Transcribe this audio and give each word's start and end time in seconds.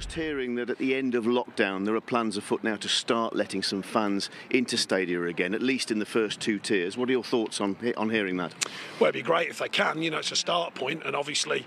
Just 0.00 0.14
hearing 0.14 0.54
that 0.54 0.70
at 0.70 0.78
the 0.78 0.94
end 0.94 1.14
of 1.14 1.24
lockdown, 1.24 1.84
there 1.84 1.94
are 1.94 2.00
plans 2.00 2.38
afoot 2.38 2.64
now 2.64 2.76
to 2.76 2.88
start 2.88 3.36
letting 3.36 3.62
some 3.62 3.82
fans 3.82 4.30
into 4.48 4.78
stadia 4.78 5.24
again, 5.24 5.52
at 5.52 5.60
least 5.60 5.90
in 5.90 5.98
the 5.98 6.06
first 6.06 6.40
two 6.40 6.58
tiers. 6.58 6.96
What 6.96 7.10
are 7.10 7.12
your 7.12 7.22
thoughts 7.22 7.60
on 7.60 7.76
on 7.98 8.08
hearing 8.08 8.38
that? 8.38 8.54
Well, 8.98 9.10
it'd 9.10 9.22
be 9.22 9.22
great 9.22 9.50
if 9.50 9.58
they 9.58 9.68
can. 9.68 10.00
You 10.00 10.10
know, 10.10 10.16
it's 10.16 10.32
a 10.32 10.36
start 10.36 10.74
point, 10.74 11.02
and 11.04 11.14
obviously. 11.14 11.66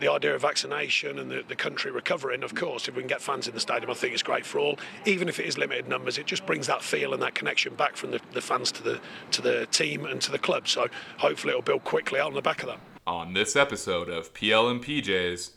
The 0.00 0.10
idea 0.10 0.34
of 0.34 0.40
vaccination 0.40 1.20
and 1.20 1.30
the, 1.30 1.44
the 1.46 1.54
country 1.54 1.92
recovering, 1.92 2.42
of 2.42 2.56
course, 2.56 2.88
if 2.88 2.96
we 2.96 3.02
can 3.02 3.08
get 3.08 3.22
fans 3.22 3.46
in 3.46 3.54
the 3.54 3.60
stadium, 3.60 3.92
I 3.92 3.94
think 3.94 4.12
it's 4.12 4.24
great 4.24 4.44
for 4.44 4.58
all. 4.58 4.76
Even 5.04 5.28
if 5.28 5.38
it 5.38 5.46
is 5.46 5.56
limited 5.56 5.86
numbers, 5.86 6.18
it 6.18 6.26
just 6.26 6.44
brings 6.46 6.66
that 6.66 6.82
feel 6.82 7.14
and 7.14 7.22
that 7.22 7.36
connection 7.36 7.76
back 7.76 7.96
from 7.96 8.10
the, 8.10 8.20
the 8.32 8.40
fans 8.40 8.72
to 8.72 8.82
the 8.82 9.00
to 9.30 9.40
the 9.40 9.66
team 9.66 10.04
and 10.04 10.20
to 10.22 10.32
the 10.32 10.38
club. 10.38 10.66
So 10.66 10.88
hopefully 11.18 11.52
it'll 11.52 11.62
build 11.62 11.84
quickly 11.84 12.18
out 12.18 12.26
on 12.26 12.34
the 12.34 12.42
back 12.42 12.64
of 12.64 12.70
that. 12.70 12.80
On 13.06 13.34
this 13.34 13.54
episode 13.54 14.08
of 14.08 14.34
PL 14.34 14.68
and 14.68 14.82
PJs, 14.82 15.52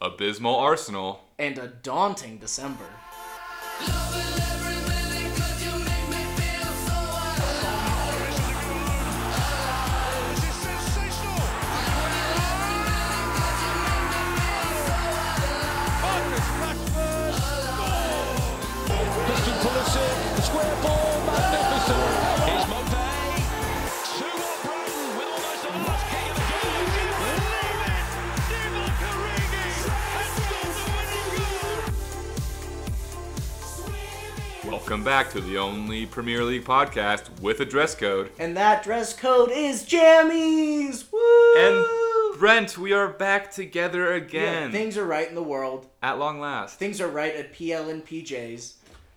abysmal 0.00 0.56
Arsenal, 0.56 1.24
and 1.38 1.58
a 1.58 1.68
daunting 1.68 2.38
December. 2.38 2.86
Welcome 34.96 35.04
back 35.04 35.30
to 35.30 35.42
the 35.42 35.58
only 35.58 36.06
Premier 36.06 36.42
League 36.42 36.64
podcast 36.64 37.28
with 37.42 37.60
a 37.60 37.66
dress 37.66 37.94
code. 37.94 38.30
And 38.38 38.56
that 38.56 38.82
dress 38.82 39.12
code 39.14 39.50
is 39.52 39.84
jammies. 39.84 41.12
Woo! 41.12 41.54
And 41.58 42.38
Brent, 42.38 42.78
we 42.78 42.94
are 42.94 43.08
back 43.08 43.50
together 43.50 44.08
Yeah, 44.12 44.16
again 44.24 44.72
things 44.72 44.96
are 44.96 45.04
right 45.04 45.28
in 45.28 45.34
the 45.34 45.42
world. 45.42 45.86
at 46.02 46.18
long 46.18 46.40
last. 46.40 46.78
Things 46.78 47.02
are 47.02 47.08
right 47.08 47.34
at 47.36 47.52
PL 47.52 47.90
and 47.90 48.06
PJs. 48.06 48.72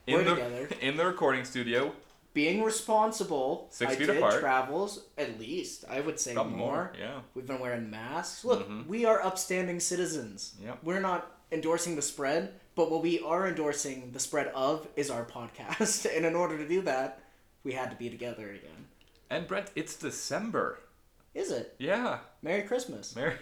We're 0.09 0.23
the 0.25 0.31
together. 0.35 0.69
in 0.81 0.97
the 0.97 1.05
recording 1.05 1.45
studio. 1.45 1.93
Being 2.33 2.61
responsible. 2.61 3.67
Six 3.71 3.93
I 3.93 3.95
feet 3.95 4.07
did 4.07 4.17
apart. 4.17 4.41
travels 4.41 5.05
at 5.17 5.39
least. 5.39 5.85
I 5.89 6.01
would 6.01 6.19
say 6.19 6.33
more. 6.33 6.45
more, 6.45 6.93
yeah. 6.99 7.19
We've 7.35 7.47
been 7.47 7.59
wearing 7.61 7.89
masks. 7.89 8.43
Look, 8.43 8.67
Mhm. 8.69 8.85
we 8.87 9.05
are 9.05 9.21
upstanding 9.25 9.79
citizens. 9.79 10.55
Yep. 10.61 10.79
We're 10.83 10.99
not 10.99 11.31
endorsing 11.53 11.95
the 11.95 12.01
spread, 12.01 12.58
but 12.79 12.89
what 12.89 13.03
we 13.03 13.19
are 13.19 13.45
endorsing 13.45 14.09
the 14.13 14.19
spread 14.21 14.47
of 14.55 14.87
is 14.95 15.09
our 15.09 15.25
podcast. 15.25 16.07
and 16.15 16.25
in 16.25 16.33
order 16.33 16.57
to 16.57 16.65
do 16.65 16.81
that, 16.83 17.19
we 17.65 17.73
had 17.73 17.91
to 17.91 17.97
be 17.97 18.09
together 18.09 18.51
again. 18.51 18.85
And 19.29 19.45
Brent, 19.45 19.69
it's 19.75 19.97
December. 19.97 20.79
Is 21.35 21.51
it? 21.51 21.75
Yeah. 21.77 22.19
Merry 22.41 22.61
Christmas. 22.61 23.17
Merry. 23.17 23.35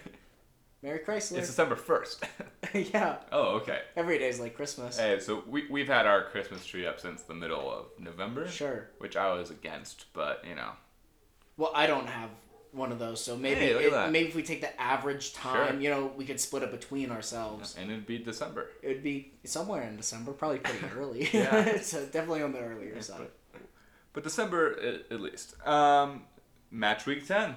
Merry 0.82 0.98
Chrysler. 0.98 1.38
It's 1.38 1.46
December 1.46 1.76
first. 1.76 2.26
yeah. 2.74 3.18
oh, 3.30 3.58
okay. 3.58 3.82
Every 3.94 4.18
day's 4.18 4.40
like 4.40 4.56
Christmas. 4.56 4.98
Hey, 4.98 5.20
so 5.20 5.44
we 5.46 5.68
we've 5.70 5.86
had 5.86 6.04
our 6.04 6.24
Christmas 6.24 6.66
tree 6.66 6.84
up 6.84 6.98
since 6.98 7.22
the 7.22 7.34
middle 7.34 7.70
of 7.70 7.86
November. 7.96 8.48
Sure. 8.48 8.88
Which 8.98 9.16
I 9.16 9.32
was 9.34 9.50
against, 9.50 10.06
but 10.14 10.44
you 10.48 10.56
know. 10.56 10.70
Well, 11.56 11.70
I 11.76 11.86
don't 11.86 12.08
have 12.08 12.30
one 12.72 12.92
of 12.92 12.98
those, 12.98 13.22
so 13.24 13.36
maybe 13.36 13.60
Hey, 13.60 13.70
it- 13.86 14.10
maybe 14.10 14.28
if 14.28 14.34
we 14.34 14.42
take 14.42 14.60
the 14.60 14.80
average 14.80 15.32
time, 15.32 15.72
Sure. 15.74 15.80
you 15.80 15.90
know, 15.90 16.12
we 16.16 16.24
could 16.24 16.38
split 16.40 16.62
it 16.62 16.70
between 16.70 17.10
ourselves. 17.10 17.74
And 17.78 17.90
it'd 17.90 18.06
be 18.06 18.18
December. 18.18 18.68
It 18.82 18.88
would 18.88 19.02
be 19.02 19.32
somewhere 19.44 19.82
in 19.82 19.96
December, 19.96 20.32
probably 20.32 20.58
pretty 20.58 20.84
early. 20.96 21.28
Yeah. 21.32 21.56
it's 21.64 21.94
uh, 21.94 22.06
definitely 22.12 22.42
on 22.42 22.52
the 22.52 22.60
earlier 22.60 23.00
side. 23.00 23.28
But 24.12 24.22
December 24.24 24.78
at, 24.80 25.12
at 25.12 25.20
least. 25.20 25.54
Um, 25.66 26.24
match 26.70 27.06
week 27.06 27.26
ten. 27.26 27.54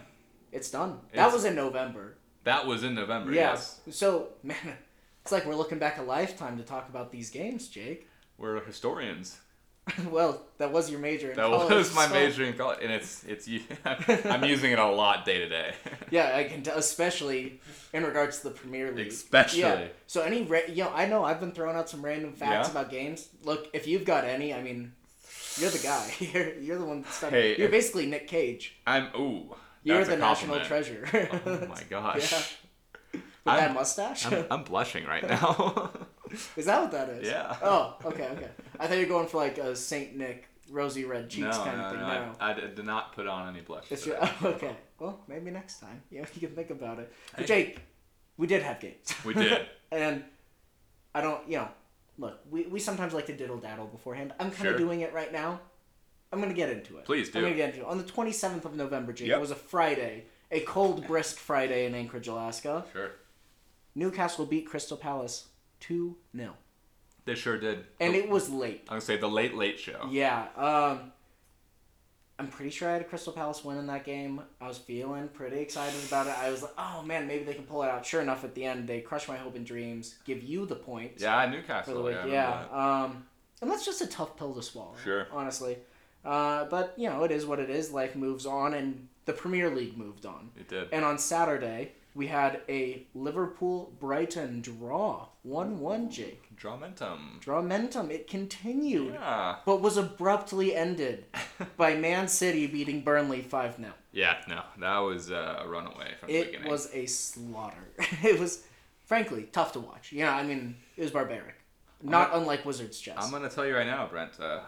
It's 0.51 0.69
done. 0.71 0.99
that 1.13 1.31
was 1.33 1.43
in 1.45 1.55
November. 1.55 2.15
That 2.43 2.65
was 2.65 2.83
in 2.83 2.95
November. 2.95 3.31
Yeah. 3.31 3.51
Yes. 3.51 3.79
So, 3.91 4.29
man, 4.43 4.77
it's 5.21 5.31
like 5.31 5.45
we're 5.45 5.55
looking 5.55 5.77
back 5.79 5.97
a 5.97 6.01
lifetime 6.03 6.57
to 6.57 6.63
talk 6.63 6.87
about 6.89 7.11
these 7.11 7.29
games, 7.29 7.67
Jake. 7.67 8.07
We're 8.37 8.63
historians. 8.63 9.39
well, 10.09 10.41
that 10.57 10.71
was 10.71 10.89
your 10.91 10.99
major. 10.99 11.31
In 11.31 11.35
college. 11.35 11.51
That 11.51 11.67
college, 11.69 11.77
was 11.77 11.95
my 11.95 12.07
so- 12.07 12.13
major 12.13 12.43
in 12.43 12.53
college, 12.53 12.79
and 12.83 12.91
it's 12.91 13.23
it's 13.25 13.47
I'm 14.25 14.43
using 14.45 14.71
it 14.71 14.79
a 14.79 14.85
lot 14.85 15.25
day 15.25 15.39
to 15.39 15.49
day. 15.49 15.73
Yeah, 16.11 16.33
I 16.35 16.43
can, 16.43 16.61
t- 16.61 16.71
especially 16.75 17.61
in 17.93 18.03
regards 18.03 18.39
to 18.39 18.49
the 18.49 18.51
Premier 18.53 18.91
League. 18.91 19.07
Especially. 19.07 19.61
Yeah. 19.61 19.85
So 20.07 20.21
any, 20.23 20.43
ra- 20.43 20.67
you 20.67 20.83
know, 20.83 20.91
I 20.93 21.05
know 21.05 21.23
I've 21.23 21.39
been 21.39 21.53
throwing 21.53 21.77
out 21.77 21.89
some 21.89 22.03
random 22.03 22.33
facts 22.33 22.67
Yeah? 22.67 22.71
about 22.71 22.91
games. 22.91 23.29
Look, 23.45 23.69
if 23.73 23.87
you've 23.87 24.03
got 24.03 24.25
any, 24.25 24.53
I 24.53 24.61
mean, 24.61 24.91
you're 25.57 25.69
the 25.69 25.77
guy. 25.79 26.13
You're, 26.19 26.53
you're 26.59 26.77
the 26.79 26.83
one. 26.85 27.03
That's 27.03 27.21
Hey, 27.21 27.55
you're 27.57 27.69
basically 27.69 28.07
Nick 28.07 28.27
Cage. 28.27 28.75
I'm 28.85 29.07
ooh. 29.17 29.55
You're 29.83 30.03
the 30.03 30.17
national 30.17 30.59
treasure. 30.65 31.07
Oh 31.45 31.65
my 31.67 31.81
gosh. 31.89 32.31
Yeah. 32.31 32.41
With 33.13 33.23
I'm- 33.47 33.59
that 33.59 33.73
mustache. 33.73 34.25
I'm, 34.27 34.45
I'm 34.51 34.63
blushing 34.65 35.05
right 35.05 35.27
now. 35.27 35.91
is 36.57 36.65
that 36.65 36.81
what 36.81 36.91
that 36.91 37.09
is? 37.09 37.27
Yeah. 37.27 37.55
Oh, 37.61 37.95
okay, 38.05 38.27
okay. 38.33 38.49
I 38.79 38.87
thought 38.87 38.97
you 38.97 39.03
were 39.03 39.09
going 39.09 39.27
for 39.27 39.37
like 39.37 39.57
a 39.57 39.75
Saint 39.75 40.15
Nick, 40.15 40.47
rosy 40.69 41.03
red 41.05 41.29
cheeks 41.29 41.57
no, 41.57 41.63
kind 41.63 41.77
no, 41.77 41.83
of 41.85 41.91
thing. 41.91 41.99
no, 42.01 42.07
No. 42.07 42.31
I, 42.39 42.51
I 42.51 42.53
did 42.53 42.85
not 42.85 43.13
put 43.13 43.27
on 43.27 43.47
any 43.53 43.61
blush. 43.61 43.85
It's 43.89 44.05
your, 44.05 44.17
okay. 44.43 44.75
Well, 44.99 45.19
maybe 45.27 45.51
next 45.51 45.79
time. 45.79 46.01
Yeah, 46.09 46.25
you 46.35 46.47
can 46.47 46.55
think 46.55 46.69
about 46.69 46.99
it. 46.99 47.11
But 47.31 47.41
Hey. 47.41 47.45
Jake, 47.47 47.79
we 48.37 48.47
did 48.47 48.61
have 48.63 48.79
games. 48.79 49.13
We 49.25 49.33
did. 49.33 49.65
and 49.91 50.23
I 51.13 51.21
don't, 51.21 51.47
you 51.49 51.57
know, 51.57 51.67
look, 52.17 52.39
we, 52.49 52.63
we 52.67 52.79
sometimes 52.79 53.13
like 53.13 53.25
to 53.27 53.35
diddle 53.35 53.57
daddle 53.57 53.87
beforehand. 53.87 54.33
I'm 54.39 54.51
kind 54.51 54.61
Sure. 54.63 54.71
of 54.71 54.77
doing 54.77 55.01
it 55.01 55.13
right 55.13 55.31
now. 55.33 55.59
I'm 56.33 56.39
going 56.39 56.49
to 56.51 56.55
get 56.55 56.69
into 56.69 56.97
it. 56.97 57.05
Please 57.05 57.29
do. 57.29 57.39
I'm 57.39 57.43
going 57.43 57.53
to 57.53 57.57
get 57.57 57.69
into 57.73 57.81
it. 57.81 57.87
On 57.89 57.97
the 57.97 58.05
27th 58.05 58.63
of 58.63 58.75
November, 58.75 59.11
Jake, 59.11 59.27
Yep. 59.27 59.37
it 59.37 59.41
was 59.41 59.51
a 59.51 59.55
Friday, 59.55 60.25
a 60.49 60.61
cold, 60.61 61.05
brisk 61.05 61.35
Friday 61.37 61.85
in 61.85 61.93
Anchorage, 61.93 62.27
Alaska. 62.29 62.85
Sure. 62.93 63.11
Newcastle 63.95 64.45
beat 64.45 64.65
Crystal 64.65 64.95
Palace 64.95 65.47
2 65.81 66.15
0. 66.35 66.53
They 67.25 67.35
sure 67.35 67.57
did. 67.59 67.85
And 67.99 68.13
The- 68.15 68.19
it 68.19 68.29
was 68.29 68.49
late. 68.49 68.79
I 68.87 68.93
am 68.93 68.95
gonna 68.95 69.01
say 69.01 69.17
the 69.17 69.27
late 69.29 69.53
late 69.55 69.79
show. 69.79 70.07
Yeah. 70.09 70.47
Um, 70.55 71.11
I'm 72.39 72.47
pretty 72.47 72.71
sure 72.71 72.89
I 72.89 72.93
had 72.93 73.01
a 73.01 73.05
Crystal 73.05 73.31
Palace 73.33 73.63
win 73.63 73.77
in 73.77 73.85
that 73.87 74.03
game. 74.03 74.41
I 74.59 74.67
was 74.67 74.79
feeling 74.79 75.27
pretty 75.27 75.59
excited 75.59 76.03
about 76.07 76.25
it. 76.25 76.33
I 76.39 76.49
was 76.49 76.63
like, 76.63 76.73
oh 76.77 77.03
man, 77.03 77.27
maybe 77.27 77.43
they 77.43 77.53
can 77.53 77.65
pull 77.65 77.83
it 77.83 77.89
out. 77.89 78.03
Sure 78.03 78.21
enough, 78.21 78.43
at 78.43 78.55
the 78.55 78.65
end, 78.65 78.87
they 78.89 79.01
crush 79.01 79.27
my 79.27 79.37
hope 79.37 79.55
and 79.55 79.63
dreams, 79.65 80.15
give 80.25 80.41
you 80.41 80.65
the 80.65 80.75
point. 80.75 81.11
Yeah, 81.17 81.47
Newcastle. 81.47 81.93
For 81.93 81.99
the 81.99 82.03
week. 82.05 82.17
yeah. 82.27 82.65
Yeah. 82.71 83.03
Um, 83.03 83.27
and 83.61 83.69
that's 83.69 83.85
just 83.85 84.01
a 84.01 84.07
tough 84.07 84.35
pill 84.37 84.55
to 84.55 84.63
swallow. 84.63 84.95
Sure. 85.03 85.27
Honestly. 85.31 85.77
Uh, 86.25 86.65
but, 86.65 86.93
you 86.97 87.07
know, 87.09 87.23
it 87.23 87.31
is 87.31 87.45
what 87.45 87.59
it 87.59 87.69
is. 87.69 87.91
Life 87.91 88.15
moves 88.15 88.47
on, 88.47 88.73
and 88.73 89.07
the 89.25 89.33
Premier 89.33 89.69
League 89.69 89.95
moved 89.97 90.25
on. 90.25 90.49
It 90.59 90.67
did. 90.67 90.87
And 90.91 91.05
on 91.05 91.19
Saturday, 91.19 91.91
we 92.13 92.27
had 92.27 92.61
a 92.67 93.05
Liverpool 93.15 93.93
Brighton 93.99 94.61
draw 94.61 95.27
1 95.43 95.79
1, 95.79 96.09
Jake. 96.11 96.43
Dramentum. 96.55 97.39
Dramentum. 97.41 98.11
It 98.11 98.27
continued 98.27 99.13
Yeah. 99.15 99.55
but 99.65 99.81
was 99.81 99.97
abruptly 99.97 100.75
ended 100.75 101.25
by 101.77 101.95
Man 101.95 102.27
City 102.27 102.67
beating 102.67 103.01
Burnley 103.01 103.41
5 103.41 103.77
0. 103.77 103.91
Yeah, 104.11 104.37
no, 104.47 104.61
that 104.79 104.97
was 104.99 105.31
uh, 105.31 105.61
a 105.63 105.67
runaway 105.67 106.13
from 106.19 106.27
the 106.29 106.43
beginning. 106.43 106.67
It 106.67 106.69
was 106.69 106.89
a 106.93 107.05
slaughter. 107.05 107.87
it 108.23 108.39
was, 108.39 108.63
frankly, 109.05 109.47
tough 109.51 109.71
to 109.73 109.79
watch. 109.79 110.11
Yeah, 110.11 110.35
I 110.35 110.43
mean, 110.43 110.75
it 110.97 111.01
was 111.01 111.11
barbaric. 111.11 111.55
Not 112.03 112.31
unlike 112.33 112.65
Wizard's 112.65 112.99
Chess. 112.99 113.17
I'm 113.19 113.31
gonna 113.31 113.49
tell 113.49 113.65
you 113.65 113.75
right 113.75 113.85
now, 113.85 114.07
Brent. 114.07 114.39
Uh, 114.39 114.61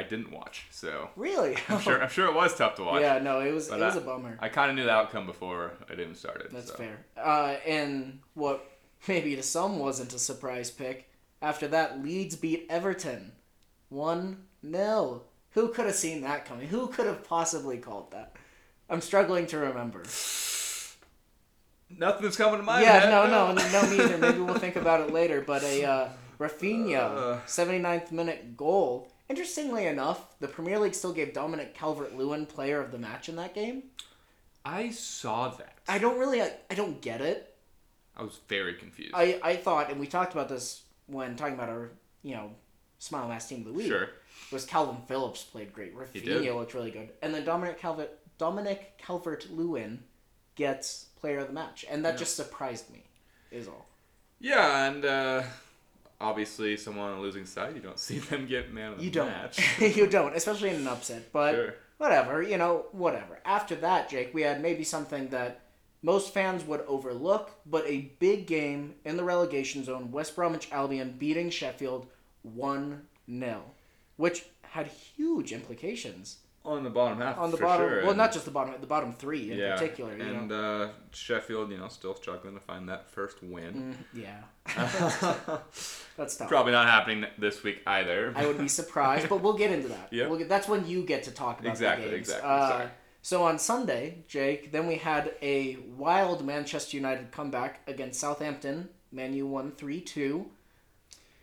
I 0.00 0.02
didn't 0.02 0.30
watch, 0.32 0.66
so 0.70 1.10
Really? 1.16 1.56
I'm 1.68 1.80
sure. 1.80 2.02
I'm 2.02 2.08
sure 2.08 2.26
it 2.26 2.34
was 2.34 2.54
tough 2.56 2.74
to 2.76 2.84
watch. 2.84 3.02
Yeah, 3.02 3.18
no, 3.18 3.40
it 3.40 3.52
was 3.52 3.68
it 3.68 3.78
was 3.78 3.96
I- 3.96 4.00
a 4.00 4.02
bummer. 4.02 4.38
I 4.40 4.48
kind 4.48 4.70
of 4.70 4.76
knew 4.76 4.84
the 4.84 4.90
outcome 4.90 5.26
before 5.26 5.72
it 5.90 6.00
even 6.00 6.14
started. 6.14 6.48
That's 6.50 6.68
so. 6.68 6.74
fair. 6.74 7.04
Uh, 7.16 7.56
and 7.66 8.20
what 8.34 8.66
maybe 9.08 9.36
to 9.36 9.42
some 9.42 9.78
wasn't 9.78 10.12
a 10.14 10.18
surprise 10.18 10.70
pick. 10.70 11.08
After 11.42 11.68
that, 11.68 12.02
Leeds 12.02 12.36
beat 12.36 12.66
Everton 12.68 13.32
1 13.90 14.36
0. 14.70 15.22
Who 15.52 15.68
could 15.68 15.86
have 15.86 15.94
seen 15.96 16.20
that 16.22 16.44
coming? 16.44 16.68
Who 16.68 16.86
could 16.88 17.06
have 17.06 17.24
possibly 17.24 17.78
called 17.78 18.12
that? 18.12 18.36
I'm 18.88 19.00
struggling 19.00 19.46
to 19.48 19.58
remember. 19.58 20.02
Nothing's 21.90 22.36
coming 22.36 22.58
to 22.60 22.62
my 22.62 22.74
mind. 22.74 22.84
yeah, 22.86 23.08
no, 23.10 23.26
no, 23.26 23.52
no, 23.72 23.90
me 23.90 24.02
either. 24.04 24.18
Maybe 24.18 24.38
we'll 24.40 24.54
think 24.54 24.76
about 24.76 25.00
it 25.00 25.12
later. 25.12 25.40
But 25.40 25.62
a 25.64 25.84
uh, 25.84 26.08
Raphinha, 26.38 26.96
Uh. 26.98 27.40
79th 27.46 28.12
minute 28.12 28.56
goal. 28.56 29.09
Interestingly 29.30 29.86
enough, 29.86 30.38
the 30.40 30.48
Premier 30.48 30.76
League 30.80 30.94
still 30.94 31.12
gave 31.12 31.32
Dominic 31.32 31.72
Calvert-Lewin 31.72 32.46
player 32.46 32.80
of 32.80 32.90
the 32.90 32.98
match 32.98 33.28
in 33.28 33.36
that 33.36 33.54
game. 33.54 33.84
I 34.64 34.90
saw 34.90 35.48
that. 35.50 35.78
I 35.86 35.98
don't 35.98 36.18
really, 36.18 36.42
I, 36.42 36.52
I 36.68 36.74
don't 36.74 37.00
get 37.00 37.20
it. 37.20 37.54
I 38.16 38.24
was 38.24 38.40
very 38.48 38.74
confused. 38.74 39.12
I, 39.14 39.38
I 39.40 39.54
thought, 39.54 39.88
and 39.88 40.00
we 40.00 40.08
talked 40.08 40.32
about 40.32 40.48
this 40.48 40.82
when 41.06 41.36
talking 41.36 41.54
about 41.54 41.68
our, 41.68 41.92
you 42.24 42.34
know, 42.34 42.50
Smile 42.98 43.28
Mask 43.28 43.48
Team 43.48 43.60
of 43.60 43.66
the 43.66 43.72
Week. 43.72 43.86
Sure. 43.86 44.10
Was 44.50 44.66
Kalvin 44.66 45.06
Phillips 45.06 45.44
played 45.44 45.72
great. 45.72 45.94
He 46.12 46.20
did. 46.20 46.42
Raphinha 46.42 46.56
looked 46.56 46.74
really 46.74 46.90
good. 46.90 47.10
And 47.22 47.32
then 47.32 47.44
Dominic 47.44 47.78
Calvert 47.78 48.18
Dominic 48.36 48.98
Calvert 48.98 49.48
Lewin 49.52 50.02
gets 50.56 51.06
player 51.20 51.38
of 51.38 51.46
the 51.46 51.52
match. 51.52 51.86
And 51.88 52.04
that 52.04 52.18
just 52.18 52.34
surprised 52.34 52.90
me, 52.90 53.04
is 53.52 53.68
all. 53.68 53.86
Yeah, 54.40 54.88
and 54.88 55.04
uh, 55.04 55.42
obviously, 56.20 56.76
someone 56.76 57.10
on 57.12 57.18
a 57.18 57.20
losing 57.20 57.46
side, 57.46 57.74
you 57.74 57.80
don't 57.82 57.98
see 58.08 58.18
them 58.18 58.46
get 58.46 58.72
man 58.72 58.92
of 58.92 58.98
the 58.98 59.04
You 59.04 59.10
don't. 59.10 59.26
match. 59.28 59.80
you 59.80 60.06
don't, 60.06 60.36
especially 60.36 60.70
in 60.70 60.76
an 60.76 60.86
upset. 60.88 61.32
But 61.32 61.54
Sure. 61.54 61.74
whatever, 61.98 62.42
you 62.42 62.56
know, 62.58 62.86
whatever. 62.92 63.38
After 63.44 63.74
that, 63.76 64.08
Jake, 64.10 64.32
we 64.34 64.42
had 64.42 64.60
maybe 64.62 64.84
something 64.84 65.28
that 65.28 65.60
most 66.02 66.32
fans 66.32 66.64
would 66.64 66.80
overlook, 66.86 67.50
but 67.66 67.84
a 67.86 68.12
big 68.18 68.46
game 68.46 68.94
in 69.04 69.16
the 69.16 69.24
relegation 69.24 69.84
zone. 69.84 70.10
West 70.10 70.34
Bromwich 70.34 70.68
Albion 70.72 71.14
beating 71.18 71.50
Sheffield 71.50 72.06
1 72.42 73.02
0, 73.30 73.62
which 74.16 74.44
had 74.62 74.86
huge 74.86 75.52
implications 75.52 76.38
on 76.64 76.84
the 76.84 76.90
bottom 76.90 77.18
half, 77.18 77.38
on 77.38 77.50
the 77.50 77.56
for 77.56 77.62
bottom. 77.64 77.88
sure. 77.88 78.00
Well, 78.00 78.08
and- 78.10 78.18
not 78.18 78.32
just 78.32 78.44
the 78.44 78.50
bottom, 78.50 78.74
the 78.80 78.86
bottom 78.86 79.12
three 79.14 79.50
in 79.52 79.58
yeah, 79.58 79.74
particular. 79.76 80.16
You 80.16 80.22
and 80.22 80.52
uh, 80.52 80.88
Sheffield, 81.12 81.70
you 81.70 81.78
know, 81.78 81.88
still 81.88 82.14
struggling 82.14 82.54
to 82.54 82.60
find 82.60 82.88
that 82.88 83.08
first 83.10 83.42
win. 83.42 83.96
yeah. 84.12 84.42
That's 86.16 86.36
tough. 86.36 86.48
Probably 86.48 86.72
not 86.72 86.86
happening 86.88 87.26
this 87.38 87.62
week 87.62 87.80
either. 87.86 88.32
I 88.36 88.46
would 88.46 88.58
be 88.58 88.68
surprised, 88.68 89.28
but 89.28 89.40
we'll 89.40 89.56
get 89.56 89.70
into 89.72 89.88
that. 89.88 90.08
Yeah, 90.12 90.26
We'll 90.28 90.46
that's 90.46 90.68
when 90.68 90.86
you 90.86 91.02
get 91.02 91.22
to 91.24 91.30
talk 91.30 91.60
about 91.60 91.70
Exactly, 91.70 92.08
exactly, 92.10 92.48
Uh, 92.50 92.86
so 93.22 93.42
on 93.44 93.58
Sunday, 93.58 94.24
Jake, 94.28 94.72
then 94.72 94.86
we 94.86 94.96
had 94.96 95.34
a 95.42 95.76
wild 95.96 96.44
Manchester 96.44 96.96
United 96.96 97.30
comeback 97.30 97.80
against 97.86 98.20
Southampton. 98.20 98.88
Man 99.12 99.32
U 99.34 99.46
won 99.46 99.72
3 99.72 100.00
2. 100.00 100.46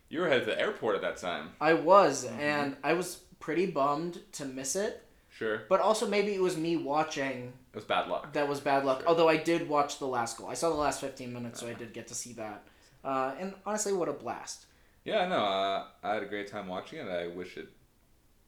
You 0.10 0.20
were 0.22 0.28
headed 0.30 0.46
to 0.46 0.52
the 0.52 0.60
airport 0.60 0.96
at 0.96 1.02
that 1.02 1.18
time. 1.18 1.50
I 1.60 1.74
was, 1.74 2.25
Mm-hmm. 2.25 2.40
and 2.40 2.78
I 2.84 2.94
was 2.94 3.18
pretty 3.40 3.66
bummed 3.68 4.20
to 4.34 4.46
miss 4.46 4.75
it. 4.75 5.04
Sure. 5.38 5.63
But 5.69 5.81
also, 5.81 6.07
maybe 6.07 6.34
it 6.34 6.42
was 6.42 6.57
me 6.57 6.78
watching 6.78 7.54
It 7.74 7.75
was 7.75 7.86
bad 7.86 8.07
luck. 8.07 8.34
that 8.34 8.48
was 8.48 8.60
bad 8.60 8.86
luck. 8.86 9.04
Although 9.06 9.30
I 9.30 9.38
did 9.38 9.69
watch 9.69 10.00
the 10.00 10.07
last 10.07 10.38
goal. 10.38 10.48
I 10.50 10.56
saw 10.56 10.69
the 10.69 10.75
last 10.75 11.00
15 11.01 11.31
minutes, 11.31 11.60
so 11.60 11.68
I 11.68 11.74
did 11.74 11.94
get 11.94 12.07
to 12.07 12.16
see 12.16 12.34
that. 12.34 12.63
Uh, 13.04 13.34
and 13.39 13.54
honestly, 13.66 13.94
what 13.94 14.10
a 14.10 14.13
blast. 14.13 14.66
Yeah, 15.06 15.28
no, 15.28 15.38
uh, 15.45 15.86
I 16.04 16.13
had 16.16 16.24
a 16.24 16.25
great 16.25 16.48
time 16.48 16.68
watching 16.68 17.00
it. 17.00 17.07
I 17.07 17.28
wish 17.28 17.56
it 17.56 17.69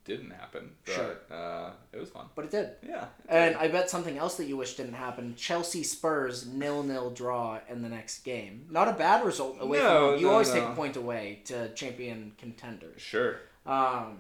didn't 0.04 0.32
happen, 0.32 0.72
but 0.86 0.94
Sure. 0.96 1.16
uh, 1.32 1.72
it 1.94 2.00
was 2.00 2.10
fun. 2.10 2.26
But 2.36 2.46
it 2.46 2.52
did. 2.52 2.70
Yeah. 2.86 3.06
And 3.28 3.56
I 3.58 3.68
bet 3.68 3.90
something 3.90 4.18
else 4.18 4.38
that 4.38 4.46
you 4.46 4.58
wish 4.58 4.74
didn't 4.76 4.94
happen. 4.96 5.36
Chelsea 5.36 5.84
Spurs 5.84 6.48
nil 6.48 6.82
nil 6.82 7.12
draw 7.12 7.60
in 7.70 7.84
the 7.84 7.90
next 7.90 8.24
game. 8.24 8.66
Not 8.72 8.88
a 8.88 8.94
bad 8.94 9.24
result 9.24 9.58
away 9.62 9.78
No, 9.78 9.84
from 9.84 9.98
home. 10.10 10.20
You 10.20 10.26
no, 10.26 10.32
always 10.32 10.50
no. 10.50 10.56
take 10.56 10.64
a 10.64 10.74
point 10.74 10.96
away 10.98 11.42
to 11.46 11.70
champion 11.76 12.32
contenders. 12.40 13.00
Sure. 13.02 13.38
Um, 13.68 14.20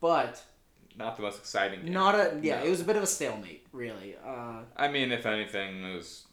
but 0.00 0.42
Not 0.96 1.16
the 1.16 1.22
most 1.22 1.38
exciting 1.38 1.82
game. 1.82 1.92
not 1.92 2.14
a 2.14 2.38
yeah. 2.42 2.60
No. 2.60 2.66
It 2.66 2.70
was 2.70 2.80
a 2.80 2.84
bit 2.84 2.96
of 2.96 3.02
a 3.02 3.06
stalemate, 3.06 3.66
really. 3.72 4.16
Uh, 4.24 4.60
I 4.76 4.88
mean, 4.88 5.10
if 5.12 5.26
anything, 5.26 5.82
it 5.84 5.96
was 5.96 6.24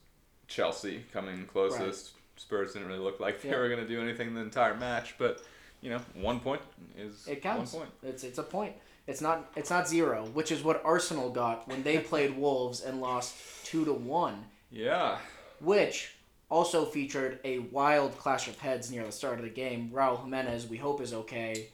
Chelsea 0.48 1.04
coming 1.12 1.46
closest. 1.46 2.12
Spurs 2.38 2.74
didn't 2.74 2.88
really 2.88 3.00
look 3.00 3.20
like 3.20 3.42
they 3.42 3.50
Yeah. 3.50 3.58
were 3.58 3.70
going 3.70 3.82
to 3.82 3.88
do 3.88 4.02
anything 4.02 4.34
the 4.34 4.42
entire 4.42 4.76
match, 4.76 5.16
but 5.18 5.44
you 5.82 5.90
know, 5.90 6.00
one 6.16 6.40
point 6.40 6.62
is 6.98 7.28
it 7.28 7.42
counts. 7.42 7.74
One 7.74 7.84
point. 7.84 7.94
It's 8.04 8.24
it's 8.24 8.38
a 8.38 8.44
point. 8.44 8.76
It's 9.08 9.22
not 9.22 9.52
it's 9.56 9.70
not 9.70 9.88
zero, 9.88 10.26
which 10.34 10.52
is 10.52 10.64
what 10.64 10.82
Arsenal 10.86 11.30
got 11.32 11.68
when 11.68 11.82
they 11.84 11.98
played 12.12 12.38
Wolves 12.38 12.82
and 12.82 13.02
lost 13.02 13.36
two 13.66 13.86
to 13.86 13.94
one. 13.94 14.46
Yeah. 14.72 15.18
which 15.60 16.16
also 16.50 16.86
featured 16.86 17.40
a 17.44 17.60
wild 17.60 18.18
clash 18.18 18.48
of 18.48 18.58
heads 18.60 18.92
near 18.92 19.06
the 19.06 19.12
start 19.12 19.38
of 19.40 19.44
the 19.44 19.50
game. 19.52 19.90
Raul 19.94 20.22
Jimenez, 20.22 20.68
we 20.68 20.78
hope 20.78 21.00
is 21.02 21.14
okay. 21.14 21.70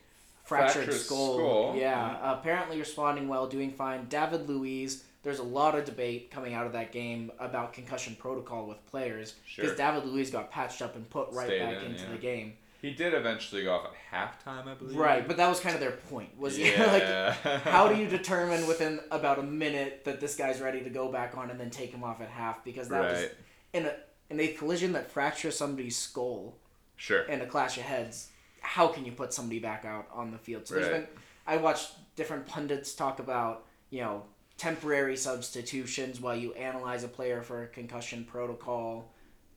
Fractured, 0.48 0.86
Fractured 0.86 1.02
skull. 1.02 1.34
skull, 1.38 1.76
Yeah, 1.76 1.82
yeah. 2.12 2.32
apparently 2.34 2.80
responding 2.80 3.28
well, 3.28 3.48
doing 3.48 3.72
fine. 3.72 4.06
David 4.08 4.48
Luiz, 4.50 5.04
there's 5.24 5.40
a 5.40 5.44
lot 5.44 5.76
of 5.76 5.84
debate 5.86 6.32
coming 6.32 6.54
out 6.54 6.66
of 6.66 6.72
that 6.74 6.92
game 6.92 7.32
about 7.40 7.74
concussion 7.74 8.16
protocol 8.18 8.66
with 8.66 8.84
players 8.88 9.36
because 9.56 9.72
Sure. 9.72 9.76
David 9.76 10.06
Luiz 10.06 10.32
got 10.32 10.50
patched 10.52 10.82
up 10.82 10.96
and 10.96 11.10
put 11.10 11.28
right 11.34 11.48
Stayed 11.48 11.60
back 11.60 11.84
in, 11.84 11.92
into 11.92 12.04
yeah. 12.06 12.12
the 12.12 12.18
game. 12.18 12.54
He 12.82 12.92
did 12.92 13.14
eventually 13.16 13.64
go 13.64 13.74
off 13.74 13.88
at 14.14 14.46
halftime, 14.46 14.68
I 14.68 14.76
believe. 14.76 14.96
Right, 14.96 15.28
but 15.28 15.36
that 15.38 15.50
was 15.50 15.60
kind 15.60 15.74
of 15.76 15.82
their 15.82 15.92
point. 15.92 16.38
Was 16.38 16.58
Yeah. 16.60 17.34
like 17.44 17.62
how 17.64 17.90
do 17.90 17.96
you 18.00 18.08
determine 18.08 18.68
within 18.68 19.00
about 19.12 19.40
a 19.40 19.44
minute 19.44 20.04
that 20.06 20.22
this 20.22 20.36
guy's 20.36 20.62
ready 20.62 20.82
to 20.82 20.90
go 20.90 21.12
back 21.12 21.36
on 21.36 21.50
and 21.50 21.60
then 21.60 21.72
take 21.72 21.92
him 21.92 22.04
off 22.04 22.22
at 22.22 22.30
half 22.30 22.64
because 22.64 22.88
that 22.90 23.02
was 23.12 23.26
in 23.74 23.86
a 23.88 23.94
in 24.30 24.40
a 24.40 24.48
collision 24.50 24.94
that 24.94 25.12
fractures 25.12 25.58
somebody's 25.58 25.98
skull 25.98 26.56
Sure. 26.96 27.24
in 27.24 27.42
a 27.42 27.46
clash 27.46 27.78
of 27.78 27.84
heads. 27.84 28.30
How 28.68 28.90
can 28.90 29.06
you 29.06 29.14
put 29.14 29.34
somebody 29.34 29.60
back 29.60 29.86
out 29.86 30.08
on 30.14 30.32
the 30.32 30.38
field? 30.38 30.68
So 30.68 30.76
there's 30.76 30.88
Right. 30.92 31.10
been 31.14 31.22
I 31.48 31.56
watched 31.56 31.92
different 32.18 32.46
pundits 32.46 32.94
talk 32.94 33.20
about 33.20 33.66
you 33.90 34.02
know 34.02 34.24
temporary 34.58 35.16
substitutions 35.16 36.20
while 36.20 36.36
you 36.36 36.52
analyze 36.54 37.04
a 37.06 37.08
player 37.08 37.42
for 37.42 37.64
a 37.64 37.68
concussion 37.68 38.26
protocol. 38.26 39.14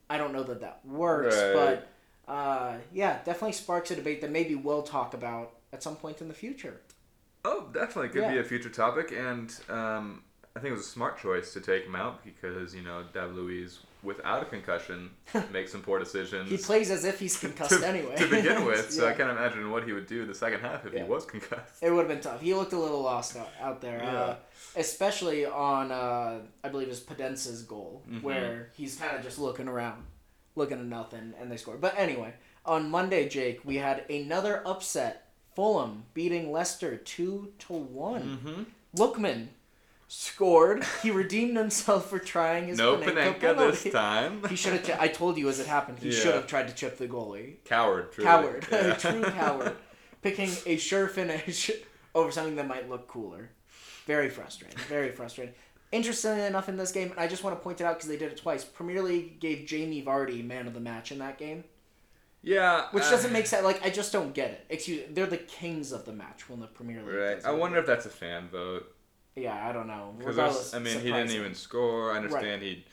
I 0.08 0.16
don't 0.16 0.32
know 0.32 0.44
that 0.44 0.60
that 0.60 0.86
works, 0.86 1.34
Right. 1.34 1.52
but 1.52 2.32
uh, 2.32 2.76
yeah, 2.92 3.18
definitely 3.24 3.52
sparks 3.52 3.90
a 3.90 3.96
debate 3.96 4.20
that 4.20 4.30
maybe 4.30 4.54
we'll 4.54 4.82
talk 4.84 5.14
about 5.14 5.54
at 5.72 5.82
some 5.82 5.96
point 5.96 6.20
in 6.20 6.28
the 6.28 6.34
future. 6.34 6.80
Oh, 7.44 7.68
definitely 7.72 8.10
could 8.10 8.28
be 8.30 8.38
a 8.38 8.44
future 8.44 8.68
topic, 8.70 9.10
and 9.12 9.52
um, 9.68 10.22
I 10.54 10.60
think 10.60 10.70
it 10.70 10.76
was 10.76 10.86
a 10.86 10.90
smart 10.90 11.18
choice 11.18 11.52
to 11.54 11.60
take 11.60 11.84
him 11.84 11.96
out 11.96 12.22
because 12.24 12.74
you 12.74 12.82
know 12.82 13.02
David 13.12 13.34
Luiz, 13.34 13.80
without 14.02 14.42
a 14.42 14.46
concussion, 14.46 15.10
makes 15.52 15.72
some 15.72 15.82
poor 15.82 15.98
decisions. 15.98 16.50
He 16.50 16.56
plays 16.56 16.90
as 16.90 17.04
if 17.04 17.18
he's 17.20 17.36
concussed 17.44 17.80
to, 17.80 17.86
anyway. 17.86 18.16
to 18.16 18.26
begin 18.28 18.64
with, 18.70 18.90
so 18.92 19.06
I 19.08 19.12
can't 19.12 19.30
imagine 19.30 19.70
what 19.70 19.84
he 19.84 19.92
would 19.92 20.06
do 20.06 20.26
the 20.26 20.34
second 20.34 20.60
half 20.60 20.86
if 20.86 20.92
Yeah. 20.92 21.04
he 21.04 21.08
was 21.08 21.24
concussed. 21.24 21.82
It 21.82 21.90
would 21.90 22.00
have 22.00 22.08
been 22.08 22.20
tough. 22.20 22.40
He 22.40 22.54
looked 22.54 22.72
a 22.72 22.78
little 22.78 23.02
lost 23.02 23.36
out, 23.36 23.50
out 23.60 23.80
there, 23.80 24.02
uh, 24.02 24.36
especially 24.76 25.44
on 25.46 25.92
uh, 25.92 26.40
I 26.64 26.68
believe 26.68 26.88
it's 26.88 27.00
Podence's 27.00 27.62
goal, 27.62 28.02
Mm-hmm. 28.08 28.22
where 28.24 28.70
he's 28.76 28.96
kind 28.96 29.16
of 29.16 29.22
just 29.22 29.38
looking 29.38 29.68
around, 29.68 30.04
looking 30.56 30.78
at 30.78 30.84
nothing, 30.84 31.34
and 31.40 31.50
they 31.50 31.56
score. 31.56 31.76
But 31.76 31.94
anyway, 31.98 32.34
on 32.64 32.90
Monday, 32.90 33.28
Jake, 33.28 33.60
we 33.64 33.76
had 33.76 34.04
another 34.10 34.62
upset. 34.66 35.26
Fulham 35.56 36.04
beating 36.14 36.52
Leicester 36.52 36.96
two 36.96 37.52
to 37.58 37.72
one. 37.72 38.40
Mm-hmm. 38.44 38.62
Lookman 39.02 39.48
scored. 40.10 40.84
He 41.02 41.10
redeemed 41.10 41.56
himself 41.56 42.10
for 42.10 42.18
trying 42.18 42.66
his 42.66 42.78
No 42.78 42.96
Panenka 42.96 43.38
Panenka 43.38 43.70
this 43.82 43.92
time. 43.92 44.42
He 44.48 44.56
should 44.56 44.72
have. 44.72 44.84
Ch- 44.84 45.00
I 45.00 45.08
told 45.08 45.38
you 45.38 45.48
as 45.48 45.60
it 45.60 45.66
happened. 45.66 45.98
He 46.00 46.10
Yeah. 46.10 46.18
should 46.20 46.34
have 46.34 46.46
tried 46.46 46.66
to 46.68 46.74
chip 46.74 46.98
the 46.98 47.06
goalie. 47.06 47.62
Coward. 47.64 48.12
Truly. 48.12 48.26
Coward, 48.28 48.66
Yeah. 48.72 48.94
true 48.94 49.22
coward, 49.30 49.76
picking 50.20 50.50
a 50.66 50.76
sure 50.76 51.06
finish 51.06 51.70
over 52.14 52.30
something 52.32 52.56
that 52.56 52.66
might 52.66 52.88
look 52.88 53.06
cooler. 53.06 53.50
Very 54.06 54.28
frustrating. 54.28 54.78
Very 54.88 55.12
frustrating. 55.12 55.54
Interestingly 55.92 56.42
enough, 56.42 56.68
in 56.68 56.76
this 56.76 56.92
game, 56.92 57.10
and 57.12 57.18
I 57.20 57.26
just 57.28 57.42
want 57.44 57.56
to 57.56 57.62
point 57.62 57.80
it 57.80 57.84
out 57.84 57.96
because 57.96 58.08
they 58.08 58.16
did 58.16 58.32
it 58.32 58.38
twice. 58.38 58.64
Premier 58.64 59.02
League 59.02 59.38
gave 59.40 59.66
Jamie 59.66 60.02
Vardy 60.02 60.44
man 60.44 60.66
of 60.66 60.74
the 60.74 60.80
match 60.80 61.10
in 61.12 61.18
that 61.18 61.36
game, 61.38 61.64
Yeah. 62.42 62.86
which 62.92 63.04
uh, 63.04 63.10
doesn't 63.10 63.32
make 63.32 63.46
sense. 63.46 63.64
Like 63.64 63.84
I 63.84 63.90
just 63.90 64.12
don't 64.12 64.32
get 64.34 64.50
it. 64.50 64.66
Excuse, 64.70 65.02
they're 65.10 65.26
the 65.26 65.36
kings 65.36 65.92
of 65.92 66.04
the 66.04 66.12
match 66.12 66.48
when 66.48 66.60
the 66.60 66.66
Premier 66.68 66.98
League. 67.02 67.14
Right. 67.14 67.44
I 67.44 67.52
it. 67.52 67.58
wonder 67.58 67.78
if 67.78 67.86
that's 67.86 68.06
a 68.06 68.10
fan 68.10 68.48
vote. 68.48 68.92
Yeah, 69.40 69.68
I 69.68 69.72
don't 69.72 69.86
know. 69.86 70.14
Because 70.18 70.74
I 70.74 70.78
mean, 70.78 71.00
he 71.00 71.10
didn't 71.10 71.30
even 71.30 71.54
score. 71.54 72.12
I 72.12 72.16
understand 72.16 72.62
he 72.62 72.84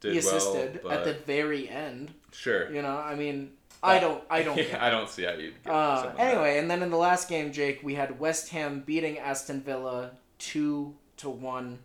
did 0.00 0.12
He 0.12 0.18
assisted 0.18 0.80
well, 0.84 0.92
at 0.92 1.04
the 1.04 1.14
very 1.14 1.68
end. 1.68 2.12
sure. 2.32 2.72
You 2.72 2.82
know, 2.82 2.96
I 2.98 3.14
mean, 3.14 3.52
I 3.82 3.98
don't. 3.98 4.22
I 4.30 4.42
don't. 4.42 4.56
Yeah, 4.68 4.84
I 4.84 4.90
don't 4.90 5.08
see 5.10 5.24
how 5.24 5.32
you. 5.32 5.52
Uh, 5.64 6.12
anyway, 6.18 6.58
and 6.58 6.70
then 6.70 6.82
in 6.82 6.90
the 6.90 6.96
last 6.96 7.28
game, 7.28 7.52
Jake, 7.52 7.80
we 7.82 7.94
had 7.94 8.18
West 8.18 8.50
Ham 8.50 8.82
beating 8.86 9.18
Aston 9.18 9.60
Villa 9.62 10.12
two 10.38 10.94
to 11.18 11.28
one, 11.30 11.78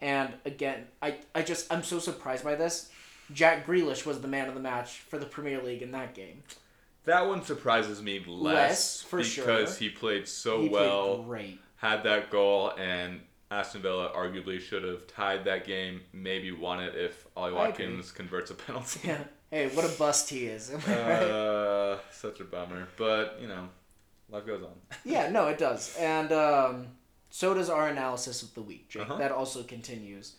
and 0.00 0.32
again, 0.44 0.86
I 1.02 1.16
I 1.34 1.42
just 1.42 1.72
I'm 1.72 1.82
so 1.82 1.98
surprised 1.98 2.44
by 2.44 2.54
this. 2.54 2.90
Jack 3.32 3.66
Grealish 3.66 4.06
was 4.06 4.20
the 4.20 4.28
man 4.28 4.48
of 4.48 4.54
the 4.54 4.60
match 4.60 4.98
for 4.98 5.18
the 5.18 5.26
Premier 5.26 5.60
League 5.60 5.82
in 5.82 5.90
that 5.92 6.14
game. 6.14 6.42
That 7.06 7.26
one 7.26 7.42
surprises 7.44 8.02
me 8.02 8.22
less, 8.26 8.54
Less, 8.54 9.02
for 9.02 9.18
because 9.18 9.30
sure. 9.30 9.66
he 9.78 9.88
played 9.90 10.26
so 10.28 10.62
He 10.62 10.68
well, 10.68 11.16
played 11.16 11.26
great. 11.26 11.60
had 11.76 12.02
that 12.04 12.30
goal, 12.30 12.72
and 12.78 13.20
Aston 13.50 13.82
Villa 13.82 14.10
arguably 14.14 14.60
should 14.60 14.82
have 14.82 15.06
tied 15.06 15.44
that 15.44 15.64
game, 15.64 16.00
maybe 16.12 16.50
won 16.50 16.80
it 16.80 16.94
if 16.96 17.26
Ollie 17.36 17.52
Watkins 17.52 18.10
converts 18.10 18.50
a 18.50 18.54
penalty. 18.54 19.00
Yeah. 19.08 19.18
Hey, 19.50 19.68
what 19.68 19.84
a 19.84 19.98
bust 19.98 20.28
he 20.28 20.46
is. 20.46 20.70
Uh, 20.88 21.98
such 22.10 22.40
a 22.40 22.44
bummer, 22.44 22.88
but 22.96 23.38
you 23.40 23.46
know, 23.46 23.68
life 24.28 24.44
goes 24.46 24.62
on. 24.62 24.72
Yeah, 25.04 25.30
no, 25.30 25.46
it 25.46 25.58
does. 25.58 25.96
And 25.96 26.32
um, 26.32 26.88
so 27.30 27.54
does 27.54 27.70
our 27.70 27.88
analysis 27.88 28.42
of 28.42 28.52
the 28.54 28.62
week, 28.62 28.88
Jake. 28.88 29.02
Uh-huh. 29.02 29.16
That 29.16 29.30
also 29.30 29.62
continues. 29.62 30.34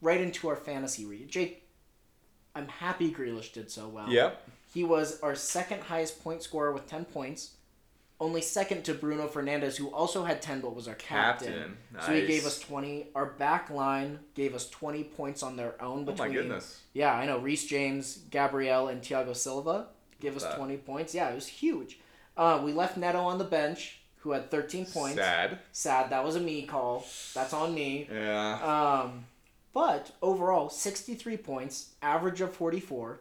Right 0.00 0.20
into 0.20 0.48
our 0.48 0.56
fantasy 0.56 1.04
read. 1.04 1.28
Jake, 1.28 1.68
I'm 2.54 2.68
happy 2.68 3.12
Grealish 3.12 3.52
did 3.52 3.70
so 3.70 3.88
well. 3.88 4.08
Yep. 4.08 4.48
He 4.72 4.84
was 4.84 5.20
our 5.20 5.34
second 5.34 5.82
highest 5.82 6.22
point 6.22 6.42
scorer 6.42 6.72
with 6.72 6.86
10 6.86 7.04
points. 7.06 7.52
Only 8.20 8.40
second 8.40 8.84
to 8.84 8.94
Bruno 8.94 9.28
Fernandes, 9.28 9.76
who 9.76 9.88
also 9.88 10.24
had 10.24 10.42
10 10.42 10.60
but 10.60 10.74
was 10.74 10.88
our 10.88 10.94
captain. 10.96 11.76
Captain. 11.92 12.04
So 12.04 12.12
he 12.14 12.26
gave 12.26 12.46
us 12.46 12.58
20. 12.58 13.08
Our 13.14 13.26
back 13.26 13.70
line 13.70 14.18
gave 14.34 14.56
us 14.56 14.68
20 14.68 15.04
points 15.04 15.42
on 15.44 15.56
their 15.56 15.80
own. 15.80 16.04
Oh 16.08 16.14
my 16.16 16.28
goodness. 16.28 16.80
Yeah, 16.92 17.14
I 17.14 17.26
know. 17.26 17.38
Reece 17.38 17.66
James, 17.66 18.18
Gabriel, 18.30 18.88
and 18.88 19.02
Thiago 19.02 19.36
Silva 19.36 19.86
give 20.20 20.36
us 20.36 20.42
That. 20.42 20.56
20 20.56 20.76
points. 20.78 21.14
Yeah, 21.14 21.30
it 21.30 21.34
was 21.34 21.46
huge. 21.46 21.98
Uh, 22.36 22.60
we 22.64 22.72
left 22.72 22.96
Neto 22.96 23.20
on 23.20 23.38
the 23.38 23.44
bench, 23.44 24.00
who 24.18 24.32
had 24.32 24.50
13 24.50 24.86
points. 24.86 25.16
Sad. 25.16 25.58
Sad. 25.72 26.10
That 26.10 26.24
was 26.24 26.36
a 26.36 26.40
me 26.40 26.62
call. 26.66 27.06
That's 27.34 27.52
on 27.52 27.74
me. 27.74 28.08
Yeah. 28.12 29.02
Um, 29.04 29.24
but 29.72 30.12
overall, 30.22 30.70
63 30.70 31.36
points, 31.36 31.90
average 32.02 32.40
of 32.40 32.52
44. 32.52 33.20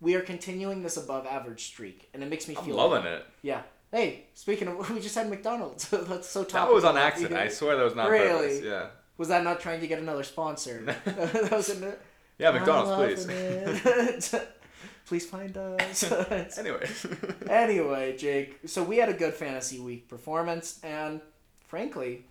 we 0.00 0.14
are 0.14 0.20
continuing 0.20 0.82
this 0.82 0.96
above 0.96 1.26
average 1.26 1.64
streak, 1.66 2.08
and 2.14 2.22
it 2.22 2.26
makes 2.30 2.46
me 2.48 2.56
I'm 2.56 2.64
feel 2.64 2.76
loving 2.76 3.04
it. 3.04 3.26
Yeah. 3.42 3.62
Hey, 3.90 4.26
speaking 4.34 4.68
of, 4.68 4.90
we 4.94 5.00
just 5.00 5.14
had 5.14 5.28
McDonald's. 5.30 5.88
That's 5.90 6.28
so 6.28 6.40
That 6.40 6.48
topical. 6.50 6.74
was 6.74 6.84
on 6.84 6.96
accident. 6.96 7.40
I 7.40 7.48
swear 7.48 7.76
that 7.76 7.84
was 7.84 7.94
not 7.94 8.10
Really? 8.10 8.48
purpose. 8.48 8.60
Yeah. 8.62 8.86
Was 9.16 9.28
that 9.28 9.42
not 9.42 9.60
trying 9.60 9.80
to 9.80 9.86
get 9.86 9.98
another 9.98 10.22
sponsor? 10.22 10.82
that 11.04 11.50
was 11.50 11.70
in 11.70 11.82
it. 11.82 12.00
Yeah, 12.38 12.52
McDonald's, 12.52 13.24
please. 13.26 14.34
please 15.06 15.26
find 15.26 15.56
us. 15.56 16.04
Anyway. 16.56 16.88
anyway, 17.50 18.16
Jake. 18.16 18.60
So 18.66 18.84
we 18.84 18.98
had 18.98 19.08
a 19.08 19.12
good 19.14 19.34
fantasy 19.34 19.80
week 19.80 20.08
performance, 20.08 20.78
and 20.84 21.20
frankly, 21.66 22.26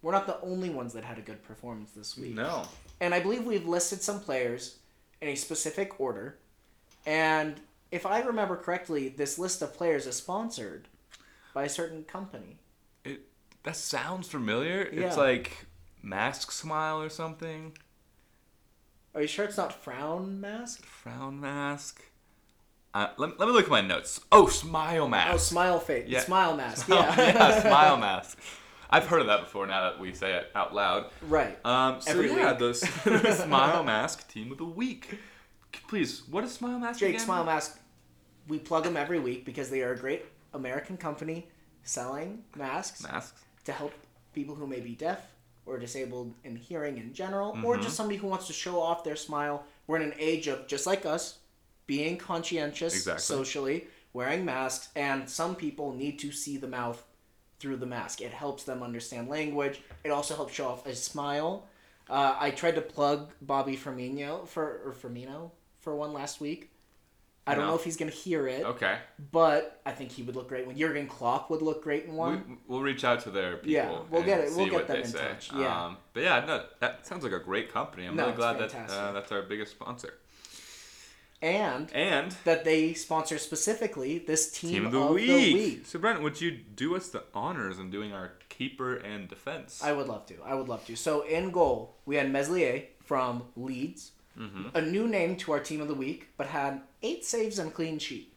we're 0.00 0.12
not 0.12 0.28
the 0.28 0.40
only 0.42 0.70
ones 0.70 0.92
that 0.92 1.02
had 1.02 1.18
a 1.18 1.22
good 1.22 1.42
performance 1.42 1.90
this 1.90 2.16
week. 2.16 2.34
no. 2.34 2.68
And 3.00 3.12
I 3.14 3.20
believe 3.20 3.44
we've 3.44 3.66
listed 3.66 4.00
some 4.02 4.20
players 4.20 4.76
in 5.20 5.28
a 5.28 5.34
specific 5.34 5.98
order. 6.00 6.36
And 7.06 7.60
if 7.90 8.06
I 8.06 8.20
remember 8.20 8.56
correctly, 8.56 9.08
this 9.08 9.38
list 9.40 9.60
of 9.62 9.72
players 9.76 10.06
is 10.06 10.14
sponsored 10.16 10.86
by 11.58 11.64
a 11.64 11.68
certain 11.68 12.04
company. 12.04 12.56
It 13.04 13.22
that 13.64 13.74
sounds 13.74 14.28
familiar. 14.28 14.88
Yeah. 14.92 15.08
It's 15.08 15.16
like 15.16 15.66
Mask 16.00 16.52
Smile 16.52 17.02
or 17.02 17.08
something. 17.08 17.76
Are 19.12 19.22
you 19.22 19.26
sure 19.26 19.44
it's 19.44 19.56
not 19.56 19.72
Frown 19.72 20.40
Mask? 20.40 20.84
Frown 20.84 21.40
Mask. 21.40 22.00
Uh, 22.94 23.08
let, 23.16 23.40
let 23.40 23.48
me 23.48 23.52
look 23.52 23.64
at 23.64 23.70
my 23.70 23.80
notes. 23.80 24.20
Oh, 24.30 24.46
Smile 24.46 25.08
Mask. 25.08 25.34
Oh, 25.34 25.36
Smile 25.36 25.80
Face. 25.80 26.08
Yeah. 26.08 26.20
Smile 26.20 26.56
Mask. 26.56 26.86
Smile- 26.86 27.00
Yeah. 27.00 27.26
yeah, 27.26 27.60
Smile 27.68 27.96
Mask. 27.96 28.38
I've 28.88 29.08
heard 29.08 29.22
of 29.22 29.26
that 29.26 29.40
before. 29.40 29.66
Now 29.66 29.90
that 29.90 29.98
we 29.98 30.14
say 30.14 30.34
it 30.34 30.52
out 30.54 30.72
loud. 30.72 31.06
right. 31.22 31.58
Um, 31.66 32.00
so 32.00 32.12
Every 32.12 32.30
yeah, 32.30 32.52
the, 32.52 32.68
the 33.24 33.34
Smile 33.34 33.82
Mask 33.82 34.30
Team 34.30 34.52
of 34.52 34.58
the 34.58 34.64
Week. 34.64 35.18
Please, 35.88 36.22
what 36.30 36.44
is 36.44 36.52
Smile 36.52 36.78
Mask 36.78 37.00
Jake 37.00 37.14
again? 37.16 37.24
Smile 37.24 37.42
Mask. 37.44 37.80
We 38.46 38.60
plug 38.60 38.84
them 38.84 38.96
every 38.96 39.18
week 39.18 39.44
because 39.44 39.70
they 39.70 39.82
are 39.82 39.92
a 39.92 39.98
great 39.98 40.24
American 40.54 40.96
company 40.96 41.46
selling 41.82 42.42
masks 42.56 43.02
Masks. 43.02 43.40
to 43.64 43.72
help 43.72 43.92
people 44.34 44.54
who 44.54 44.66
may 44.66 44.80
be 44.80 44.94
deaf 44.94 45.26
or 45.66 45.78
disabled 45.78 46.32
in 46.44 46.56
hearing 46.56 46.96
in 46.98 47.12
general, 47.12 47.50
or 47.64 47.74
Mm-hmm. 47.74 47.82
just 47.82 47.96
somebody 47.96 48.16
who 48.18 48.26
wants 48.26 48.46
to 48.46 48.52
show 48.52 48.80
off 48.80 49.04
their 49.04 49.16
smile. 49.16 49.64
We're 49.86 49.96
in 49.96 50.02
an 50.02 50.14
age 50.18 50.48
of 50.48 50.66
just 50.66 50.86
like 50.86 51.04
us, 51.04 51.38
being 51.86 52.16
conscientious 52.16 52.94
Exactly. 52.94 53.20
socially, 53.22 53.86
wearing 54.14 54.44
masks, 54.44 54.88
and 54.96 55.28
some 55.28 55.54
people 55.54 55.92
need 55.92 56.18
to 56.20 56.32
see 56.32 56.56
the 56.56 56.68
mouth 56.68 57.02
through 57.58 57.76
the 57.76 57.86
mask. 57.86 58.20
It 58.22 58.32
helps 58.32 58.64
them 58.64 58.82
understand 58.82 59.28
language. 59.28 59.80
It 60.04 60.10
also 60.10 60.34
helps 60.36 60.54
show 60.54 60.68
off 60.68 60.86
a 60.86 60.94
smile. 60.94 61.66
Uh, 62.08 62.34
I 62.38 62.50
tried 62.50 62.76
to 62.76 62.80
plug 62.80 63.30
Bobby 63.42 63.76
Firmino 63.76 64.46
for 64.48 64.80
or 64.86 64.94
Firmino 64.94 65.50
for 65.80 65.94
one 65.96 66.12
last 66.14 66.40
week. 66.40 66.70
I 67.48 67.54
don't 67.54 67.64
No. 67.64 67.70
know 67.70 67.76
if 67.76 67.84
he's 67.84 67.96
gonna 67.96 68.10
hear 68.10 68.46
it, 68.46 68.64
Okay. 68.64 68.98
but 69.32 69.80
I 69.86 69.92
think 69.92 70.12
he 70.12 70.22
would 70.22 70.36
look 70.36 70.48
great. 70.48 70.66
When 70.66 70.76
Jurgen 70.76 71.06
Klopp 71.08 71.50
would 71.50 71.62
look 71.62 71.82
great 71.82 72.04
in 72.04 72.14
one. 72.14 72.44
We, 72.48 72.56
we'll 72.68 72.82
reach 72.82 73.04
out 73.04 73.20
to 73.20 73.30
their 73.30 73.56
people. 73.56 73.70
Yeah, 73.72 73.98
we'll 74.10 74.22
get 74.22 74.40
it- 74.40 74.52
we'll 74.54 74.68
get 74.68 74.86
them 74.86 74.98
in 74.98 75.06
say. 75.06 75.18
touch, 75.18 75.50
yeah. 75.54 75.86
Um, 75.86 75.96
but 76.12 76.22
yeah, 76.22 76.44
no, 76.44 76.64
that 76.80 77.06
sounds 77.06 77.24
like 77.24 77.32
a 77.32 77.38
great 77.40 77.72
company. 77.72 78.06
I'm 78.06 78.16
No, 78.16 78.24
really 78.26 78.36
glad 78.36 78.58
that 78.58 78.74
uh, 78.90 79.12
that's 79.12 79.32
our 79.32 79.42
biggest 79.42 79.72
sponsor. 79.72 80.14
and 81.40 81.90
And 81.94 82.32
that 82.44 82.64
they 82.64 82.94
sponsor 82.94 83.38
specifically 83.38 84.18
this 84.18 84.50
team, 84.50 84.70
team 84.72 84.86
of 84.86 84.92
the, 84.92 85.06
week. 85.06 85.86
So 85.86 85.98
Brent, 85.98 86.20
would 86.22 86.40
you 86.40 86.50
do 86.50 86.96
us 86.96 87.08
the 87.08 87.22
honors 87.32 87.78
in 87.78 87.90
doing 87.90 88.12
our 88.12 88.32
keeper 88.48 88.96
and 88.96 89.28
defense? 89.28 89.80
I 89.82 89.92
would 89.92 90.08
love 90.08 90.26
to. 90.26 90.34
I 90.44 90.54
would 90.54 90.68
love 90.68 90.84
to. 90.86 90.96
So 90.96 91.22
in 91.22 91.50
goal, 91.52 91.96
we 92.06 92.16
had 92.16 92.30
Meslier 92.32 92.84
from 93.04 93.44
Leeds, 93.56 94.12
Mm-hmm. 94.38 94.68
a 94.76 94.80
new 94.82 95.08
name 95.08 95.36
to 95.38 95.52
our 95.52 95.60
team 95.60 95.80
of 95.80 95.88
the 95.88 95.94
week, 95.94 96.28
but 96.36 96.46
had 96.46 96.80
eight 97.02 97.24
saves 97.24 97.58
and 97.58 97.70
a 97.70 97.72
clean 97.72 97.98
sheet. 97.98 98.32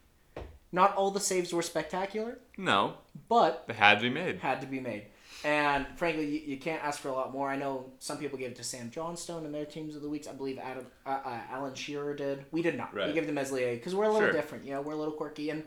Not 0.71 0.95
all 0.95 1.11
the 1.11 1.19
saves 1.19 1.53
were 1.53 1.61
spectacular, 1.61 2.39
no, 2.57 2.93
but 3.27 3.65
they 3.67 3.73
had 3.73 3.95
to 3.99 4.03
be 4.03 4.09
made. 4.09 4.39
had 4.39 4.61
to 4.61 4.67
be 4.67 4.79
made. 4.79 5.07
And 5.43 5.85
frankly, 5.95 6.25
you, 6.27 6.39
you 6.53 6.57
can't 6.57 6.83
ask 6.83 6.99
for 7.01 7.09
a 7.09 7.13
lot 7.13 7.33
more. 7.33 7.49
I 7.49 7.55
know 7.55 7.91
some 7.99 8.17
people 8.17 8.37
gave 8.37 8.51
it 8.51 8.55
to 8.57 8.63
Sam 8.63 8.89
Johnstone 8.91 9.43
in 9.45 9.51
their 9.51 9.65
teams 9.65 9.95
of 9.95 10.01
the 10.01 10.07
weeks. 10.09 10.27
I 10.27 10.33
believe 10.33 10.59
Adam, 10.59 10.85
uh, 11.05 11.19
uh, 11.25 11.39
Alan 11.51 11.73
Shearer 11.73 12.13
did. 12.15 12.45
We 12.51 12.61
did 12.61 12.77
not. 12.77 12.93
We 12.93 13.01
Right. 13.01 13.13
gave 13.13 13.23
it 13.23 13.27
to 13.27 13.31
Meslier 13.33 13.75
because 13.75 13.93
we're 13.95 14.03
a 14.05 14.09
little 14.11 14.29
Sure. 14.29 14.31
different. 14.33 14.65
You 14.65 14.71
know, 14.73 14.81
we're 14.81 14.93
a 14.93 14.97
little 14.97 15.13
quirky, 15.13 15.49
and 15.49 15.63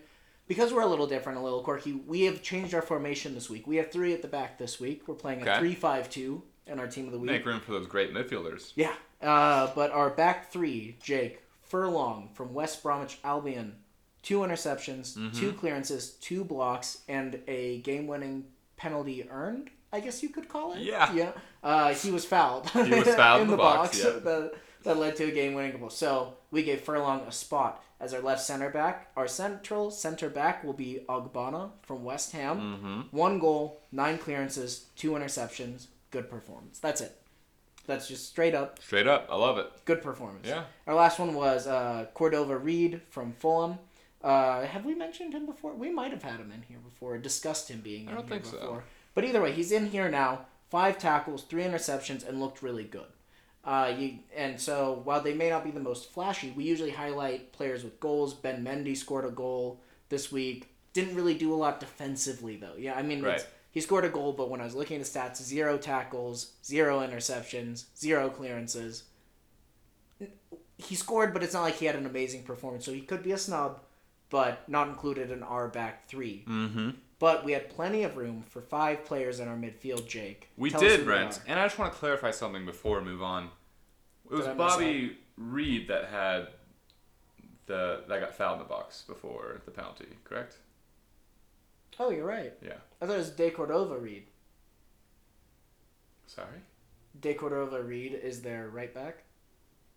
because 0.46 0.72
we're 0.72 0.82
a 0.82 0.86
little 0.86 1.06
different, 1.06 1.38
a 1.38 1.42
little 1.42 1.62
quirky, 1.62 1.92
we 1.92 2.22
have 2.22 2.40
changed 2.40 2.72
our 2.72 2.82
formation 2.82 3.34
this 3.34 3.50
week. 3.50 3.66
We 3.66 3.76
have 3.76 3.90
three 3.90 4.12
at 4.14 4.22
the 4.22 4.28
back 4.28 4.58
this 4.58 4.78
week. 4.80 5.06
We're 5.08 5.14
playing 5.16 5.40
a 5.40 5.50
Okay. 5.50 5.58
three-five-two 5.58 6.42
in 6.66 6.78
our 6.78 6.86
team 6.86 7.06
of 7.06 7.12
the 7.12 7.18
week. 7.18 7.30
Make 7.30 7.46
room 7.46 7.60
for 7.60 7.72
those 7.72 7.86
great 7.86 8.12
midfielders. 8.14 8.72
Yeah. 8.74 8.92
Uh, 9.22 9.70
but 9.74 9.90
our 9.90 10.10
back 10.10 10.50
three, 10.52 10.96
Jake 11.02 11.42
Furlong 11.62 12.30
from 12.34 12.54
West 12.54 12.82
Bromwich 12.82 13.18
Albion, 13.24 13.76
two 14.22 14.38
interceptions, 14.40 15.16
Mm-hmm. 15.16 15.38
two 15.38 15.52
clearances, 15.52 16.10
two 16.20 16.44
blocks, 16.44 16.98
and 17.08 17.40
a 17.46 17.78
game-winning 17.80 18.44
penalty 18.76 19.26
earned. 19.30 19.70
I 19.92 20.00
guess 20.00 20.22
you 20.22 20.28
could 20.28 20.48
call 20.48 20.72
it. 20.74 20.80
Yeah. 20.80 21.12
Yeah. 21.12 21.32
Uh, 21.62 21.94
he 21.94 22.10
was 22.10 22.24
fouled. 22.24 22.68
He 22.70 22.90
was 22.94 23.08
fouled 23.14 23.42
in 23.42 23.48
the 23.48 23.56
box, 23.56 24.02
yeah. 24.02 24.10
that, 24.10 24.52
that 24.82 24.96
led 24.98 25.16
to 25.16 25.24
a 25.24 25.30
game-winning 25.30 25.78
goal. 25.78 25.90
So 25.90 26.34
we 26.50 26.62
gave 26.62 26.80
Furlong 26.80 27.20
a 27.26 27.32
spot 27.32 27.82
as 28.00 28.12
our 28.12 28.20
left 28.20 28.42
center 28.42 28.70
back. 28.70 29.10
Our 29.16 29.28
central 29.28 29.90
center 29.92 30.28
back 30.28 30.64
will 30.64 30.72
be 30.72 31.00
Ogbonna 31.08 31.70
from 31.82 32.02
West 32.04 32.32
Ham. 32.32 32.58
Mm-hmm. 32.60 33.16
One 33.16 33.38
goal, 33.38 33.80
nine 33.92 34.18
clearances, 34.18 34.86
two 34.96 35.12
interceptions. 35.12 35.86
Good 36.14 36.30
performance. 36.30 36.78
That's 36.78 37.00
it. 37.00 37.12
That's 37.86 38.08
just 38.08 38.28
straight 38.28 38.54
up 38.54 38.78
Straight 38.80 39.06
up, 39.06 39.26
I 39.30 39.36
love 39.36 39.58
it. 39.58 39.66
good 39.84 40.00
performance. 40.00 40.46
Yeah. 40.48 40.64
Our 40.86 40.94
last 40.94 41.18
one 41.18 41.34
was 41.34 41.66
uh, 41.66 42.06
Cordova 42.14 42.56
Reid 42.56 43.02
from 43.10 43.32
Fulham. 43.40 43.78
Uh, 44.22 44.64
have 44.64 44.86
we 44.86 44.94
mentioned 44.94 45.34
him 45.34 45.44
before? 45.44 45.74
We 45.74 45.90
might 45.90 46.10
have 46.12 46.22
had 46.22 46.40
him 46.40 46.50
in 46.50 46.62
here 46.62 46.78
before, 46.78 47.18
discussed 47.18 47.68
him 47.70 47.80
being 47.80 48.04
in 48.04 48.08
I 48.08 48.14
don't 48.14 48.26
here 48.26 48.38
think 48.40 48.46
so. 48.46 48.58
before. 48.58 48.84
But 49.14 49.24
either 49.24 49.42
way, 49.42 49.52
he's 49.52 49.70
in 49.72 49.86
here 49.88 50.08
now. 50.08 50.46
Five 50.70 50.98
tackles, 50.98 51.42
three 51.42 51.62
interceptions, 51.62 52.26
and 52.26 52.40
looked 52.40 52.62
really 52.62 52.84
good. 52.84 53.06
Uh, 53.64 53.92
you, 53.98 54.18
and 54.34 54.58
so 54.60 55.00
while 55.04 55.20
they 55.20 55.34
may 55.34 55.50
not 55.50 55.62
be 55.64 55.70
the 55.70 55.80
most 55.80 56.10
flashy, 56.12 56.52
we 56.56 56.64
usually 56.64 56.90
highlight 56.90 57.52
players 57.52 57.84
with 57.84 58.00
goals. 58.00 58.32
Ben 58.34 58.64
Mendy 58.64 58.96
scored 58.96 59.24
a 59.26 59.30
goal 59.30 59.80
this 60.08 60.32
week. 60.32 60.70
Didn't 60.94 61.16
really 61.16 61.34
do 61.34 61.52
a 61.52 61.56
lot 61.56 61.80
defensively 61.80 62.56
though. 62.56 62.74
Yeah, 62.78 62.94
I 62.94 63.02
mean, 63.02 63.18
it's, 63.18 63.42
Right. 63.42 63.46
He 63.74 63.80
scored 63.80 64.04
a 64.04 64.08
goal, 64.08 64.32
but 64.32 64.48
when 64.48 64.60
I 64.60 64.64
was 64.64 64.74
looking 64.74 65.00
at 65.00 65.04
the 65.04 65.18
stats, 65.18 65.42
zero 65.42 65.76
tackles, 65.76 66.52
zero 66.64 67.00
interceptions, 67.00 67.84
zero 67.96 68.30
clearances 68.30 69.02
he 70.76 70.94
scored, 70.94 71.32
but 71.32 71.42
it's 71.42 71.54
not 71.54 71.62
like 71.62 71.76
he 71.76 71.86
had 71.86 71.96
an 71.96 72.06
amazing 72.06 72.42
performance. 72.42 72.84
So 72.84 72.92
he 72.92 73.00
could 73.00 73.22
be 73.22 73.32
a 73.32 73.38
snub, 73.38 73.80
but 74.30 74.68
not 74.68 74.88
included 74.88 75.30
in 75.30 75.42
our 75.42 75.68
back 75.68 76.08
three. 76.08 76.44
Mm-hmm. 76.48 76.90
But 77.18 77.44
we 77.44 77.52
had 77.52 77.70
plenty 77.70 78.02
of 78.02 78.16
room 78.16 78.42
for 78.48 78.60
five 78.60 79.04
players 79.04 79.40
in 79.40 79.48
our 79.48 79.56
midfield. 79.56 80.06
Jake, 80.08 80.50
We 80.56 80.70
Tell 80.70 80.80
did, 80.80 81.04
Brent. 81.04 81.40
And 81.46 81.58
I 81.58 81.64
just 81.64 81.78
want 81.78 81.92
to 81.92 81.98
clarify 81.98 82.32
something 82.32 82.66
before 82.66 82.98
we 82.98 83.06
move 83.06 83.22
on. 83.22 83.50
It 84.30 84.34
was 84.34 84.46
Bobby 84.48 85.18
Reid 85.36 85.88
that 85.88 86.06
had 86.06 86.48
the 87.66 88.02
that 88.08 88.20
got 88.20 88.34
fouled 88.34 88.54
in 88.54 88.58
the 88.64 88.68
box 88.68 89.04
before 89.06 89.62
the 89.64 89.70
penalty, 89.70 90.06
correct? 90.24 90.58
Oh, 91.98 92.10
you're 92.10 92.26
right. 92.26 92.52
Yeah. 92.62 92.74
I 93.04 93.06
thought 93.06 93.16
it 93.16 93.18
was 93.18 93.30
De 93.30 93.50
Cordova 93.50 93.98
Reid. 93.98 94.24
Sorry. 96.26 96.56
De 97.20 97.34
Cordova 97.34 97.82
Reid 97.82 98.14
is 98.14 98.40
their 98.40 98.70
right 98.70 98.94
back. 98.94 99.24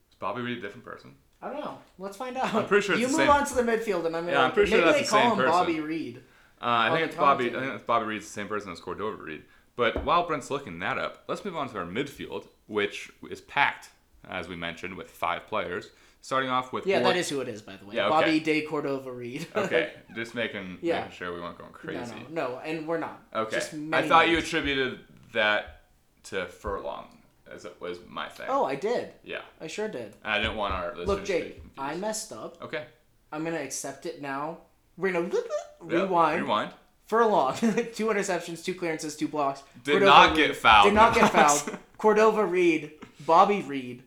Is 0.10 0.16
Bobby 0.20 0.42
Reid 0.42 0.58
a 0.58 0.62
different 0.62 0.84
person? 0.84 1.16
I 1.42 1.50
don't 1.50 1.62
know. 1.62 1.78
Let's 1.98 2.18
find 2.18 2.36
out. 2.36 2.54
I'm 2.54 2.66
pretty 2.68 2.86
sure 2.86 2.96
it's 2.96 3.02
you 3.02 3.08
move 3.08 3.16
same- 3.16 3.30
on 3.30 3.46
to 3.46 3.56
the 3.56 3.62
midfield, 3.62 4.06
and 4.06 4.16
I'm 4.18 4.26
gonna. 4.26 4.32
Yeah, 4.34 4.42
I'm 4.44 4.52
pretty 4.52 4.72
sure 4.72 4.80
maybe 4.80 4.92
that's 4.92 5.00
they 5.00 5.06
the 5.06 5.10
call 5.10 5.22
same 5.22 5.32
him 5.32 5.38
person. 5.38 5.52
Bobby 5.54 5.80
Reid. 5.80 6.18
Uh, 6.18 6.66
I 6.66 6.90
think 6.92 7.08
it's 7.08 7.16
Bobby. 7.16 7.48
I 7.56 7.60
think 7.62 7.74
it's 7.76 7.84
Bobby 7.86 8.06
Reid's 8.08 8.26
the 8.26 8.32
same 8.32 8.50
person 8.50 8.74
as 8.74 8.82
Cordova 8.82 9.24
Reid. 9.24 9.44
But 9.78 10.04
while 10.04 10.28
Brent's 10.28 10.52
looking 10.52 10.80
that 10.80 10.98
up, 10.98 11.24
let's 11.30 11.46
move 11.46 11.56
on 11.56 11.70
to 11.70 11.78
our 11.78 11.86
midfield, 11.86 12.48
which 12.66 13.10
is 13.30 13.40
packed, 13.40 13.90
as 14.30 14.50
we 14.50 14.58
mentioned, 14.58 14.98
with 14.98 15.10
five 15.10 15.48
players. 15.48 15.92
Starting 16.28 16.50
off 16.50 16.74
with 16.74 16.86
Yeah, 16.86 17.00
that 17.04 17.16
is 17.16 17.30
who 17.30 17.40
it 17.40 17.48
is, 17.48 17.62
by 17.62 17.78
the 17.78 17.86
way. 17.86 17.96
Yeah, 17.96 18.08
okay. 18.08 18.10
Bobby 18.10 18.40
De 18.42 18.62
Cordova 18.64 19.10
Reid. 19.14 19.48
okay. 19.56 19.94
Just 20.14 20.36
making 20.36 20.78
Yeah. 20.82 21.00
making 21.00 21.14
sure 21.16 21.34
we 21.34 21.40
weren't 21.40 21.58
going 21.58 21.72
no, 21.72 21.78
crazy. 21.78 22.16
no, 22.30 22.50
no, 22.50 22.60
and 22.66 22.86
we're 22.86 22.98
not. 22.98 23.22
Okay. 23.34 23.56
Just 23.56 23.74
I 23.74 23.78
many 23.78 24.10
thought 24.10 24.28
you 24.28 24.34
names. 24.34 24.46
attributed 24.46 25.00
that 25.32 25.84
to 26.26 26.48
Furlong, 26.48 27.08
as 27.50 27.64
it 27.64 27.80
was 27.80 28.00
my 28.10 28.28
thing. 28.28 28.48
Oh, 28.50 28.66
I 28.66 28.76
did. 28.76 29.14
Yeah. 29.24 29.40
I 29.62 29.68
sure 29.68 29.88
did. 29.88 30.16
I 30.22 30.40
didn't 30.40 30.58
want 30.58 30.74
our 30.74 30.88
listeners 30.90 31.08
Look, 31.08 31.18
to 31.20 31.22
be 31.22 31.28
Jake, 31.28 31.62
confused. 31.62 31.74
I 31.78 31.96
messed 31.96 32.34
up. 32.34 32.62
Okay. 32.62 32.84
I'm 33.32 33.46
gonna 33.46 33.62
accept 33.62 34.06
it 34.06 34.22
now. 34.22 34.58
We're 34.98 35.14
gonna 35.14 35.30
Yeah, 35.34 36.02
rewind. 36.02 36.42
Rewind. 36.42 36.72
Furlong, 37.06 37.56
two 37.96 38.08
interceptions, 38.08 38.66
two 38.66 38.74
clearances, 38.76 39.16
two 39.16 39.30
blocks. 39.30 39.64
Did 39.86 40.02
not 40.02 40.36
get 40.36 40.58
fouled. 40.58 40.88
Did 40.88 40.94
not 40.94 41.16
get 41.16 41.32
fouled. 41.38 41.78
Cordova 41.98 42.46
Reid, 42.46 42.92
Bobby 43.26 43.62
Reid, 43.62 44.04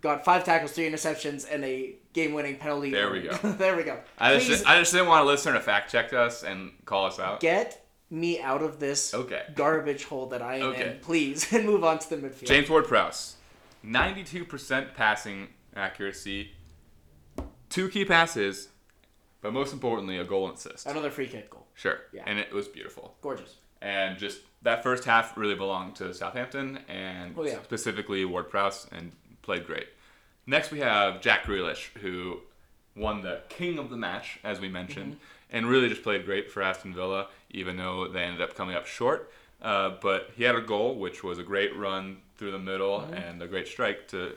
got 0.00 0.24
five 0.24 0.44
tackles, 0.44 0.72
three 0.72 0.88
interceptions, 0.88 1.46
and 1.50 1.64
a 1.64 1.94
game-winning 2.12 2.56
penalty. 2.56 2.90
There 2.90 3.10
we 3.10 3.20
go. 3.22 3.32
there 3.52 3.76
we 3.76 3.82
go. 3.84 3.98
I 4.18 4.34
Please 4.36 4.46
just, 4.48 4.66
I 4.68 4.78
just 4.78 4.92
didn't 4.92 5.08
want 5.08 5.24
a 5.24 5.26
listener 5.26 5.54
to 5.54 5.60
fact 5.60 5.90
check 5.90 6.12
us 6.12 6.42
and 6.42 6.72
call 6.84 7.06
us 7.06 7.18
out. 7.18 7.40
get 7.40 7.86
me 8.10 8.40
out 8.40 8.62
of 8.62 8.78
this 8.78 9.14
Okay. 9.14 9.42
garbage 9.54 10.04
hole 10.04 10.26
that 10.26 10.42
I 10.42 10.56
am 10.56 10.62
Okay. 10.64 10.90
in, 10.92 10.98
please, 11.00 11.50
and 11.52 11.64
move 11.64 11.82
on 11.84 11.98
to 11.98 12.10
the 12.10 12.16
midfield. 12.16 12.46
James 12.46 12.68
Ward 12.68 12.86
Prowse, 12.86 13.36
92% 13.84 14.94
passing 14.94 15.48
accuracy, 15.74 16.50
two 17.70 17.88
key 17.88 18.04
passes, 18.04 18.68
but 19.40 19.52
most 19.52 19.72
importantly, 19.72 20.18
a 20.18 20.24
goal 20.24 20.48
and 20.48 20.56
assist. 20.56 20.86
Another 20.86 21.10
free 21.10 21.26
kick 21.26 21.50
goal. 21.50 21.66
Sure. 21.74 21.98
Yeah. 22.12 22.22
And 22.26 22.38
it 22.38 22.52
was 22.52 22.68
beautiful. 22.68 23.14
Gorgeous. 23.22 23.56
And 23.80 24.18
just 24.18 24.40
that 24.62 24.82
first 24.82 25.04
half 25.04 25.36
really 25.36 25.54
belonged 25.56 25.96
to 25.96 26.12
Southampton 26.14 26.78
and 26.88 27.34
Oh, 27.36 27.44
yeah. 27.44 27.60
specifically 27.64 28.24
Ward 28.24 28.48
Prowse 28.50 28.86
and 28.92 29.10
played 29.42 29.66
great. 29.66 29.88
Next 30.46 30.70
we 30.70 30.80
have 30.80 31.20
Jack 31.20 31.44
Grealish, 31.44 31.88
who 32.00 32.40
won 32.96 33.22
the 33.22 33.40
king 33.48 33.78
of 33.78 33.90
the 33.90 33.96
match, 33.96 34.38
as 34.44 34.60
we 34.60 34.68
mentioned, 34.68 35.14
Mm-hmm. 35.14 35.56
and 35.56 35.66
really 35.66 35.88
just 35.88 36.02
played 36.02 36.24
great 36.24 36.50
for 36.50 36.62
Aston 36.62 36.94
Villa, 36.94 37.28
even 37.50 37.76
though 37.76 38.08
they 38.08 38.22
ended 38.22 38.40
up 38.40 38.54
coming 38.54 38.74
up 38.74 38.86
short. 38.86 39.30
Uh, 39.60 39.90
but 40.00 40.30
he 40.36 40.42
had 40.44 40.56
a 40.56 40.60
goal, 40.60 40.96
which 40.96 41.22
was 41.22 41.38
a 41.38 41.42
great 41.42 41.76
run 41.76 42.18
through 42.36 42.50
the 42.52 42.58
middle 42.58 43.00
Mm-hmm. 43.00 43.14
and 43.14 43.42
a 43.42 43.46
great 43.46 43.68
strike 43.68 44.08
to 44.08 44.34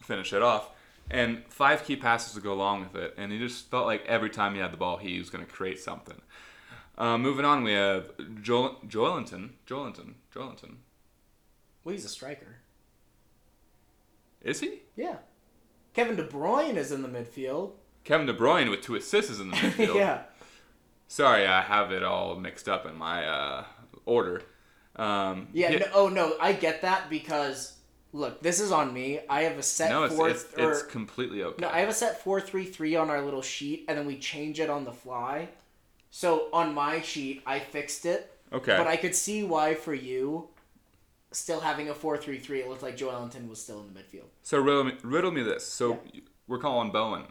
finish 0.00 0.32
it 0.32 0.42
off. 0.42 0.70
And 1.10 1.44
five 1.48 1.84
key 1.84 1.96
passes 1.96 2.32
to 2.34 2.40
go 2.40 2.52
along 2.54 2.80
with 2.80 2.96
it, 2.96 3.14
and 3.18 3.30
he 3.30 3.38
just 3.38 3.70
felt 3.70 3.84
like 3.86 4.04
every 4.06 4.30
time 4.30 4.54
he 4.54 4.60
had 4.60 4.72
the 4.72 4.78
ball, 4.78 4.96
he 4.96 5.18
was 5.18 5.28
going 5.28 5.44
to 5.44 5.50
create 5.52 5.78
something. 5.78 6.20
Uh, 6.96 7.18
moving 7.18 7.44
on, 7.44 7.62
we 7.62 7.72
have 7.72 8.06
Joel, 8.40 8.76
Joelinton. 8.86 9.50
Joelinton. 9.66 10.14
Joelinton. 10.34 10.76
Well, 11.84 11.92
he's 11.92 12.04
a 12.06 12.08
striker. 12.08 12.56
Is 14.44 14.60
he? 14.60 14.82
Yeah. 14.96 15.16
Kevin 15.94 16.16
De 16.16 16.24
Bruyne 16.26 16.76
is 16.76 16.92
in 16.92 17.02
the 17.02 17.08
midfield. 17.08 17.72
Kevin 18.04 18.26
De 18.26 18.34
Bruyne 18.34 18.70
with 18.70 18.82
two 18.82 18.94
assists 18.94 19.30
is 19.30 19.40
in 19.40 19.50
the 19.50 19.56
midfield. 19.56 19.94
yeah. 19.96 20.22
Sorry, 21.08 21.46
I 21.46 21.60
have 21.62 21.90
it 21.92 22.02
all 22.02 22.36
mixed 22.36 22.68
up 22.68 22.86
in 22.86 22.96
my 22.96 23.26
uh, 23.26 23.64
order. 24.04 24.42
Um, 24.96 25.48
Yeah. 25.52 25.70
he- 25.70 25.78
No, 25.78 25.86
oh 25.94 26.08
no, 26.08 26.36
I 26.40 26.52
get 26.52 26.82
that 26.82 27.08
because 27.10 27.72
look, 28.12 28.42
this 28.42 28.60
is 28.60 28.70
on 28.70 28.92
me. 28.92 29.20
I 29.28 29.42
have 29.42 29.58
a 29.58 29.62
set 29.62 29.90
no, 29.90 30.04
it's, 30.04 30.14
four 30.14 30.28
it's, 30.28 30.44
or 30.58 30.72
it's 30.72 30.82
completely 30.82 31.42
okay. 31.42 31.62
no, 31.62 31.68
I 31.68 31.80
have 31.80 31.88
a 31.88 31.94
set 31.94 32.22
four 32.22 32.40
three 32.40 32.64
three 32.64 32.94
on 32.96 33.10
our 33.10 33.22
little 33.22 33.42
sheet, 33.42 33.84
and 33.88 33.96
then 33.98 34.06
we 34.06 34.18
change 34.18 34.60
it 34.60 34.70
on 34.70 34.84
the 34.84 34.92
fly. 34.92 35.48
So 36.10 36.48
on 36.52 36.74
my 36.74 37.00
sheet, 37.00 37.42
I 37.44 37.58
fixed 37.58 38.06
it, 38.06 38.30
okay. 38.52 38.76
but 38.76 38.86
I 38.86 38.96
could 38.96 39.16
see 39.16 39.42
why 39.42 39.74
for 39.74 39.94
you, 39.94 40.48
still 41.34 41.60
having 41.60 41.88
a 41.90 41.94
four 41.94 42.16
three 42.16 42.38
three, 42.38 42.60
it 42.60 42.68
looked 42.68 42.82
like 42.82 42.96
Joelinton 42.96 43.48
was 43.48 43.60
still 43.60 43.80
in 43.80 43.92
the 43.92 44.00
midfield. 44.00 44.26
so 44.42 44.58
riddle 44.58 44.84
me, 44.84 44.94
riddle 45.02 45.30
me 45.30 45.42
this. 45.42 45.66
So 45.66 46.00
we're 46.46 46.58
calling 46.58 46.90
Bowen 46.90 47.24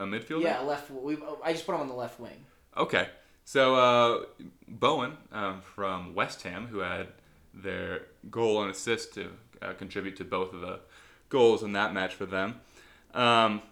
a 0.00 0.04
midfielder? 0.04 0.42
Yeah, 0.42 0.60
left. 0.60 0.90
We 0.90 1.18
I 1.42 1.52
just 1.52 1.66
put 1.66 1.74
him 1.74 1.80
on 1.80 1.88
the 1.88 1.94
left 1.94 2.20
wing. 2.20 2.44
Okay. 2.76 3.08
So 3.44 3.74
uh, 3.74 4.24
Bowen 4.66 5.16
um, 5.30 5.60
from 5.60 6.14
West 6.14 6.42
Ham, 6.42 6.66
who 6.66 6.78
had 6.78 7.08
their 7.52 8.06
goal 8.30 8.62
and 8.62 8.70
assist 8.70 9.14
to 9.14 9.30
uh, 9.60 9.72
contribute 9.74 10.16
to 10.16 10.24
both 10.24 10.52
of 10.52 10.60
the 10.60 10.80
goals 11.28 11.62
in 11.62 11.72
that 11.72 11.92
match 11.92 12.14
for 12.14 12.26
them. 12.26 12.60
Um, 13.12 13.62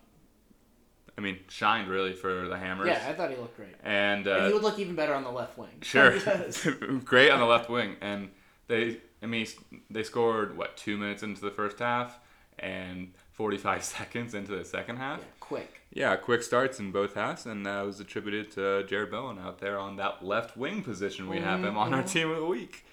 I 1.16 1.20
mean, 1.20 1.38
shined 1.48 1.88
really 1.88 2.14
for 2.14 2.48
the 2.48 2.56
Hammers. 2.56 2.88
Yeah, 2.88 3.04
I 3.08 3.12
thought 3.12 3.30
he 3.30 3.36
looked 3.36 3.56
great. 3.56 3.74
And, 3.82 4.26
and 4.26 4.28
uh, 4.28 4.46
he 4.46 4.52
would 4.52 4.62
look 4.62 4.78
even 4.78 4.94
better 4.94 5.14
on 5.14 5.24
the 5.24 5.30
left 5.30 5.58
wing. 5.58 5.70
Sure. 5.82 6.18
Great 7.04 7.30
on 7.30 7.38
the 7.38 7.46
left 7.46 7.68
wing. 7.68 7.96
And 8.00 8.30
they, 8.66 8.98
I 9.22 9.26
mean, 9.26 9.46
they 9.90 10.02
scored, 10.02 10.56
what, 10.56 10.76
two 10.76 10.96
minutes 10.96 11.22
into 11.22 11.40
the 11.40 11.50
first 11.50 11.78
half 11.78 12.18
and 12.58 13.12
45 13.32 13.82
seconds 13.96 14.34
into 14.34 14.56
the 14.56 14.64
second 14.64 14.96
half? 14.96 15.18
Yeah, 15.20 15.24
quick. 15.40 15.80
Yeah, 15.92 16.16
quick 16.16 16.42
starts 16.42 16.80
in 16.80 16.90
both 16.90 17.14
halves, 17.14 17.46
and 17.46 17.64
that 17.66 17.82
was 17.86 18.00
attributed 18.00 18.50
to 18.52 18.60
Jarrod 18.88 19.10
Bowen 19.10 19.38
out 19.38 19.58
there 19.58 19.78
on 19.78 19.96
that 19.96 20.24
left 20.24 20.56
wing 20.56 20.82
position. 20.82 21.28
We 21.28 21.38
have 21.40 21.62
him 21.62 21.76
on 21.76 21.92
our 21.94 22.02
team 22.02 22.30
of 22.30 22.38
the 22.38 22.46
week. 22.46 22.84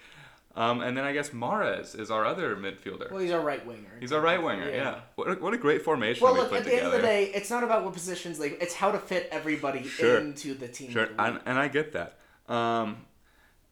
Um, 0.56 0.80
and 0.80 0.96
then 0.96 1.04
I 1.04 1.12
guess 1.12 1.30
Mahrez 1.30 1.98
is 1.98 2.10
our 2.10 2.24
other 2.26 2.56
midfielder. 2.56 3.08
Well, 3.10 3.20
he's 3.20 3.30
our 3.30 3.40
right 3.40 3.64
winger. 3.64 3.88
He's 4.00 4.10
our 4.12 4.20
right 4.20 4.42
winger, 4.42 4.68
yeah. 4.68 4.76
Yeah. 4.76 5.00
What, 5.14 5.28
a, 5.30 5.34
what 5.36 5.54
a 5.54 5.56
great 5.56 5.82
formation 5.82 6.24
Well, 6.24 6.34
we 6.34 6.40
look, 6.40 6.50
put 6.50 6.58
at 6.58 6.64
the 6.64 6.70
together. 6.70 6.86
end 6.86 6.96
of 6.96 7.00
the 7.02 7.06
day, 7.06 7.24
it's 7.32 7.50
not 7.50 7.62
about 7.62 7.84
what 7.84 7.92
positions 7.94 8.36
they. 8.38 8.48
It's 8.48 8.74
how 8.74 8.90
to 8.90 8.98
fit 8.98 9.28
everybody 9.30 9.84
Sure. 9.84 10.18
into 10.18 10.54
the 10.54 10.66
team. 10.66 10.90
Sure, 10.90 11.06
the 11.06 11.22
and, 11.22 11.40
and 11.46 11.56
I 11.58 11.68
get 11.68 11.92
that. 11.92 12.18
Um, 12.52 12.96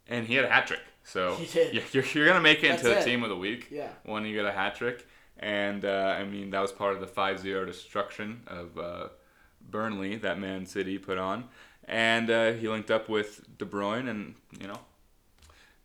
and 0.07 0.27
he 0.27 0.37
had 0.37 0.45
a 0.45 0.49
hat 0.49 0.69
trick. 0.69 0.81
So 1.09 1.35
He 1.41 1.47
did. 1.47 1.75
You're, 1.93 2.05
you're 2.13 2.27
gonna 2.27 2.41
make 2.41 2.63
it 2.63 2.71
into 2.71 2.85
That's 2.85 3.05
the 3.05 3.11
it. 3.11 3.13
team 3.13 3.23
of 3.23 3.29
the 3.31 3.37
week 3.37 3.69
Yeah. 3.71 3.89
when 4.05 4.25
you 4.25 4.35
get 4.35 4.45
a 4.47 4.53
hat 4.53 4.77
trick. 4.77 5.07
And 5.39 5.85
uh, 5.85 6.17
I 6.19 6.25
mean 6.25 6.51
that 6.51 6.61
was 6.61 6.73
part 6.73 6.95
of 6.95 7.01
the 7.01 7.07
5-0 7.07 7.67
destruction 7.67 8.43
of 8.47 8.79
uh, 8.79 9.09
Burnley 9.71 10.17
that 10.17 10.39
Man 10.39 10.67
City 10.67 10.99
put 10.99 11.17
on. 11.19 11.45
And 11.85 12.29
uh, 12.31 12.53
he 12.53 12.69
linked 12.69 12.91
up 12.91 13.09
with 13.09 13.47
De 13.57 13.65
Bruyne, 13.65 14.09
and 14.11 14.35
you 14.61 14.67
know, 14.67 14.81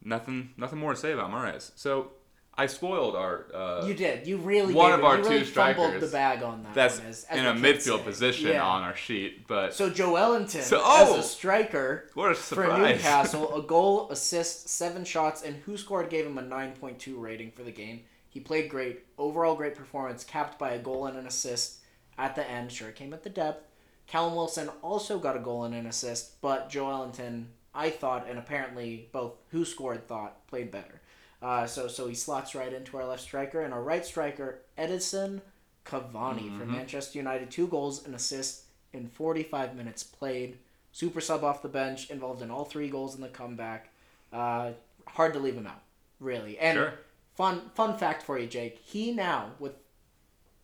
nothing 0.04 0.50
nothing 0.58 0.80
more 0.80 0.94
to 0.94 1.00
say 1.00 1.14
about 1.14 1.32
Mahrez. 1.32 1.72
So 1.76 2.12
I 2.56 2.68
spoiled 2.68 3.16
our. 3.16 3.48
Uh, 3.54 3.86
you 3.88 3.94
did. 3.96 4.28
You 4.28 4.38
really 4.38 4.74
one 4.76 4.92
of 4.92 5.04
our 5.04 5.18
you 5.18 5.24
two 5.24 5.30
really 5.30 5.44
fumbled 5.44 5.86
strikers. 5.88 6.02
the 6.12 6.16
bag 6.16 6.44
on 6.44 6.62
that. 6.64 6.74
that's 6.76 7.00
one, 7.00 7.08
as, 7.08 7.24
as 7.26 7.40
in 7.40 7.46
a 7.48 7.54
midfield 7.54 7.98
say. 8.00 8.04
position 8.04 8.48
Yeah. 8.50 8.64
on 8.64 8.84
our 8.84 8.96
sheet, 8.96 9.48
but 9.48 9.74
So 9.74 9.90
Joelinton, 9.90 10.62
So- 10.62 10.82
oh! 10.84 11.18
as 11.18 11.26
a 11.26 11.28
striker 11.28 12.10
what 12.14 12.32
a 12.32 12.36
for! 12.36 12.68
Newcastle, 12.78 13.56
a 13.60 13.64
goal, 13.64 14.12
assist, 14.12 14.70
seven 14.70 15.04
shots, 15.04 15.42
and 15.42 15.66
WhoScored 15.66 16.10
gave 16.12 16.28
him 16.28 16.38
a 16.38 16.44
9.2 16.44 17.20
rating 17.20 17.50
for 17.52 17.64
the 17.64 17.72
game. 17.72 18.02
He 18.30 18.40
played 18.40 18.70
great, 18.70 19.04
overall 19.18 19.56
great 19.56 19.76
performance, 19.76 20.24
capped 20.24 20.60
by 20.60 20.72
a 20.72 20.80
goal 20.80 21.08
and 21.08 21.18
an 21.18 21.26
assist 21.26 21.80
at 22.20 22.36
the 22.36 22.48
end. 22.48 22.72
Sure, 22.72 22.90
it 22.90 22.96
came 22.96 23.14
at 23.14 23.24
the 23.24 23.30
depth. 23.30 23.68
Callum 24.06 24.36
Wilson 24.36 24.70
also 24.84 25.18
got 25.18 25.36
a 25.36 25.40
goal 25.40 25.64
and 25.64 25.74
an 25.74 25.88
assist, 25.88 26.40
but 26.42 26.70
Joelinton, 26.70 27.46
I 27.74 27.90
thought, 27.90 28.28
and 28.30 28.38
apparently 28.38 29.08
both 29.12 29.34
WhoScored 29.52 30.04
thought, 30.04 30.46
played 30.48 30.70
better. 30.70 31.00
Uh, 31.44 31.68
so 31.68 31.88
so 31.90 32.08
he 32.08 32.16
slots 32.16 32.56
right 32.56 32.72
into 32.74 32.96
our 32.98 33.06
left 33.06 33.22
striker 33.22 33.62
and 33.62 33.74
our 33.74 33.84
right 33.84 34.06
striker 34.06 34.60
Edinson 34.78 35.42
Cavani 35.86 36.58
for 36.58 36.66
Manchester 36.66 37.20
United, 37.20 37.52
two 37.52 37.68
goals 37.68 38.06
and 38.06 38.16
assists 38.16 38.66
in 38.94 39.08
45 39.10 39.76
minutes 39.76 40.04
played. 40.04 40.58
Super 40.94 41.20
sub 41.20 41.44
off 41.44 41.62
the 41.62 41.68
bench, 41.68 42.10
involved 42.10 42.42
in 42.42 42.50
all 42.52 42.64
three 42.64 42.88
goals 42.88 43.16
in 43.16 43.22
the 43.22 43.28
comeback. 43.28 43.90
Uh, 44.32 44.72
hard 45.08 45.34
to 45.34 45.40
leave 45.40 45.56
him 45.56 45.68
out, 45.68 45.82
really. 46.20 46.58
And 46.60 46.78
Sure. 46.78 46.94
fun 47.36 47.72
fun 47.76 47.98
fact 47.98 48.24
for 48.24 48.40
you, 48.40 48.48
Jake. 48.48 48.80
He 48.84 49.12
now 49.12 49.52
with 49.60 49.74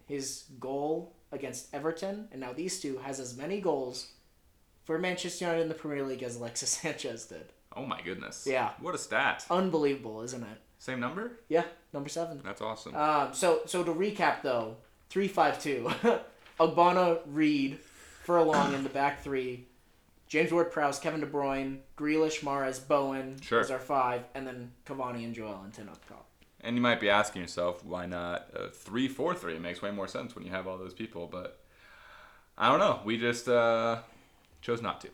his 0.07 0.45
goal 0.59 1.13
against 1.31 1.73
Everton, 1.73 2.27
and 2.31 2.39
now 2.39 2.53
these 2.53 2.79
two 2.79 2.97
has 2.99 3.19
as 3.19 3.35
many 3.35 3.59
goals 3.59 4.11
for 4.85 4.97
Manchester 4.97 5.45
United 5.45 5.63
in 5.63 5.67
the 5.67 5.75
Premier 5.75 6.03
League 6.05 6.23
as 6.23 6.37
Alexis 6.37 6.69
Sanchez 6.81 7.25
did. 7.25 7.51
Oh 7.75 7.85
my 7.85 8.01
goodness! 8.01 8.47
Yeah. 8.49 8.71
what 8.79 8.95
a 8.95 8.97
stat. 8.97 9.45
Unbelievable, 9.49 10.21
isn't 10.21 10.43
it? 10.43 10.57
Same 10.79 10.99
number? 10.99 11.33
Yeah, 11.49 11.65
number 11.93 12.09
seven. 12.09 12.41
That's 12.43 12.61
awesome. 12.61 12.95
Um, 12.95 13.33
so 13.33 13.61
so 13.65 13.83
to 13.83 13.91
recap 13.93 14.41
though, 14.41 14.77
three 15.09 15.27
five 15.27 15.61
two, 15.61 15.89
Ogbonna, 16.59 17.19
Reid, 17.27 17.79
Furlong 18.23 18.73
in 18.73 18.83
the 18.83 18.89
back 18.89 19.21
three, 19.23 19.65
James 20.27 20.51
Ward-Prowse, 20.51 20.99
Kevin 20.99 21.19
De 21.19 21.27
Bruyne, 21.27 21.79
Grealish, 21.97 22.41
Mahrez, 22.41 22.85
Bowen 22.87 23.37
Sure. 23.41 23.59
as 23.59 23.71
our 23.71 23.79
five, 23.79 24.23
and 24.33 24.47
then 24.47 24.71
Cavani 24.85 25.25
and 25.25 25.33
Joel 25.35 25.49
Joelinton 25.53 25.89
up 25.89 26.07
top. 26.07 26.25
And 26.61 26.75
you 26.75 26.81
might 26.81 26.99
be 26.99 27.09
asking 27.09 27.41
yourself, 27.41 27.83
why 27.83 28.05
not 28.05 28.47
a 28.53 28.69
three 28.69 29.07
four 29.07 29.35
three? 29.35 29.55
It 29.55 29.61
makes 29.61 29.81
way 29.81 29.91
more 29.91 30.07
sense 30.07 30.33
when 30.35 30.45
you 30.45 30.51
have 30.51 30.67
all 30.67 30.77
those 30.77 30.93
people, 30.93 31.27
but 31.29 31.59
I 32.57 32.69
don't 32.69 32.79
know. 32.79 32.99
We 33.03 33.17
just 33.17 33.49
uh, 33.49 33.99
chose 34.61 34.81
not 34.81 35.01
to. 35.01 35.09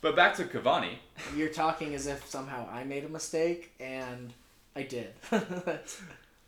But 0.00 0.14
back 0.16 0.34
to 0.36 0.44
Cavani. 0.44 0.96
You're 1.34 1.48
talking 1.48 1.94
as 1.94 2.06
if 2.06 2.28
somehow 2.28 2.68
I 2.70 2.84
made 2.84 3.04
a 3.04 3.08
mistake, 3.08 3.72
and 3.80 4.32
I 4.76 4.82
did. 4.82 5.14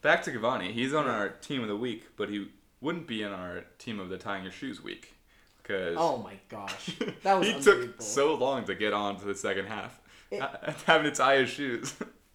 Back 0.03 0.23
to 0.25 0.31
Cavani. 0.33 0.73
He's 0.73 0.95
on 0.95 1.07
our 1.07 1.29
team 1.31 1.63
of 1.63 1.69
the 1.69 1.77
week, 1.77 2.07
but 2.17 2.29
he 2.29 2.49
wouldn't 2.81 3.07
be 3.07 3.23
in 3.23 3.33
our 3.33 3.65
team 3.79 3.99
of 4.01 4.09
the 4.09 4.19
tying 4.19 4.43
your 4.45 4.53
shoes 4.53 4.83
week 4.83 5.15
because 5.63 5.97
oh 5.99 6.19
my 6.19 6.35
gosh, 6.49 6.91
that 7.23 7.35
was 7.39 7.49
he 7.49 7.61
took 7.61 8.01
so 8.01 8.35
long 8.35 8.65
to 8.67 8.75
get 8.75 8.93
on 8.93 9.17
to 9.19 9.25
the 9.25 9.35
second 9.35 9.67
half, 9.67 9.99
It- 10.31 10.43
having 10.87 11.11
to 11.11 11.17
tie 11.17 11.39
his 11.39 11.49
shoes. 11.51 11.95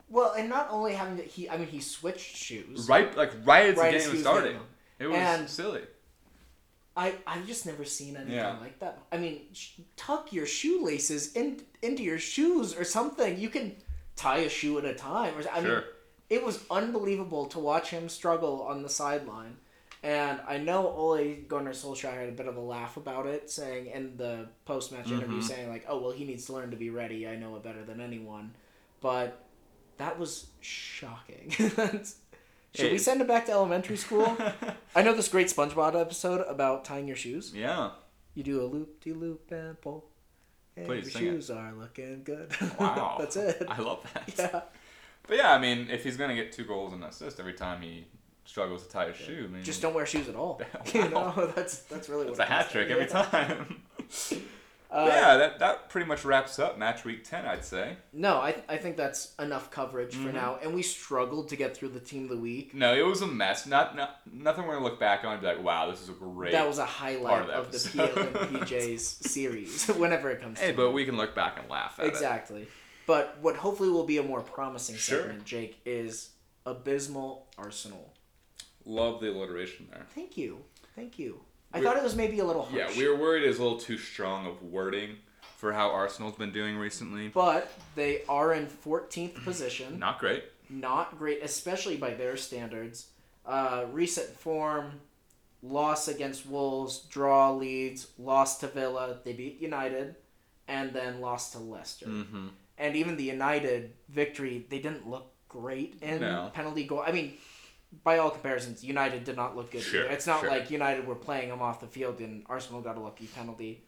well, 0.09 0.33
and 0.33 0.49
not 0.49 0.67
only 0.69 0.93
having 0.93 1.17
to, 1.17 1.23
he, 1.23 1.49
I 1.49 1.57
mean, 1.57 1.67
he 1.67 1.79
switched 1.79 2.35
shoes. 2.35 2.87
right, 2.89 3.15
like 3.15 3.31
right 3.45 3.69
as 3.69 3.77
Right 3.77 3.93
the 3.93 3.99
game 3.99 4.07
he 4.09 4.13
was 4.15 4.21
starting. 4.21 4.57
It 4.99 5.07
was 5.07 5.17
And- 5.17 5.49
silly. 5.49 5.81
I 6.97 7.15
I've 7.25 7.47
just 7.47 7.65
never 7.65 7.85
seen 7.85 8.17
anything 8.17 8.33
Yeah. 8.35 8.57
like 8.59 8.79
that. 8.79 8.99
I 9.13 9.17
mean, 9.17 9.43
sh- 9.53 9.79
tuck 9.95 10.33
your 10.33 10.45
shoelaces 10.45 11.31
in 11.33 11.61
into 11.81 12.03
your 12.03 12.19
shoes 12.19 12.75
or 12.75 12.83
something. 12.83 13.39
You 13.39 13.47
can 13.49 13.77
tie 14.15 14.39
a 14.39 14.49
shoe 14.49 14.77
at 14.77 14.85
a 14.85 14.93
time. 14.93 15.33
Or 15.37 15.43
I 15.49 15.61
mean, 15.61 15.81
it 16.29 16.43
was 16.45 16.63
unbelievable 16.69 17.45
to 17.47 17.59
watch 17.59 17.89
him 17.89 18.09
struggle 18.09 18.61
on 18.63 18.83
the 18.83 18.89
sideline. 18.89 19.57
And 20.03 20.39
I 20.47 20.57
know 20.57 20.87
Ole 20.87 21.35
Gunnar 21.47 21.71
Solskjaer 21.73 22.13
had 22.15 22.29
a 22.29 22.31
bit 22.31 22.47
of 22.47 22.55
a 22.57 22.61
laugh 22.61 22.97
about 22.97 23.27
it, 23.27 23.51
saying 23.51 23.85
in 23.85 24.17
the 24.17 24.47
post 24.65 24.91
match 24.91 25.07
interview, 25.11 25.37
Mm-hmm. 25.37 25.41
saying 25.47 25.69
like, 25.69 25.85
"Oh 25.87 25.99
well, 26.01 26.11
he 26.11 26.25
needs 26.25 26.45
to 26.47 26.53
learn 26.53 26.71
to 26.71 26.77
be 26.77 26.89
ready. 26.89 27.27
I 27.27 27.35
know 27.35 27.55
it 27.55 27.63
better 27.63 27.83
than 27.83 28.01
anyone." 28.01 28.53
But 28.99 29.43
that 29.97 30.17
was 30.17 30.47
shocking. 30.59 31.51
Should 32.73 32.91
we 32.93 32.97
send 32.97 33.21
him 33.21 33.27
back 33.27 33.45
to 33.47 33.51
elementary 33.51 33.97
school? 33.97 34.37
I 34.95 35.03
know 35.03 35.13
this 35.13 35.27
great 35.27 35.47
SpongeBob 35.47 35.99
episode 35.99 36.41
about 36.47 36.85
tying 36.85 37.05
your 37.07 37.17
shoes. 37.17 37.51
Yeah. 37.53 37.91
You 38.33 38.43
do 38.43 38.61
a 38.61 38.65
loop 38.65 39.03
de 39.03 39.13
loop 39.13 39.51
and 39.51 39.79
pull. 39.81 40.05
And 40.77 40.85
Please 40.85 41.03
your 41.03 41.11
sing 41.11 41.23
it. 41.23 41.29
shoes 41.31 41.49
are 41.51 41.73
looking 41.73 42.23
good. 42.23 42.51
Wow. 42.79 43.17
That's 43.19 43.35
it. 43.35 43.63
I 43.67 43.79
love 43.81 44.05
that. 44.13 44.33
Yeah. 44.37 44.61
But 45.27 45.37
yeah, 45.37 45.53
I 45.53 45.59
mean, 45.59 45.89
if 45.91 46.03
he's 46.03 46.17
gonna 46.17 46.35
get 46.35 46.51
two 46.51 46.63
goals 46.65 46.93
and 46.93 47.03
an 47.03 47.09
assist 47.09 47.39
every 47.39 47.53
time 47.53 47.81
he 47.81 48.05
struggles 48.45 48.83
to 48.83 48.89
tie 48.89 49.07
his 49.07 49.17
shoe. 49.17 49.45
I 49.49 49.53
mean, 49.53 49.63
Just 49.63 49.81
don't 49.81 49.93
wear 49.93 50.05
shoes 50.05 50.27
at 50.29 50.35
all. 50.35 50.61
You 50.93 51.09
know, 51.09 51.51
that's 51.55 51.79
that's 51.83 52.09
really 52.09 52.27
It's 52.27 52.39
what 52.39 52.47
a 52.47 52.51
hat 52.51 52.69
trick 52.71 52.89
every 52.89 53.05
Yeah. 53.05 53.23
time. 53.23 53.81
Uh, 54.91 55.05
yeah, 55.07 55.37
that, 55.37 55.59
that 55.59 55.87
pretty 55.89 56.05
much 56.05 56.25
wraps 56.25 56.59
up 56.59 56.77
match 56.77 57.05
week 57.05 57.23
10, 57.23 57.45
I'd 57.45 57.63
say. 57.63 57.95
No, 58.11 58.37
I, 58.39 58.61
I 58.67 58.75
think 58.75 58.97
that's 58.97 59.33
enough 59.39 59.71
coverage 59.71 60.13
Mm-hmm. 60.15 60.25
for 60.27 60.31
now. 60.33 60.59
And 60.61 60.73
we 60.75 60.81
struggled 60.81 61.47
to 61.49 61.55
get 61.55 61.77
through 61.77 61.89
the 61.89 61.99
team 62.01 62.23
of 62.23 62.29
the 62.29 62.37
week. 62.37 62.73
No, 62.73 62.93
it 62.93 63.05
was 63.05 63.21
a 63.21 63.27
mess. 63.27 63.65
Not, 63.65 63.95
not 63.95 64.19
Nothing 64.31 64.65
we're 64.65 64.73
going 64.73 64.83
to 64.83 64.89
look 64.89 64.99
back 64.99 65.23
on 65.23 65.31
and 65.33 65.41
be 65.41 65.47
like, 65.47 65.63
wow, 65.63 65.89
this 65.89 66.01
is 66.01 66.09
a 66.09 66.11
great. 66.11 66.51
That 66.51 66.67
was 66.67 66.77
a 66.77 66.85
highlight 66.85 67.49
of 67.49 67.71
the 67.71 67.77
of 67.77 67.93
the 67.93 68.03
episode. 68.03 68.33
PL 68.33 68.43
and 68.43 68.57
PJ's 68.67 69.07
series, 69.31 69.87
whenever 69.97 70.29
it 70.29 70.41
comes 70.41 70.59
Hey, 70.59 70.73
but 70.73 70.87
it. 70.87 70.93
we 70.93 71.05
can 71.05 71.15
look 71.15 71.33
back 71.35 71.57
and 71.57 71.69
laugh 71.69 71.95
at 71.97 72.05
it. 72.05 72.09
Exactly. 72.09 72.67
But 73.07 73.37
what 73.41 73.55
hopefully 73.55 73.89
will 73.89 74.05
be 74.05 74.17
a 74.17 74.23
more 74.23 74.41
promising 74.41 74.95
Sure. 74.97 75.21
segment, 75.21 75.45
Jake, 75.45 75.79
is 75.85 76.31
abysmal 76.65 77.47
Arsenal. 77.57 78.13
Love 78.85 79.21
the 79.21 79.29
alliteration 79.31 79.87
there. 79.91 80.05
Thank 80.13 80.37
you. 80.37 80.63
Thank 80.95 81.17
you. 81.17 81.41
I 81.73 81.79
We're- 81.79 81.87
thought 81.87 81.97
it 81.97 82.03
was 82.03 82.15
maybe 82.15 82.39
a 82.39 82.43
little 82.45 82.63
harsh. 82.63 82.75
Yeah, 82.95 82.97
we 82.97 83.07
were 83.07 83.15
worried 83.15 83.43
it 83.43 83.47
was 83.47 83.59
a 83.59 83.63
little 83.63 83.79
too 83.79 83.97
strong 83.97 84.45
of 84.45 84.61
wording 84.61 85.17
for 85.57 85.73
how 85.73 85.89
Arsenal's 85.91 86.35
been 86.35 86.51
doing 86.51 86.77
recently. 86.77 87.29
But 87.29 87.71
they 87.95 88.23
are 88.27 88.53
in 88.53 88.67
14th 88.67 89.35
position. 89.43 89.99
Not 89.99 90.19
great. 90.19 90.43
Not 90.69 91.17
great, 91.17 91.43
especially 91.43 91.97
by 91.97 92.13
their 92.13 92.35
standards. 92.37 93.07
Uh, 93.45 93.85
recent 93.91 94.29
form, 94.39 94.99
loss 95.63 96.07
against 96.07 96.45
Wolves, 96.45 96.99
draw 97.09 97.51
Leeds, 97.51 98.07
lost 98.17 98.61
to 98.61 98.67
Villa. 98.67 99.17
They 99.23 99.33
beat 99.33 99.61
United, 99.61 100.15
and 100.67 100.93
then 100.93 101.21
lost 101.21 101.53
to 101.53 101.59
Leicester. 101.59 102.05
Mm-hmm. 102.07 102.47
And 102.77 102.95
even 102.95 103.17
the 103.17 103.23
United 103.25 103.93
victory, 104.09 104.65
they 104.69 104.79
didn't 104.79 105.07
look 105.07 105.31
great 105.49 105.97
in 106.01 106.21
No. 106.21 106.49
penalty 106.53 106.83
goal. 106.85 107.03
I 107.05 107.11
mean, 107.11 107.33
by 108.03 108.17
all 108.17 108.29
comparisons, 108.29 108.83
United 108.83 109.23
did 109.23 109.35
not 109.35 109.55
look 109.55 109.71
good. 109.71 109.81
Sure, 109.81 110.05
either. 110.05 110.13
It's 110.13 110.27
not 110.27 110.41
sure. 110.41 110.49
like 110.49 110.71
United 110.71 111.05
were 111.05 111.15
playing 111.15 111.49
them 111.49 111.61
off 111.61 111.81
the 111.81 111.87
field 111.87 112.19
and 112.19 112.43
Arsenal 112.47 112.81
got 112.81 112.97
a 112.97 112.99
lucky 112.99 113.27
penalty. 113.27 113.83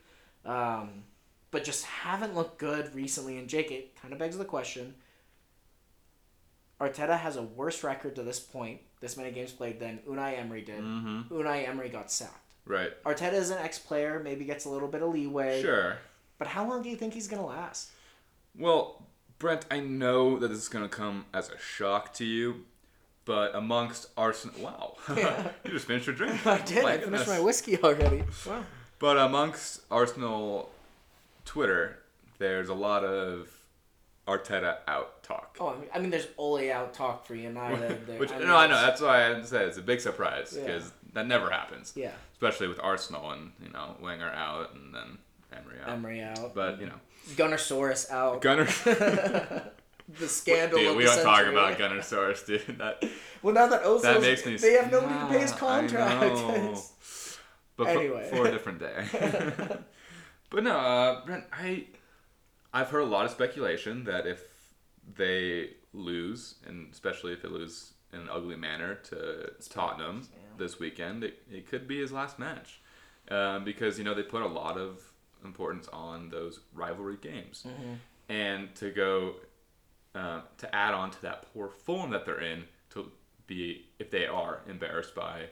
Um, 0.45 1.03
but 1.51 1.63
just 1.63 1.85
haven't 1.85 2.35
looked 2.35 2.57
good 2.57 2.93
recently. 2.93 3.37
And 3.37 3.47
Jake, 3.47 3.71
it 3.71 3.95
kind 4.01 4.13
of 4.13 4.19
begs 4.19 4.37
the 4.37 4.45
question. 4.45 4.95
Arteta 6.81 7.17
has 7.17 7.37
a 7.37 7.43
worse 7.43 7.83
record 7.83 8.15
to 8.15 8.23
this 8.23 8.39
point, 8.39 8.81
this 8.99 9.15
many 9.15 9.31
games 9.31 9.51
played, 9.51 9.79
than 9.79 9.99
Unai 10.07 10.37
Emery 10.37 10.61
did. 10.61 10.81
Mm-hmm. 10.81 11.33
Unai 11.33 11.67
Emery 11.67 11.89
got 11.89 12.11
sacked. 12.11 12.55
Right. 12.65 12.91
Arteta 13.03 13.33
is 13.33 13.51
an 13.51 13.59
ex-player, 13.59 14.19
maybe 14.23 14.45
gets 14.45 14.65
a 14.65 14.69
little 14.69 14.87
bit 14.87 15.01
of 15.01 15.13
leeway. 15.13 15.61
Sure. 15.61 15.97
But 16.37 16.47
how 16.47 16.67
long 16.67 16.81
do 16.81 16.89
you 16.89 16.95
think 16.95 17.13
he's 17.13 17.27
going 17.27 17.41
to 17.41 17.47
last? 17.47 17.91
Well, 18.57 19.05
Brent, 19.37 19.65
I 19.71 19.79
know 19.79 20.39
that 20.39 20.47
this 20.49 20.57
is 20.57 20.69
going 20.69 20.83
to 20.83 20.89
come 20.89 21.25
as 21.33 21.49
a 21.49 21.57
shock 21.57 22.13
to 22.15 22.25
you, 22.25 22.65
but 23.25 23.55
amongst 23.55 24.07
Arsenal, 24.17 24.59
wow, 24.61 24.95
Yeah. 25.15 25.49
you 25.63 25.71
just 25.71 25.85
finished 25.87 26.07
your 26.07 26.15
drink. 26.15 26.45
I 26.47 26.59
did. 26.59 26.83
My 26.83 26.93
I 26.93 26.97
finished 26.99 27.27
my 27.27 27.39
whiskey 27.39 27.77
already. 27.81 28.23
Wow. 28.45 28.63
But 28.99 29.17
amongst 29.17 29.81
Arsenal 29.91 30.69
Twitter, 31.45 31.99
there's 32.37 32.69
a 32.69 32.73
lot 32.73 33.03
of 33.03 33.49
Arteta 34.27 34.77
out 34.87 35.21
talk. 35.23 35.57
Oh, 35.59 35.75
I 35.93 35.99
mean, 35.99 36.09
there's 36.09 36.27
Ole 36.37 36.71
out 36.71 36.93
talk 36.93 37.25
for 37.25 37.35
United. 37.35 38.07
Which 38.19 38.31
I 38.31 38.39
mean, 38.39 38.47
no, 38.47 38.55
I 38.55 38.67
know 38.67 38.75
that's 38.81 39.01
why 39.01 39.29
I 39.35 39.41
said 39.41 39.67
it's 39.67 39.77
a 39.77 39.81
big 39.81 39.99
surprise 39.99 40.53
Yeah. 40.57 40.65
because 40.65 40.91
that 41.13 41.27
never 41.27 41.49
happens, 41.49 41.91
Yeah, 41.95 42.11
especially 42.31 42.67
with 42.69 42.79
Arsenal 42.81 43.31
and 43.31 43.51
you 43.61 43.69
know 43.71 43.95
Wenger 44.01 44.29
out 44.29 44.73
and 44.73 44.95
then 44.95 45.17
Emery 45.51 45.75
out. 45.83 45.89
Emery 45.89 46.21
out. 46.23 46.55
But 46.55 46.79
you 46.79 46.85
know, 46.87 46.99
Gunnersaurus 47.35 48.09
out. 48.09 48.41
Gunner. 48.41 48.67
The 50.19 50.27
scandal 50.27 50.79
dude, 50.79 50.97
we 50.97 51.05
don't 51.05 51.23
talk 51.23 51.45
about 51.45 51.77
Gunnersaurus, 51.79 52.45
dude. 52.45 52.77
That 52.77 53.03
Well, 53.41 53.53
now 53.53 53.67
that 53.67 53.83
Ozil's, 53.83 54.01
that 54.03 54.21
makes 54.21 54.45
me. 54.45 54.57
they 54.57 54.73
have 54.73 54.91
nobody 54.91 55.13
to 55.13 55.25
pay 55.27 55.39
his 55.39 55.51
Yeah, 55.51 55.57
contract. 55.57 56.35
but 57.77 57.85
for, 57.85 57.87
Anyway. 57.89 58.29
for 58.29 58.47
a 58.47 58.51
different 58.51 58.79
day. 58.79 59.05
but 60.49 60.63
no, 60.63 60.77
uh, 60.77 61.25
Brent, 61.25 61.45
I 61.51 61.85
I've 62.73 62.89
heard 62.89 63.01
a 63.01 63.05
lot 63.05 63.25
of 63.25 63.31
speculation 63.31 64.03
that 64.05 64.25
if 64.27 64.43
they 65.15 65.71
lose, 65.93 66.55
and 66.67 66.91
especially 66.91 67.33
if 67.33 67.41
they 67.41 67.47
lose 67.49 67.93
in 68.11 68.19
an 68.19 68.29
ugly 68.31 68.55
manner 68.55 68.95
to 68.95 69.51
Tottenham 69.69 70.27
yeah. 70.31 70.39
this 70.57 70.79
weekend, 70.79 71.23
it, 71.23 71.41
it 71.51 71.67
could 71.67 71.87
be 71.87 71.99
his 71.99 72.11
last 72.11 72.39
match. 72.39 72.81
Um, 73.31 73.63
because 73.63 73.97
you 73.97 74.03
know 74.03 74.13
they 74.13 74.23
put 74.23 74.41
a 74.41 74.47
lot 74.47 74.77
of 74.77 74.99
importance 75.45 75.87
on 75.93 76.29
those 76.29 76.59
rivalry 76.73 77.17
games, 77.21 77.63
Mm-hmm. 77.65 77.93
and 78.29 78.75
to 78.75 78.91
go 78.91 79.35
uh, 80.15 80.41
to 80.57 80.75
add 80.75 80.93
on 80.93 81.11
to 81.11 81.21
that 81.21 81.53
poor 81.53 81.69
form 81.69 82.11
that 82.11 82.25
they're 82.25 82.41
in, 82.41 82.65
to 82.91 83.11
be 83.47 83.85
if 83.99 84.11
they 84.11 84.25
are 84.25 84.61
embarrassed 84.67 85.15
by 85.15 85.47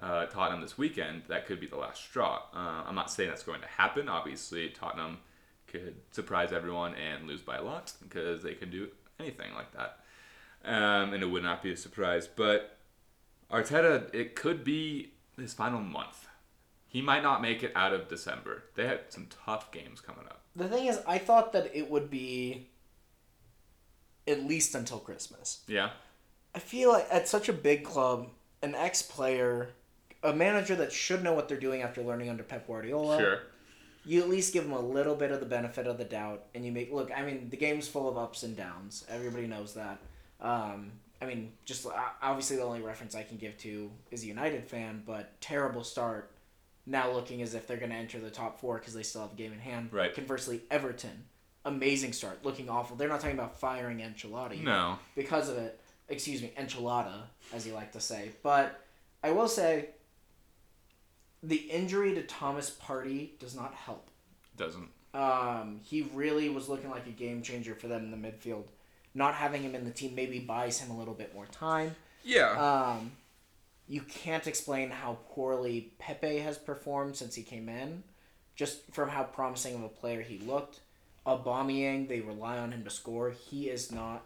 uh, 0.00 0.26
Tottenham 0.26 0.60
this 0.60 0.76
weekend, 0.76 1.22
that 1.28 1.46
could 1.46 1.60
be 1.60 1.66
the 1.66 1.76
last 1.76 2.02
straw. 2.02 2.42
Uh, 2.54 2.84
I'm 2.86 2.94
not 2.94 3.10
saying 3.10 3.28
that's 3.28 3.42
going 3.42 3.60
to 3.60 3.66
happen. 3.66 4.08
Obviously, 4.08 4.70
Tottenham 4.70 5.18
could 5.66 5.96
surprise 6.10 6.52
everyone 6.52 6.94
and 6.94 7.28
lose 7.28 7.40
by 7.40 7.56
a 7.56 7.62
lot 7.62 7.92
because 8.02 8.42
they 8.42 8.54
can 8.54 8.70
do 8.70 8.88
anything 9.18 9.54
like 9.54 9.72
that, 9.72 10.00
um, 10.64 11.12
and 11.12 11.22
it 11.22 11.26
would 11.26 11.42
not 11.42 11.62
be 11.62 11.72
a 11.72 11.76
surprise. 11.76 12.26
But 12.26 12.78
Arteta, 13.50 14.12
it 14.14 14.34
could 14.34 14.64
be 14.64 15.12
his 15.38 15.54
final 15.54 15.80
month. 15.80 16.26
He 16.88 17.00
might 17.00 17.22
not 17.22 17.40
make 17.40 17.62
it 17.62 17.72
out 17.76 17.92
of 17.92 18.08
December. 18.08 18.64
They 18.74 18.86
had 18.86 19.00
some 19.10 19.28
tough 19.44 19.70
games 19.70 20.00
coming 20.00 20.24
up. 20.26 20.40
The 20.56 20.68
thing 20.68 20.86
is, 20.86 21.00
I 21.06 21.18
thought 21.18 21.52
that 21.52 21.70
it 21.72 21.88
would 21.88 22.10
be 22.10 22.66
at 24.30 24.44
least 24.44 24.74
until 24.74 24.98
Christmas. 24.98 25.62
Yeah. 25.66 25.90
I 26.54 26.58
feel 26.58 26.90
like 26.92 27.06
at 27.10 27.28
such 27.28 27.48
a 27.48 27.52
big 27.52 27.84
club, 27.84 28.28
an 28.62 28.74
ex-player, 28.74 29.70
a 30.22 30.32
manager 30.32 30.74
that 30.76 30.92
should 30.92 31.22
know 31.22 31.32
what 31.32 31.48
they're 31.48 31.58
doing 31.58 31.82
after 31.82 32.02
learning 32.02 32.28
under 32.30 32.42
Pep 32.42 32.66
Guardiola. 32.66 33.18
Sure. 33.18 33.38
you 34.06 34.20
at 34.22 34.28
least 34.28 34.52
give 34.52 34.64
them 34.64 34.72
a 34.72 34.80
little 34.80 35.14
bit 35.14 35.30
of 35.30 35.40
the 35.40 35.46
benefit 35.46 35.86
of 35.86 35.98
the 35.98 36.04
doubt 36.04 36.44
and 36.54 36.64
you 36.64 36.72
make 36.72 36.90
look 36.92 37.10
i 37.14 37.22
mean 37.22 37.48
the 37.50 37.56
game's 37.56 37.86
full 37.86 38.08
of 38.08 38.16
ups 38.16 38.42
and 38.44 38.56
downs 38.56 39.04
everybody 39.10 39.46
knows 39.46 39.74
that 39.74 39.98
um, 40.40 40.90
i 41.20 41.26
mean 41.26 41.52
just 41.66 41.86
obviously 42.22 42.56
the 42.56 42.62
only 42.62 42.80
reference 42.80 43.14
i 43.14 43.22
can 43.22 43.36
give 43.36 43.56
to 43.58 43.90
is 44.10 44.22
a 44.24 44.26
united 44.26 44.64
fan 44.64 45.02
but 45.06 45.38
terrible 45.42 45.84
start 45.84 46.30
now 46.86 47.10
looking 47.12 47.42
as 47.42 47.52
if 47.54 47.66
they're 47.66 47.76
going 47.76 47.90
to 47.90 47.96
enter 47.96 48.18
the 48.18 48.30
top 48.30 48.58
four 48.58 48.78
because 48.78 48.94
they 48.94 49.02
still 49.02 49.20
have 49.20 49.32
a 49.32 49.36
game 49.36 49.52
in 49.52 49.58
hand 49.58 49.92
Right. 49.92 50.14
conversely 50.14 50.62
everton 50.70 51.24
amazing 51.64 52.12
start 52.12 52.44
looking 52.44 52.68
awful 52.70 52.96
they're 52.96 53.08
not 53.08 53.20
talking 53.20 53.36
about 53.38 53.58
firing 53.60 53.98
enchilada 53.98 54.60
No. 54.62 54.98
because 55.14 55.48
of 55.48 55.56
it 55.58 55.78
excuse 56.08 56.40
me 56.42 56.52
enchilada 56.58 57.22
as 57.52 57.66
you 57.66 57.74
like 57.74 57.92
to 57.92 58.00
say 58.00 58.30
but 58.42 58.82
i 59.22 59.30
will 59.30 59.48
say 59.48 59.90
the 61.42 61.56
injury 61.56 62.14
to 62.14 62.22
thomas 62.22 62.70
Partey 62.70 63.38
does 63.38 63.54
not 63.54 63.74
help 63.74 64.08
Doesn't. 64.56 64.88
um, 65.14 65.80
he 65.82 66.02
really 66.14 66.48
was 66.48 66.68
looking 66.68 66.90
like 66.90 67.06
a 67.06 67.10
game 67.10 67.42
changer 67.42 67.74
for 67.74 67.88
them 67.88 68.04
in 68.04 68.10
the 68.10 68.16
midfield. 68.28 68.64
Not 69.14 69.34
having 69.34 69.62
him 69.62 69.74
in 69.74 69.84
the 69.84 69.90
team 69.90 70.14
maybe 70.14 70.38
buys 70.38 70.78
him 70.78 70.90
a 70.90 70.96
little 70.98 71.14
bit 71.14 71.34
more 71.34 71.46
time. 71.46 71.96
Yeah. 72.22 72.52
Um, 72.96 73.10
you 73.88 74.02
can't 74.02 74.46
explain 74.46 74.90
how 74.90 75.18
poorly 75.30 75.92
Pepe 75.98 76.38
has 76.38 76.56
performed 76.58 77.16
since 77.16 77.34
he 77.34 77.42
came 77.42 77.68
in, 77.68 78.04
just 78.54 78.82
from 78.92 79.08
how 79.08 79.24
promising 79.24 79.74
of 79.74 79.82
a 79.82 79.88
player 79.88 80.20
he 80.22 80.38
looked. 80.38 80.78
Aubameyang, 81.30 82.08
they 82.08 82.20
rely 82.20 82.58
on 82.58 82.72
him 82.72 82.84
to 82.84 82.90
score. 82.90 83.30
He 83.30 83.68
is 83.68 83.92
not, 83.92 84.22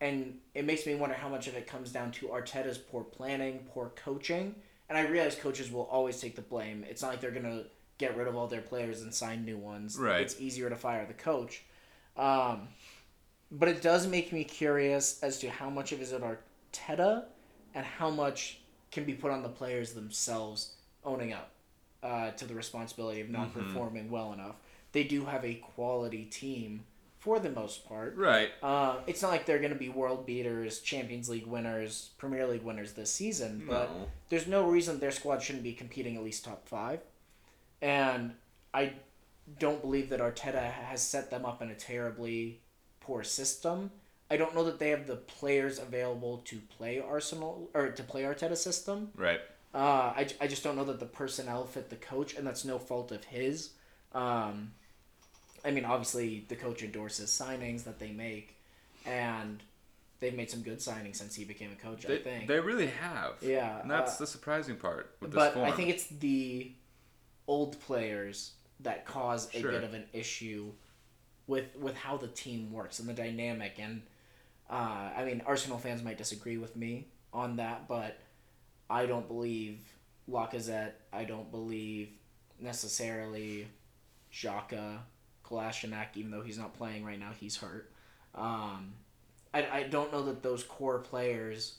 and 0.00 0.38
it 0.54 0.64
makes 0.64 0.86
me 0.86 0.94
wonder 0.94 1.14
how 1.14 1.28
much 1.28 1.46
of 1.46 1.54
it 1.54 1.66
comes 1.66 1.92
down 1.92 2.10
to 2.12 2.28
Arteta's 2.28 2.78
poor 2.78 3.04
planning, 3.04 3.66
poor 3.72 3.92
coaching. 3.96 4.54
And 4.88 4.96
I 4.96 5.02
realize 5.02 5.34
coaches 5.34 5.70
will 5.70 5.88
always 5.90 6.20
take 6.20 6.34
the 6.34 6.42
blame. 6.42 6.84
It's 6.88 7.02
not 7.02 7.12
like 7.12 7.20
they're 7.20 7.30
gonna 7.30 7.64
get 7.98 8.16
rid 8.16 8.26
of 8.26 8.36
all 8.36 8.46
their 8.46 8.62
players 8.62 9.02
and 9.02 9.12
sign 9.12 9.44
new 9.44 9.58
ones. 9.58 9.96
Right. 9.98 10.22
It's 10.22 10.40
easier 10.40 10.70
to 10.70 10.76
fire 10.76 11.04
the 11.06 11.14
coach. 11.14 11.62
Um, 12.16 12.68
but 13.50 13.68
it 13.68 13.82
does 13.82 14.06
make 14.06 14.32
me 14.32 14.44
curious 14.44 15.22
as 15.22 15.38
to 15.40 15.50
how 15.50 15.70
much 15.70 15.92
of 15.92 16.00
it 16.00 16.02
is 16.02 16.12
it 16.12 16.22
Arteta 16.22 17.24
and 17.74 17.84
how 17.84 18.10
much 18.10 18.60
can 18.90 19.04
be 19.04 19.14
put 19.14 19.30
on 19.30 19.42
the 19.42 19.48
players 19.48 19.92
themselves 19.92 20.72
owning 21.04 21.32
up 21.32 21.50
uh, 22.02 22.30
to 22.32 22.46
the 22.46 22.54
responsibility 22.54 23.20
of 23.20 23.28
not 23.28 23.52
performing 23.52 24.10
well 24.10 24.32
enough. 24.32 24.56
They 24.92 25.04
do 25.04 25.26
have 25.26 25.44
a 25.44 25.54
quality 25.54 26.24
team 26.24 26.84
for 27.18 27.38
the 27.40 27.50
most 27.50 27.86
part. 27.86 28.16
right. 28.16 28.50
Uh, 28.62 28.96
it's 29.06 29.22
not 29.22 29.30
like 29.32 29.44
they're 29.44 29.58
going 29.58 29.72
to 29.72 29.78
be 29.78 29.88
world 29.88 30.24
beaters, 30.24 30.80
Champions 30.80 31.28
League 31.28 31.46
winners, 31.46 32.10
Premier 32.16 32.46
League 32.46 32.62
winners 32.62 32.92
this 32.92 33.12
season, 33.12 33.64
but 33.68 33.90
No. 33.90 34.06
there's 34.28 34.46
no 34.46 34.64
reason 34.68 34.98
their 35.00 35.10
squad 35.10 35.42
shouldn't 35.42 35.64
be 35.64 35.72
competing 35.72 36.16
at 36.16 36.22
least 36.22 36.44
top 36.44 36.68
five. 36.68 37.00
And 37.82 38.34
I 38.72 38.92
don't 39.58 39.80
believe 39.80 40.10
that 40.10 40.20
Arteta 40.20 40.62
has 40.70 41.02
set 41.02 41.30
them 41.30 41.44
up 41.44 41.60
in 41.60 41.70
a 41.70 41.74
terribly 41.74 42.60
poor 43.00 43.24
system. 43.24 43.90
I 44.30 44.36
don't 44.36 44.54
know 44.54 44.64
that 44.64 44.78
they 44.78 44.90
have 44.90 45.06
the 45.06 45.16
players 45.16 45.78
available 45.78 46.38
to 46.46 46.58
play 46.76 47.00
Arsenal 47.00 47.68
or 47.74 47.88
to 47.90 48.02
play 48.02 48.22
Arteta's 48.22 48.62
system. 48.62 49.10
Right. 49.16 49.40
Uh, 49.74 50.12
I, 50.16 50.28
I 50.40 50.46
just 50.46 50.62
don't 50.62 50.76
know 50.76 50.84
that 50.84 51.00
the 51.00 51.06
personnel 51.06 51.64
fit 51.66 51.90
the 51.90 51.96
coach, 51.96 52.34
and 52.36 52.46
that's 52.46 52.64
no 52.64 52.78
fault 52.78 53.10
of 53.12 53.24
his. 53.24 53.70
Um, 54.12 54.72
I 55.64 55.70
mean, 55.70 55.84
obviously, 55.84 56.44
the 56.48 56.56
coach 56.56 56.82
endorses 56.82 57.30
signings 57.30 57.84
that 57.84 57.98
they 57.98 58.10
make, 58.10 58.56
and 59.04 59.62
they've 60.20 60.34
made 60.34 60.50
some 60.50 60.62
good 60.62 60.78
signings 60.78 61.16
since 61.16 61.34
he 61.34 61.44
became 61.44 61.70
a 61.72 61.82
coach. 61.82 62.02
They, 62.04 62.16
I 62.16 62.22
think. 62.22 62.48
they 62.48 62.60
really 62.60 62.86
have. 62.86 63.34
Yeah, 63.40 63.80
And 63.80 63.90
that's 63.90 64.14
uh, 64.16 64.20
the 64.20 64.26
surprising 64.26 64.76
part 64.76 65.14
with 65.20 65.32
this 65.32 65.36
but. 65.54 65.56
I 65.56 65.72
think 65.72 65.90
it's 65.90 66.06
the 66.06 66.72
old 67.46 67.78
players 67.80 68.52
that 68.80 69.04
cause 69.04 69.48
a 69.54 69.60
Sure. 69.60 69.72
bit 69.72 69.84
of 69.84 69.94
an 69.94 70.04
issue 70.12 70.72
with 71.46 71.64
with 71.76 71.96
how 71.96 72.16
the 72.16 72.28
team 72.28 72.72
works 72.72 72.98
and 73.00 73.08
the 73.08 73.14
dynamic. 73.14 73.74
And 73.78 74.02
uh, 74.70 75.10
I 75.16 75.24
mean, 75.24 75.42
Arsenal 75.46 75.78
fans 75.78 76.02
might 76.02 76.18
disagree 76.18 76.58
with 76.58 76.76
me 76.76 77.08
on 77.32 77.56
that, 77.56 77.88
but 77.88 78.18
I 78.88 79.06
don't 79.06 79.26
believe 79.26 79.80
Lacazette. 80.30 80.92
I 81.12 81.24
don't 81.24 81.50
believe 81.50 82.10
necessarily 82.60 83.66
Xhaka, 84.32 84.98
Kolasinac, 85.44 86.08
even 86.14 86.30
though 86.30 86.42
he's 86.42 86.58
not 86.58 86.74
playing 86.74 87.04
right 87.04 87.18
now, 87.18 87.30
he's 87.38 87.56
hurt. 87.56 87.90
Um, 88.34 88.94
I, 89.54 89.66
I 89.70 89.82
don't 89.84 90.12
know 90.12 90.24
that 90.24 90.42
those 90.42 90.62
core 90.62 90.98
players 90.98 91.78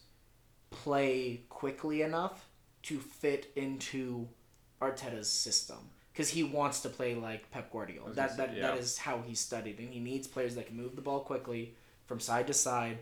play 0.71 1.41
quickly 1.49 2.01
enough 2.01 2.47
to 2.83 2.99
fit 2.99 3.51
into 3.55 4.27
Arteta's 4.81 5.29
system 5.29 5.77
because 6.11 6.29
he 6.29 6.43
wants 6.43 6.81
to 6.81 6.89
play 6.89 7.15
like 7.15 7.49
Pep 7.51 7.71
Guardiola. 7.71 8.13
That 8.13 8.37
that, 8.37 8.49
say, 8.49 8.61
that 8.61 8.75
yeah. 8.75 8.79
is 8.79 8.97
how 8.97 9.21
he 9.25 9.35
studied, 9.35 9.79
and 9.79 9.93
he 9.93 9.99
needs 9.99 10.27
players 10.27 10.55
that 10.55 10.67
can 10.67 10.77
move 10.77 10.95
the 10.95 11.01
ball 11.01 11.21
quickly 11.21 11.75
from 12.05 12.19
side 12.19 12.47
to 12.47 12.53
side, 12.53 12.99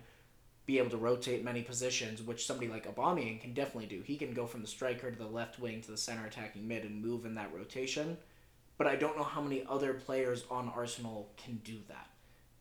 be 0.65 0.77
able 0.77 0.89
to 0.89 0.97
rotate 0.97 1.43
many 1.43 1.61
positions, 1.61 2.21
which 2.21 2.45
somebody 2.45 2.69
like 2.69 2.93
Aubameyang 2.93 3.39
can 3.39 3.53
definitely 3.53 3.87
do. 3.87 4.01
He 4.01 4.17
can 4.17 4.33
go 4.33 4.45
from 4.45 4.61
the 4.61 4.67
striker 4.67 5.09
to 5.09 5.17
the 5.17 5.25
left 5.25 5.59
wing 5.59 5.81
to 5.81 5.91
the 5.91 5.97
center 5.97 6.25
attacking 6.25 6.67
mid 6.67 6.83
and 6.83 7.01
move 7.01 7.25
in 7.25 7.35
that 7.35 7.53
rotation. 7.53 8.17
But 8.77 8.87
I 8.87 8.95
don't 8.95 9.17
know 9.17 9.23
how 9.23 9.41
many 9.41 9.65
other 9.67 9.93
players 9.93 10.43
on 10.51 10.71
Arsenal 10.75 11.31
can 11.37 11.55
do 11.63 11.77
that, 11.87 12.09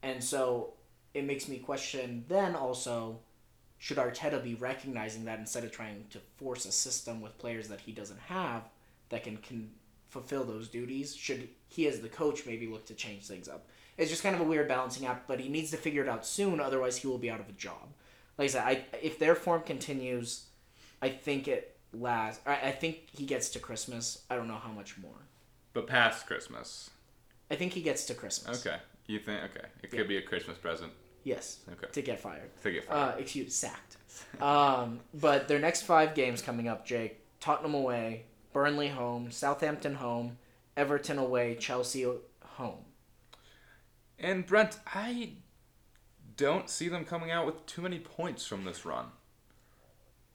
and 0.02 0.22
so 0.22 0.74
it 1.12 1.24
makes 1.24 1.48
me 1.48 1.59
question. 1.59 2.24
Then 2.29 2.55
also, 2.55 3.20
should 3.79 3.98
Arteta 3.98 4.42
be 4.42 4.55
recognizing 4.55 5.24
that 5.24 5.38
instead 5.38 5.64
of 5.64 5.72
trying 5.72 6.05
to 6.11 6.18
force 6.37 6.64
a 6.64 6.72
system 6.72 7.20
with 7.20 7.38
players 7.38 7.68
that 7.68 7.81
he 7.81 7.92
doesn't 7.92 8.20
have 8.20 8.62
that 9.11 9.24
can, 9.24 9.37
can 9.38 9.70
fulfill 10.09 10.44
those 10.44 10.68
duties? 10.68 11.14
Should 11.14 11.48
he, 11.68 11.87
as 11.87 12.00
the 12.00 12.09
coach, 12.09 12.46
maybe 12.46 12.66
look 12.66 12.87
to 12.87 12.94
change 12.94 13.26
things 13.26 13.48
up? 13.48 13.68
It's 13.98 14.11
just 14.11 14.22
kind 14.22 14.35
of 14.35 14.40
a 14.40 14.44
weird 14.44 14.68
balancing 14.68 15.07
act, 15.07 15.26
but 15.26 15.40
he 15.40 15.48
needs 15.48 15.70
to 15.70 15.76
figure 15.76 16.02
it 16.02 16.09
out 16.09 16.26
soon, 16.26 16.61
otherwise, 16.61 16.96
he 16.96 17.07
will 17.07 17.18
be 17.18 17.31
out 17.31 17.40
of 17.40 17.48
a 17.48 17.52
job. 17.52 17.88
Like 18.38 18.46
I 18.46 18.48
said, 18.48 18.64
I, 18.64 18.85
if 19.02 19.18
their 19.18 19.35
form 19.35 19.62
continues, 19.62 20.46
I 21.00 21.09
think 21.09 21.48
it 21.48 21.76
lasts. 21.92 22.42
I, 22.46 22.57
I 22.57 22.70
think 22.72 23.09
he 23.11 23.24
gets 23.24 23.48
to 23.50 23.59
Christmas. 23.59 24.22
I 24.29 24.37
don't 24.37 24.48
know 24.48 24.61
how 24.62 24.70
much 24.70 24.98
more. 24.98 25.26
But 25.77 25.87
past 25.87 26.27
Christmas. 26.27 26.91
I 27.51 27.55
think 27.55 27.75
he 27.75 27.83
gets 27.83 28.07
to 28.07 28.15
Christmas. 28.15 28.67
Okay. 28.67 28.79
You 29.07 29.19
think? 29.21 29.43
Okay. 29.45 29.67
It 29.83 29.91
could 29.91 30.01
Yeah. 30.01 30.07
be 30.07 30.17
a 30.17 30.23
Christmas 30.23 30.57
present. 30.59 30.93
Yes. 31.23 31.61
Okay. 31.71 31.87
To 31.93 32.03
get 32.03 32.19
fired. 32.19 32.51
To 32.62 32.73
get 32.73 32.85
Uh, 32.89 33.11
fired. 33.12 33.21
excuse 33.21 33.55
sacked. 33.55 33.97
Um, 34.41 35.01
but 35.12 35.47
their 35.49 35.59
next 35.59 35.83
five 35.83 36.15
games 36.15 36.41
coming 36.41 36.67
up, 36.67 36.87
Jake: 36.87 37.21
Tottenham 37.41 37.75
away, 37.75 38.25
Burnley 38.55 38.89
home, 38.89 39.31
Southampton 39.31 39.97
home, 39.97 40.39
Everton 40.79 41.19
away, 41.19 41.55
Chelsea 41.57 42.05
home. 42.43 42.85
and 44.19 44.47
Brent, 44.47 44.79
I 44.95 45.35
don't 46.37 46.71
see 46.71 46.89
them 46.89 47.05
coming 47.05 47.31
out 47.31 47.45
with 47.45 47.67
too 47.67 47.83
many 47.83 47.99
points 47.99 48.47
from 48.47 48.65
this 48.65 48.87
run. 48.87 49.12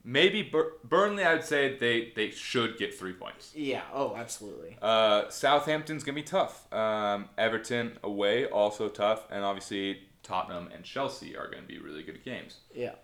Maybe 0.04 0.42
Bur- 0.42 0.72
Burnley, 0.82 1.24
I'd 1.24 1.44
say 1.44 1.76
they, 1.78 2.12
they 2.16 2.30
should 2.30 2.76
get 2.76 2.94
three 2.94 3.12
points. 3.12 3.52
Yeah. 3.54 3.82
Oh, 3.92 4.16
absolutely. 4.16 4.76
Uh, 4.82 5.28
Southampton's 5.28 6.02
gonna 6.02 6.16
be 6.16 6.22
tough. 6.22 6.72
Um, 6.72 7.28
Everton 7.38 7.98
away 8.02 8.46
also 8.46 8.88
tough, 8.88 9.26
and 9.30 9.44
obviously 9.44 10.00
Tottenham 10.22 10.70
and 10.74 10.84
Chelsea 10.84 11.36
are 11.36 11.48
gonna 11.48 11.66
be 11.66 11.78
really 11.78 12.02
good 12.02 12.24
games. 12.24 12.58
Yeah. 12.74 12.94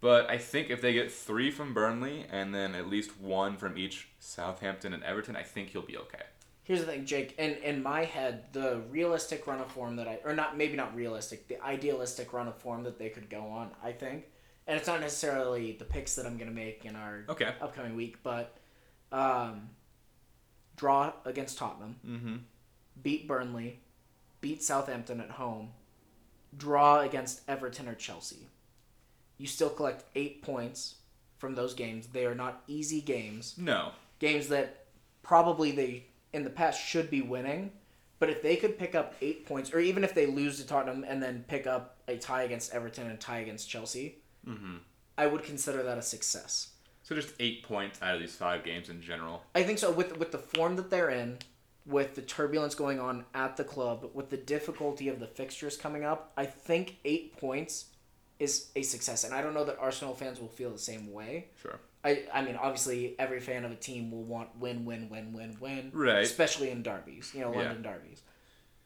But 0.00 0.28
I 0.28 0.36
think 0.36 0.68
if 0.68 0.82
they 0.82 0.92
get 0.92 1.12
three 1.12 1.50
from 1.50 1.72
Burnley 1.72 2.26
and 2.30 2.54
then 2.54 2.74
at 2.74 2.88
least 2.88 3.20
one 3.20 3.56
from 3.56 3.78
each 3.78 4.08
Southampton 4.18 4.92
and 4.92 5.02
Everton, 5.04 5.36
I 5.36 5.44
think 5.44 5.70
he'll 5.70 5.82
be 5.82 5.96
okay. 5.96 6.24
Here's 6.64 6.80
the 6.80 6.86
thing, 6.86 7.06
Jake. 7.06 7.34
In 7.38 7.54
in 7.62 7.82
my 7.82 8.04
head, 8.04 8.44
the 8.52 8.82
realistic 8.90 9.46
run 9.46 9.60
of 9.60 9.70
form 9.70 9.96
that 9.96 10.06
I, 10.06 10.18
or 10.24 10.34
not, 10.34 10.56
maybe 10.56 10.76
not 10.76 10.94
realistic, 10.94 11.48
the 11.48 11.62
idealistic 11.62 12.32
run 12.32 12.46
of 12.46 12.56
form 12.56 12.82
that 12.84 12.98
they 12.98 13.08
could 13.08 13.30
go 13.30 13.46
on, 13.46 13.70
I 13.82 13.92
think, 13.92 14.26
and 14.72 14.78
it's 14.78 14.88
not 14.88 15.00
necessarily 15.02 15.72
the 15.72 15.84
picks 15.84 16.14
that 16.14 16.24
I'm 16.24 16.38
gonna 16.38 16.50
make 16.50 16.86
in 16.86 16.96
our 16.96 17.24
Okay. 17.28 17.52
upcoming 17.60 17.94
week, 17.94 18.22
but 18.22 18.56
um, 19.12 19.68
draw 20.76 21.12
against 21.26 21.58
Tottenham. 21.58 21.96
Mm-hmm. 22.08 22.36
beat 23.02 23.28
Burnley, 23.28 23.80
beat 24.40 24.62
Southampton 24.62 25.20
at 25.20 25.32
home, 25.32 25.72
draw 26.56 27.00
against 27.00 27.42
Everton 27.46 27.86
or 27.86 27.94
Chelsea. 27.94 28.48
You 29.36 29.46
still 29.46 29.68
collect 29.68 30.04
eight 30.14 30.40
points 30.42 30.94
from 31.36 31.54
those 31.54 31.74
games. 31.74 32.06
They 32.06 32.24
are 32.24 32.34
not 32.34 32.62
easy 32.66 33.02
games. 33.02 33.54
No. 33.58 33.92
Games 34.20 34.48
that 34.48 34.86
probably 35.22 35.72
they 35.72 36.06
in 36.32 36.44
the 36.44 36.50
past 36.50 36.80
should 36.82 37.10
be 37.10 37.20
winning. 37.20 37.72
But 38.18 38.30
if 38.30 38.40
they 38.40 38.56
could 38.56 38.78
pick 38.78 38.94
up 38.94 39.14
eight 39.20 39.44
points, 39.44 39.74
or 39.74 39.80
even 39.80 40.02
if 40.04 40.14
they 40.14 40.24
lose 40.26 40.56
to 40.58 40.66
Tottenham 40.66 41.04
and 41.06 41.22
then 41.22 41.44
pick 41.48 41.66
up 41.66 41.98
a 42.08 42.16
tie 42.16 42.44
against 42.44 42.72
Everton 42.72 43.04
and 43.04 43.14
a 43.14 43.16
tie 43.18 43.40
against 43.40 43.68
Chelsea, 43.68 44.21
Mm-hmm. 44.46 44.76
I 45.18 45.26
would 45.26 45.42
consider 45.42 45.82
that 45.82 45.98
a 45.98 46.02
success. 46.02 46.70
So 47.02 47.14
just 47.14 47.34
eight 47.40 47.62
points 47.64 48.00
out 48.00 48.14
of 48.14 48.20
these 48.20 48.34
five 48.36 48.64
games 48.64 48.88
in 48.88 49.02
general. 49.02 49.42
I 49.54 49.62
think 49.62 49.78
so. 49.78 49.90
With 49.90 50.16
with 50.18 50.32
the 50.32 50.38
form 50.38 50.76
that 50.76 50.88
they're 50.90 51.10
in, 51.10 51.38
with 51.84 52.14
the 52.14 52.22
turbulence 52.22 52.74
going 52.74 53.00
on 53.00 53.24
at 53.34 53.56
the 53.56 53.64
club, 53.64 54.10
with 54.14 54.30
the 54.30 54.36
difficulty 54.36 55.08
of 55.08 55.18
the 55.20 55.26
fixtures 55.26 55.76
coming 55.76 56.04
up, 56.04 56.32
I 56.36 56.46
think 56.46 56.96
eight 57.04 57.36
points 57.36 57.86
is 58.38 58.70
a 58.76 58.82
success. 58.82 59.24
And 59.24 59.34
I 59.34 59.42
don't 59.42 59.54
know 59.54 59.64
that 59.64 59.78
Arsenal 59.78 60.14
fans 60.14 60.40
will 60.40 60.48
feel 60.48 60.70
the 60.70 60.78
same 60.78 61.12
way. 61.12 61.48
Sure. 61.60 61.78
I, 62.04 62.24
I 62.32 62.42
mean, 62.42 62.56
obviously, 62.56 63.14
every 63.18 63.38
fan 63.40 63.64
of 63.64 63.70
a 63.70 63.76
team 63.76 64.10
will 64.10 64.24
want 64.24 64.48
win, 64.58 64.84
win, 64.84 65.08
win, 65.08 65.32
win, 65.32 65.56
win. 65.60 65.90
Right. 65.94 66.22
Especially 66.24 66.70
in 66.70 66.82
derbies, 66.82 67.32
you 67.34 67.40
know, 67.42 67.52
Yeah. 67.52 67.58
London 67.58 67.82
derbies. 67.82 68.22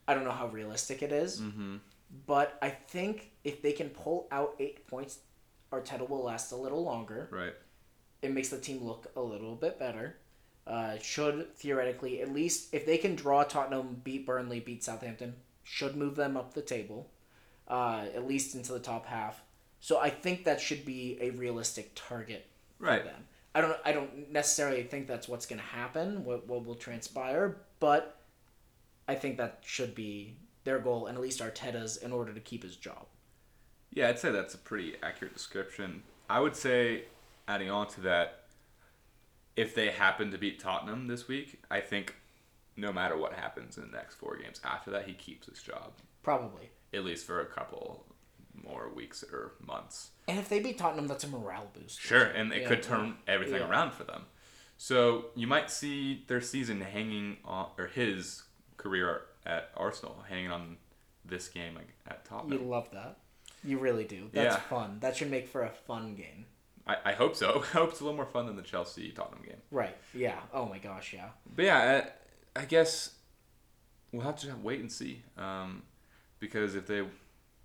I 0.08 0.12
don't 0.14 0.24
know 0.24 0.32
how 0.32 0.48
realistic 0.48 1.02
it 1.02 1.12
is, 1.12 1.40
Mm-hmm. 1.40 1.76
but 2.26 2.58
I 2.60 2.68
think 2.70 3.30
if 3.44 3.62
they 3.62 3.72
can 3.72 3.88
pull 3.90 4.28
out 4.30 4.54
eight 4.58 4.86
points, 4.86 5.18
Arteta 5.80 6.08
will 6.08 6.22
last 6.24 6.52
a 6.52 6.56
little 6.56 6.82
longer 6.84 7.28
Right. 7.30 7.54
it 8.22 8.32
makes 8.32 8.48
the 8.48 8.60
team 8.60 8.82
look 8.84 9.10
a 9.16 9.20
little 9.20 9.54
bit 9.54 9.78
better. 9.78 10.16
Uh, 10.66 10.98
should 10.98 11.54
theoretically, 11.56 12.20
at 12.20 12.32
least 12.32 12.74
if 12.74 12.84
they 12.86 12.98
can 12.98 13.14
draw 13.14 13.44
Tottenham, 13.44 14.00
beat 14.02 14.26
Burnley, 14.26 14.58
beat 14.58 14.82
Southampton, 14.82 15.36
should 15.62 15.94
move 15.96 16.16
them 16.16 16.36
up 16.36 16.54
the 16.54 16.62
table, 16.62 17.08
uh, 17.68 18.06
at 18.14 18.26
least 18.26 18.54
into 18.56 18.72
the 18.72 18.80
top 18.80 19.06
half. 19.06 19.42
So 19.78 19.98
I 20.00 20.10
think 20.10 20.44
that 20.44 20.60
should 20.60 20.84
be 20.84 21.18
a 21.20 21.30
realistic 21.30 21.92
target 21.94 22.46
Right. 22.80 23.02
for 23.02 23.08
them. 23.08 23.28
I 23.54 23.60
don't. 23.60 23.78
I 23.84 23.92
don't 23.92 24.30
necessarily 24.32 24.82
think 24.82 25.06
that's 25.06 25.28
what's 25.28 25.46
going 25.46 25.60
to 25.60 25.64
happen. 25.66 26.24
What 26.24 26.46
what 26.48 26.66
will 26.66 26.74
transpire, 26.74 27.56
but 27.80 28.18
I 29.08 29.14
think 29.14 29.36
that 29.38 29.60
should 29.64 29.94
be 29.94 30.36
their 30.64 30.78
goal, 30.80 31.06
and 31.06 31.16
at 31.16 31.22
least 31.22 31.40
Arteta's, 31.40 31.96
in 31.96 32.12
order 32.12 32.32
to 32.34 32.40
keep 32.40 32.62
his 32.64 32.76
job. 32.76 33.06
Yeah, 33.92 34.08
I'd 34.08 34.18
say 34.18 34.30
that's 34.30 34.54
a 34.54 34.58
pretty 34.58 34.96
accurate 35.02 35.34
description. 35.34 36.02
I 36.28 36.40
would 36.40 36.56
say, 36.56 37.04
adding 37.48 37.70
on 37.70 37.86
to 37.88 38.00
that, 38.02 38.42
if 39.56 39.74
they 39.74 39.90
happen 39.90 40.30
to 40.32 40.38
beat 40.38 40.60
Tottenham 40.60 41.06
this 41.06 41.28
week, 41.28 41.62
I 41.70 41.80
think 41.80 42.14
no 42.76 42.92
matter 42.92 43.16
what 43.16 43.32
happens 43.32 43.78
in 43.78 43.90
the 43.90 43.96
next 43.96 44.16
four 44.16 44.36
games 44.36 44.60
after 44.64 44.90
that, 44.90 45.06
he 45.06 45.14
keeps 45.14 45.46
his 45.46 45.62
job 45.62 45.92
Probably. 46.22 46.68
at 46.92 47.04
least 47.04 47.26
for 47.26 47.40
a 47.40 47.46
couple 47.46 48.04
more 48.52 48.90
weeks 48.94 49.22
or 49.32 49.52
months. 49.66 50.10
And 50.28 50.38
if 50.38 50.48
they 50.48 50.60
beat 50.60 50.76
Tottenham, 50.76 51.06
that's 51.06 51.24
a 51.24 51.28
morale 51.28 51.70
boost. 51.72 51.98
Sure, 52.00 52.24
and 52.24 52.52
it 52.52 52.62
Yeah. 52.62 52.68
could 52.68 52.82
turn 52.82 53.16
everything 53.26 53.60
Yeah. 53.60 53.68
around 53.68 53.92
for 53.92 54.04
them. 54.04 54.26
So 54.76 55.30
you 55.34 55.46
might 55.46 55.70
see 55.70 56.24
their 56.26 56.42
season 56.42 56.82
hanging 56.82 57.38
on, 57.44 57.70
or 57.78 57.86
his 57.86 58.42
career 58.76 59.22
at 59.46 59.70
Arsenal 59.74 60.22
hanging 60.28 60.50
on 60.50 60.76
this 61.24 61.48
game 61.48 61.78
at 62.06 62.24
Tottenham. 62.26 62.60
You 62.60 62.66
love 62.66 62.90
that. 62.90 63.20
You 63.64 63.78
really 63.78 64.04
do. 64.04 64.28
That's 64.32 64.54
Yeah. 64.56 64.60
fun. 64.62 64.98
That 65.00 65.16
should 65.16 65.30
make 65.30 65.48
for 65.48 65.62
a 65.62 65.70
fun 65.70 66.14
game. 66.14 66.46
I, 66.86 66.96
I 67.06 67.12
hope 67.12 67.34
so. 67.34 67.62
I 67.74 67.78
hope 67.78 67.90
it's 67.90 68.00
a 68.00 68.04
little 68.04 68.16
more 68.16 68.26
fun 68.26 68.46
than 68.46 68.56
the 68.56 68.62
Chelsea 68.62 69.10
Tottenham 69.10 69.42
game. 69.44 69.60
Right. 69.70 69.96
Yeah. 70.14 70.38
Oh 70.52 70.66
my 70.66 70.78
gosh. 70.78 71.12
Yeah. 71.12 71.30
But 71.54 71.64
yeah, 71.64 72.02
I, 72.56 72.60
I 72.60 72.64
guess 72.64 73.10
we'll 74.12 74.22
have 74.22 74.36
to 74.40 74.54
wait 74.62 74.80
and 74.80 74.90
see. 74.90 75.22
Um, 75.36 75.82
because 76.38 76.74
if 76.74 76.86
they 76.86 77.02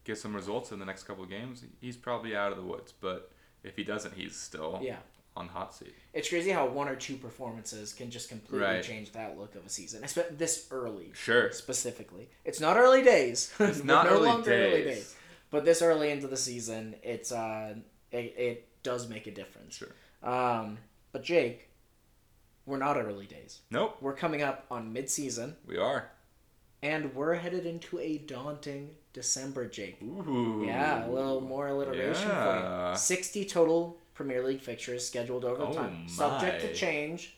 get 0.04 0.18
some 0.18 0.36
results 0.36 0.72
in 0.72 0.80
the 0.80 0.86
next 0.86 1.04
couple 1.04 1.24
of 1.24 1.30
games, 1.30 1.64
he's 1.80 1.98
probably 1.98 2.36
out 2.36 2.52
of 2.52 2.58
the 2.58 2.64
woods. 2.64 2.94
But 3.00 3.32
if 3.64 3.76
he 3.76 3.84
doesn't, 3.84 4.16
he's 4.16 4.36
still 4.36 4.80
Yeah. 4.82 4.98
on 5.38 5.48
hot 5.50 5.76
seat. 5.76 5.94
It's 6.14 6.28
crazy 6.30 6.50
how 6.50 6.66
one 6.68 6.88
or 6.88 6.96
two 6.96 7.16
performances 7.18 7.94
can 7.94 8.10
just 8.10 8.28
completely 8.28 8.66
Right. 8.68 8.84
change 8.84 9.12
that 9.12 9.38
look 9.38 9.54
of 9.56 9.66
a 9.66 9.70
season. 9.70 10.02
Espe- 10.02 10.36
This 10.38 10.68
early, 10.72 11.12
Sure. 11.14 11.52
specifically. 11.52 12.30
It's 12.44 12.60
not 12.60 12.76
early 12.78 13.04
days. 13.04 13.54
It's 13.60 13.84
not 13.84 14.06
no 14.08 14.14
early 14.14 14.28
longer 14.30 14.52
early 14.52 14.84
days. 14.84 15.16
But 15.52 15.66
this 15.66 15.82
early 15.82 16.10
into 16.12 16.28
the 16.28 16.38
season, 16.38 16.96
it's 17.04 17.32
uh, 17.32 17.76
it, 18.12 18.34
it 18.38 18.68
does 18.84 19.08
make 19.10 19.28
a 19.28 19.32
difference. 19.32 19.76
Sure. 19.76 19.90
Um, 20.24 20.78
but 21.12 21.24
Jake, 21.24 21.70
we're 22.66 22.78
not 22.78 22.98
early 22.98 23.26
days. 23.28 23.60
Nope. 23.70 23.98
We're 24.02 24.16
coming 24.16 24.42
up 24.42 24.66
on 24.72 24.94
mid-season. 24.94 25.56
We 25.68 25.78
are. 25.78 26.10
And 26.84 27.14
we're 27.14 27.36
headed 27.36 27.66
into 27.66 28.00
a 28.00 28.18
daunting 28.18 28.92
December, 29.14 29.68
Jake. 29.68 30.02
Ooh. 30.02 30.64
Yeah, 30.66 31.08
a 31.08 31.10
little 31.12 31.42
more 31.42 31.68
alliteration 31.68 32.28
for 32.30 32.34
Yeah. 32.34 32.92
you. 32.92 32.98
60 32.98 33.46
total 33.46 33.98
Premier 34.16 34.44
League 34.44 34.62
fixtures 34.62 35.06
scheduled 35.06 35.46
over 35.46 35.64
Oh 35.64 35.74
time. 35.74 36.08
Subject 36.08 36.62
to 36.62 36.74
change. 36.74 37.36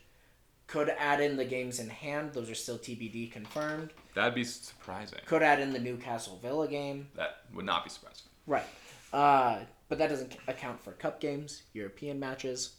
Could 0.67 0.89
add 0.89 1.19
in 1.21 1.35
the 1.37 1.45
games 1.45 1.79
in 1.79 1.89
hand. 1.89 2.33
Those 2.33 2.49
are 2.49 2.55
still 2.55 2.77
TBD 2.77 3.31
confirmed. 3.31 3.91
That'd 4.15 4.33
be 4.35 4.43
surprising. 4.43 5.19
Could 5.25 5.43
add 5.43 5.59
in 5.59 5.73
the 5.73 5.79
Newcastle 5.79 6.39
Villa 6.41 6.67
game. 6.67 7.07
That 7.15 7.41
would 7.53 7.65
not 7.65 7.83
be 7.83 7.89
surprising. 7.89 8.27
Right. 8.47 8.65
Uh, 9.11 9.59
but 9.89 9.97
that 9.99 10.09
doesn't 10.09 10.35
account 10.47 10.79
for 10.81 10.93
cup 10.93 11.19
games, 11.19 11.63
European 11.73 12.19
matches. 12.19 12.75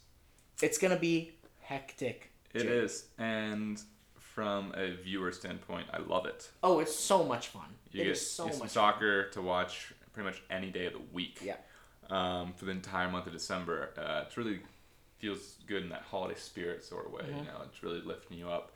It's 0.61 0.77
going 0.77 0.93
to 0.93 0.99
be 0.99 1.33
hectic. 1.61 2.31
It 2.53 2.59
Jake. 2.63 2.69
is, 2.69 3.05
and 3.17 3.81
from 4.17 4.73
a 4.75 4.95
viewer 4.95 5.31
standpoint, 5.31 5.87
I 5.93 5.99
love 5.99 6.25
it. 6.25 6.49
Oh, 6.63 6.79
it's 6.79 6.95
so 6.95 7.23
much 7.23 7.47
fun. 7.47 7.65
You 7.91 8.01
It 8.01 8.03
get 8.05 8.11
is 8.13 8.29
so 8.29 8.43
you 8.45 8.49
get 8.49 8.55
some 8.55 8.59
much 8.65 8.73
fun. 8.73 8.93
soccer 8.93 9.29
to 9.29 9.41
watch 9.41 9.93
pretty 10.13 10.25
much 10.27 10.41
any 10.49 10.71
day 10.71 10.87
of 10.87 10.93
the 10.93 11.01
week. 11.13 11.39
Yeah. 11.43 11.55
Um, 12.09 12.53
for 12.53 12.65
the 12.65 12.71
entire 12.71 13.09
month 13.09 13.27
of 13.27 13.33
December, 13.33 13.89
uh, 13.97 14.25
it 14.29 14.37
really 14.37 14.59
feels 15.17 15.55
good 15.67 15.83
in 15.83 15.89
that 15.89 16.03
holiday 16.03 16.39
spirit 16.39 16.83
sort 16.83 17.05
of 17.05 17.11
way. 17.11 17.23
Mm-hmm. 17.23 17.39
You 17.39 17.45
know, 17.45 17.61
it's 17.63 17.83
really 17.83 18.01
lifting 18.01 18.37
you 18.37 18.49
up, 18.49 18.73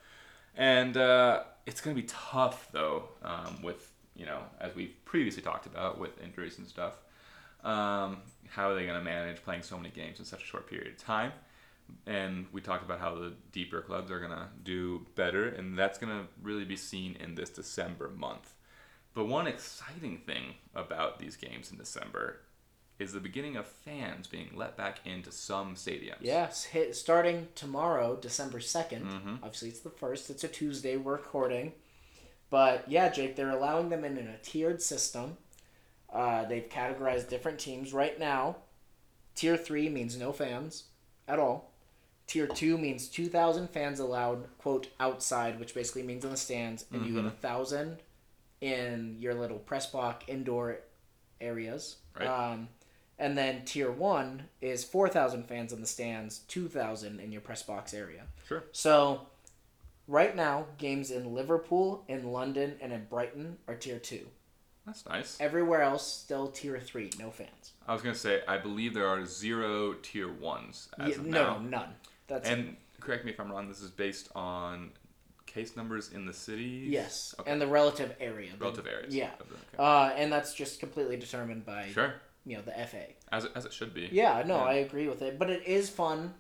and 0.56 0.96
uh, 0.98 1.44
it's 1.66 1.82
gonna 1.82 1.96
be 1.96 2.04
tough 2.04 2.72
though. 2.72 3.10
Um, 3.24 3.62
with 3.62 3.92
you 4.16 4.26
know, 4.26 4.40
as 4.60 4.76
we've 4.76 4.94
previously 5.06 5.42
talked 5.42 5.66
about 5.66 6.00
with 6.00 6.22
injuries 6.22 6.58
and 6.58 6.68
stuff. 6.68 6.94
Um, 7.64 8.22
how 8.48 8.70
are 8.70 8.76
they 8.76 8.86
gonna 8.86 9.04
manage 9.04 9.44
playing 9.44 9.64
so 9.64 9.76
many 9.76 9.90
games 9.90 10.20
in 10.20 10.26
such 10.26 10.44
a 10.44 10.46
short 10.46 10.70
period 10.70 10.88
of 10.88 10.98
time? 10.98 11.34
and 12.06 12.46
we 12.52 12.62
talked 12.62 12.84
about 12.84 13.00
how 13.00 13.16
the 13.16 13.34
deeper 13.52 13.82
clubs 13.82 14.12
are 14.12 14.20
gonna 14.20 14.50
do 14.64 15.06
better, 15.16 15.48
and 15.48 15.78
that's 15.78 15.98
gonna 15.98 16.28
really 16.42 16.66
be 16.66 16.76
seen 16.76 17.16
in 17.20 17.36
this 17.36 17.50
December 17.50 18.10
month. 18.10 18.54
But 19.14 19.26
one 19.26 19.48
exciting 19.48 20.20
thing 20.26 20.56
about 20.76 21.20
these 21.20 21.36
games 21.36 21.72
in 21.72 21.78
December 21.78 22.42
is 23.00 23.14
the 23.14 23.20
beginning 23.20 23.56
of 23.56 23.66
fans 23.66 24.28
being 24.28 24.50
let 24.54 24.76
back 24.76 25.00
into 25.06 25.32
some 25.32 25.76
stadiums. 25.76 26.18
Yes, 26.20 26.66
hit 26.66 26.96
starting 26.96 27.48
tomorrow, 27.56 28.18
December 28.18 28.60
2nd. 28.60 29.04
Mm-hmm. 29.04 29.36
Obviously, 29.42 29.70
it's 29.70 29.80
the 29.80 29.90
first. 29.90 30.30
It's 30.30 30.44
a 30.44 30.50
Tuesday. 30.50 30.98
We're 30.98 31.14
recording. 31.14 31.74
But 32.50 32.90
yeah, 32.90 33.10
Jake, 33.10 33.36
they're 33.36 33.50
allowing 33.50 33.90
them 33.90 34.04
in, 34.04 34.18
in 34.18 34.28
a 34.28 34.38
tiered 34.38 34.82
system. 34.82 35.38
Uh, 36.12 36.46
they've 36.46 36.68
categorized 36.68 37.30
different 37.30 37.60
teams. 37.60 37.94
Right 37.94 38.20
now, 38.20 38.58
tier 39.36 39.56
3 39.56 39.90
means 39.90 40.18
no 40.18 40.32
fans 40.32 40.86
at 41.28 41.40
all. 41.40 41.72
Tier 42.28 42.48
2 42.48 42.78
means 42.78 43.08
2,000 43.08 43.70
fans 43.70 44.00
allowed, 44.00 44.46
quote, 44.60 44.88
outside, 45.00 45.60
which 45.60 45.74
basically 45.74 46.04
means 46.04 46.24
in 46.24 46.30
the 46.32 46.38
stands, 46.38 46.86
and 46.92 47.04
you 47.04 47.14
get 47.14 47.22
a 47.22 47.30
1,000 47.30 47.98
in 48.62 49.16
your 49.20 49.34
little 49.34 49.58
press 49.58 49.88
box 49.88 50.26
indoor 50.28 50.80
areas. 51.42 51.98
Right. 52.16 52.28
Um, 52.28 52.68
and 53.20 53.38
then 53.38 53.64
tier 53.66 53.92
1 53.92 54.44
is 54.62 54.84
4,000 54.84 55.44
fans 55.44 55.72
in 55.74 55.82
the 55.82 55.88
stands, 55.88 56.40
2,000 56.48 57.20
in 57.20 57.32
your 57.32 57.42
press 57.42 57.62
box 57.62 57.94
area. 57.94 58.24
Sure. 58.48 58.64
So, 58.72 59.28
right 60.08 60.36
now, 60.36 60.66
games 60.78 61.12
in 61.12 61.36
Liverpool, 61.36 62.04
in 62.08 62.32
London, 62.32 62.78
and 62.82 62.92
in 62.94 63.06
Brighton 63.06 63.58
are 63.68 63.76
tier 63.76 64.00
2. 64.00 64.26
That's 64.86 65.06
nice. 65.06 65.38
Everywhere 65.40 65.82
else, 65.84 66.08
still 66.12 66.48
tier 66.48 66.80
3, 66.80 67.12
no 67.20 67.30
fans. 67.30 67.74
I 67.88 67.94
was 67.94 68.02
gonna 68.02 68.16
say 68.16 68.42
I 68.48 68.58
believe 68.58 68.94
there 68.94 69.08
are 69.08 69.26
zero 69.26 69.94
tier 70.02 70.32
ones 70.32 70.88
as 71.00 71.10
Yeah, 71.10 71.16
of 71.16 71.26
no, 71.26 71.44
now. 71.44 71.58
no, 71.60 71.70
none. 71.70 71.96
That's 72.28 72.48
And 72.50 72.78
correct 73.00 73.26
me 73.26 73.32
if 73.32 73.40
I'm 73.40 73.52
wrong. 73.52 73.68
This 73.68 73.82
is 73.82 73.92
based 73.92 74.30
on 74.36 74.92
case 75.46 75.76
numbers 75.76 76.12
in 76.14 76.26
the 76.26 76.34
city. 76.34 76.86
Yes, 76.90 77.34
Okay. 77.40 77.52
and 77.52 77.60
the 77.62 77.68
relative 77.68 78.16
area. 78.20 78.52
the- 78.54 78.58
relative 78.64 78.88
areas. 78.88 79.14
Yeah, 79.16 79.32
okay. 79.42 79.56
uh, 79.78 80.10
and 80.16 80.32
that's 80.32 80.54
just 80.54 80.80
completely 80.80 81.18
determined 81.18 81.66
by 81.66 81.90
sure. 81.92 82.14
You 82.46 82.56
know 82.56 82.62
the 82.64 82.72
FA. 82.88 83.04
As 83.32 83.46
it, 83.46 83.52
as 83.56 83.66
it 83.66 83.74
should 83.74 83.94
be. 83.94 84.10
Yeah, 84.12 84.44
no, 84.46 84.58
Yeah. 84.58 84.64
I 84.64 84.74
agree 84.76 85.08
with 85.08 85.22
it, 85.22 85.38
but 85.40 85.50
it 85.50 85.64
is 85.66 85.90
fun 85.90 86.34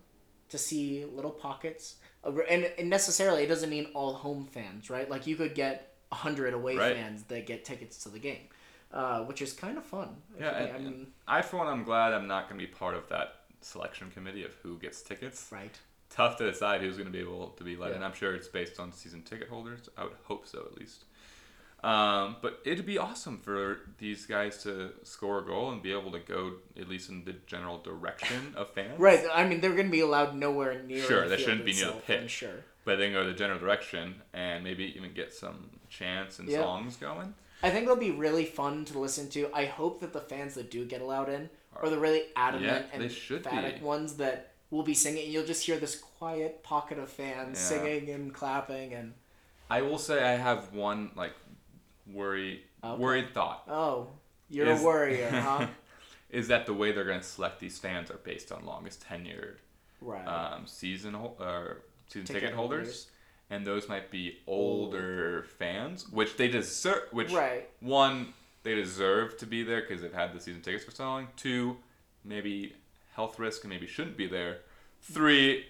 to 0.49 0.57
see 0.57 1.05
little 1.05 1.31
pockets, 1.31 1.95
of, 2.23 2.39
and, 2.49 2.69
and 2.77 2.89
necessarily 2.89 3.43
it 3.43 3.47
doesn't 3.47 3.69
mean 3.69 3.87
all 3.93 4.13
home 4.13 4.45
fans, 4.51 4.89
right? 4.89 5.09
Like 5.09 5.27
you 5.27 5.35
could 5.35 5.53
get 5.55 5.93
hundred 6.11 6.53
away 6.55 6.75
Right. 6.75 6.95
fans 6.95 7.23
that 7.25 7.45
get 7.45 7.63
tickets 7.65 8.01
to 8.03 8.09
the 8.09 8.17
game, 8.19 8.47
uh, 8.91 9.19
which 9.25 9.41
is 9.43 9.53
kind 9.53 9.77
of 9.77 9.85
fun. 9.85 10.15
Yeah, 10.39 10.71
I 10.75 10.79
mean, 10.79 11.07
I 11.27 11.41
for 11.43 11.57
one, 11.57 11.67
I'm 11.67 11.83
glad 11.83 12.13
I'm 12.13 12.27
not 12.27 12.49
going 12.49 12.59
to 12.59 12.65
be 12.65 12.71
part 12.71 12.95
of 12.95 13.07
that 13.09 13.35
selection 13.61 14.09
committee 14.09 14.43
of 14.43 14.53
who 14.63 14.77
gets 14.79 15.01
tickets. 15.03 15.49
right. 15.51 15.77
Tough 16.09 16.37
to 16.37 16.49
decide 16.49 16.81
who's 16.81 16.95
going 16.97 17.05
to 17.05 17.13
be 17.13 17.19
able 17.19 17.49
to 17.49 17.63
be 17.63 17.75
let 17.75 17.91
in. 17.91 18.01
I'm 18.01 18.13
sure 18.13 18.33
it's 18.33 18.47
based 18.47 18.79
on 18.79 18.91
season 18.91 19.21
ticket 19.21 19.47
holders. 19.47 19.87
I 19.95 20.05
would 20.05 20.13
hope 20.23 20.47
so, 20.47 20.65
at 20.65 20.75
least. 20.79 21.03
Um, 21.83 22.35
but 22.41 22.59
it'd 22.65 22.85
be 22.85 22.97
awesome 22.97 23.37
for 23.39 23.79
these 23.99 24.25
guys 24.25 24.61
to 24.63 24.91
score 25.03 25.39
a 25.39 25.45
goal 25.45 25.71
and 25.71 25.81
be 25.81 25.93
able 25.93 26.11
to 26.11 26.19
go 26.19 26.53
at 26.77 26.89
least 26.89 27.09
in 27.09 27.23
the 27.23 27.35
general 27.47 27.77
direction 27.79 28.53
of 28.57 28.69
fans. 28.75 28.99
Right. 28.99 29.21
I 29.33 29.45
mean, 29.47 29.61
they're 29.61 29.73
going 29.73 29.85
to 29.85 29.91
be 29.91 30.01
allowed 30.01 30.35
nowhere 30.35 30.83
near. 30.83 31.01
Sure, 31.03 31.23
the 31.23 31.35
they 31.35 31.41
shouldn't 31.41 31.63
be 31.65 31.71
near 31.73 31.85
the 31.85 31.89
itself, 31.97 32.09
I'm 32.09 32.21
pitch. 32.23 32.31
Sure. 32.31 32.65
But 32.83 32.97
then 32.97 33.13
go 33.13 33.25
the 33.25 33.33
general 33.33 33.59
direction 33.59 34.15
and 34.33 34.63
maybe 34.63 34.93
even 34.97 35.13
get 35.13 35.33
some 35.33 35.69
chants 35.89 36.39
and 36.39 36.49
Yeah. 36.49 36.61
songs 36.63 36.97
going. 36.97 37.33
I 37.63 37.69
think 37.69 37.85
they'll 37.85 37.95
be 37.95 38.11
really 38.11 38.45
fun 38.45 38.83
to 38.85 38.99
listen 38.99 39.29
to. 39.29 39.49
I 39.53 39.65
hope 39.65 39.99
that 40.01 40.11
the 40.13 40.21
fans 40.21 40.55
that 40.55 40.71
do 40.71 40.85
get 40.85 41.01
allowed 41.01 41.29
in 41.29 41.49
are 41.75 41.89
the 41.89 41.99
really 41.99 42.23
adamant 42.35 42.87
Yeah, 42.91 42.97
they 42.99 43.05
and 43.05 43.13
emphatic 43.31 43.81
ones 43.81 44.15
that 44.15 44.51
will 44.69 44.83
be 44.83 44.93
singing. 44.93 45.25
and 45.25 45.33
You'll 45.33 45.45
just 45.45 45.65
hear 45.65 45.77
this 45.77 45.95
quiet 45.95 46.61
pocket 46.63 46.99
of 46.99 47.09
fans 47.09 47.57
Yeah. 47.57 47.63
singing 47.79 48.09
and 48.09 48.33
clapping 48.33 48.93
and 48.93 49.13
I 49.71 49.81
will 49.83 49.99
say 49.99 50.23
I 50.23 50.31
have 50.35 50.73
one 50.73 51.11
like 51.15 51.33
worry 52.13 52.63
Okay. 52.83 53.01
worried 53.01 53.33
thought. 53.33 53.63
oh, 53.67 54.07
you're 54.49 54.67
Is- 54.67 54.81
a 54.81 54.85
worrier, 54.85 55.29
huh? 55.31 55.67
is 56.29 56.47
that 56.47 56.65
the 56.65 56.73
way 56.73 56.91
they're 56.91 57.03
going 57.05 57.19
to 57.19 57.25
select 57.25 57.59
these 57.59 57.77
fans 57.79 58.09
are 58.11 58.17
based 58.17 58.51
on 58.51 58.65
longest 58.65 59.03
tenured 59.07 59.57
Right. 60.01 60.25
um, 60.25 60.65
season 60.67 61.13
or 61.15 61.81
season 62.07 62.25
ticket, 62.27 62.41
Ticket 62.41 62.55
holders. 62.55 62.79
holders. 62.87 63.07
and 63.51 63.65
those 63.65 63.89
might 63.89 64.11
be 64.11 64.37
older 64.47 65.43
fans, 65.57 66.07
which 66.09 66.37
they 66.37 66.47
deserve. 66.47 67.03
Which 67.11 67.31
Right. 67.31 67.67
one 67.79 68.33
they 68.63 68.75
deserve 68.75 69.37
to 69.39 69.45
be 69.45 69.63
there 69.63 69.81
because 69.81 70.01
they've 70.01 70.13
had 70.13 70.33
the 70.33 70.39
season 70.39 70.61
tickets 70.61 70.85
for 70.85 70.91
so 70.91 71.03
long. 71.05 71.27
Two, 71.35 71.77
maybe 72.23 72.75
health 73.15 73.39
risk 73.39 73.63
and 73.63 73.69
maybe 73.73 73.87
shouldn't 73.87 74.17
be 74.17 74.27
there. 74.27 74.59
Three, 75.01 75.65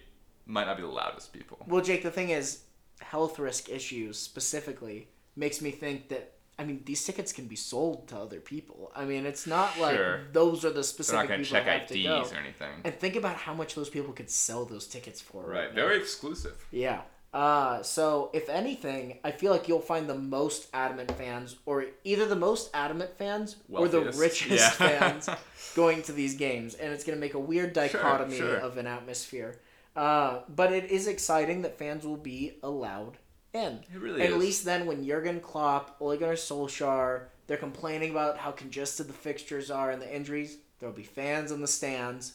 might 0.46 0.66
not 0.66 0.76
be 0.76 0.82
the 0.82 0.88
loudest 0.88 1.32
people. 1.32 1.64
Well, 1.66 1.82
Jake, 1.82 2.02
the 2.02 2.10
thing 2.10 2.30
is, 2.30 2.64
health 3.00 3.38
risk 3.38 3.68
issues 3.68 4.18
specifically 4.18 5.08
makes 5.36 5.60
me 5.60 5.70
think 5.70 6.08
that. 6.08 6.32
I 6.58 6.64
mean, 6.64 6.82
these 6.84 7.02
tickets 7.02 7.32
can 7.32 7.46
be 7.46 7.56
sold 7.56 8.08
to 8.08 8.18
other 8.18 8.38
people. 8.38 8.92
I 8.94 9.06
mean, 9.06 9.24
it's 9.24 9.46
not 9.46 9.78
like 9.80 9.96
Sure. 9.96 10.20
those 10.32 10.62
are 10.62 10.68
the 10.68 10.74
They're 10.74 10.82
specific 10.82 11.20
not 11.20 11.28
going 11.28 11.40
to 11.40 11.44
people 11.46 11.56
check 11.58 11.64
that 11.66 11.80
have 11.80 11.88
to 11.88 12.02
go. 12.02 12.20
IDs 12.20 12.32
or 12.32 12.36
anything. 12.36 12.80
And 12.84 12.94
think 12.94 13.16
about 13.16 13.36
how 13.36 13.54
much 13.54 13.74
those 13.74 13.88
people 13.88 14.12
could 14.12 14.28
sell 14.28 14.66
those 14.66 14.86
tickets 14.86 15.22
for. 15.22 15.42
Right. 15.42 15.70
now. 15.70 15.74
Very 15.74 15.96
exclusive. 15.96 16.62
Yeah. 16.70 17.00
Uh, 17.32 17.82
so 17.82 18.28
if 18.34 18.50
anything, 18.50 19.20
I 19.24 19.30
feel 19.30 19.52
like 19.52 19.68
you'll 19.68 19.80
find 19.80 20.06
the 20.06 20.14
most 20.16 20.68
adamant 20.74 21.12
fans, 21.16 21.56
or 21.64 21.86
either 22.04 22.26
the 22.26 22.36
most 22.36 22.68
adamant 22.74 23.16
fans 23.16 23.56
or 23.72 23.88
the 23.88 24.02
richest 24.12 24.50
Yeah. 24.50 24.70
fans 25.00 25.30
going 25.74 26.02
to 26.02 26.12
these 26.12 26.34
games, 26.34 26.74
and 26.74 26.92
it's 26.92 27.04
gonna 27.04 27.16
make 27.18 27.32
a 27.34 27.38
weird 27.38 27.72
dichotomy 27.72 28.36
sure. 28.36 28.56
of 28.56 28.76
an 28.76 28.86
atmosphere. 28.86 29.60
Uh, 29.96 30.40
but 30.48 30.72
it 30.74 30.90
is 30.90 31.06
exciting 31.06 31.62
that 31.62 31.78
fans 31.78 32.04
will 32.04 32.16
be 32.18 32.58
allowed 32.62 33.16
in. 33.52 33.80
It 33.94 33.98
really 34.00 34.20
and 34.22 34.30
At 34.30 34.30
is. 34.30 34.36
least 34.38 34.64
then, 34.64 34.86
when 34.86 35.04
Jurgen 35.04 35.40
Klopp, 35.40 35.96
Ole 36.00 36.16
Gunnar 36.16 36.34
Solskjaer, 36.34 37.24
they're 37.46 37.56
complaining 37.56 38.10
about 38.10 38.38
how 38.38 38.50
congested 38.52 39.08
the 39.08 39.12
fixtures 39.12 39.70
are 39.70 39.90
and 39.90 40.00
the 40.00 40.14
injuries, 40.14 40.58
there'll 40.78 40.94
be 40.94 41.02
fans 41.02 41.50
in 41.50 41.60
the 41.60 41.66
stands 41.68 42.34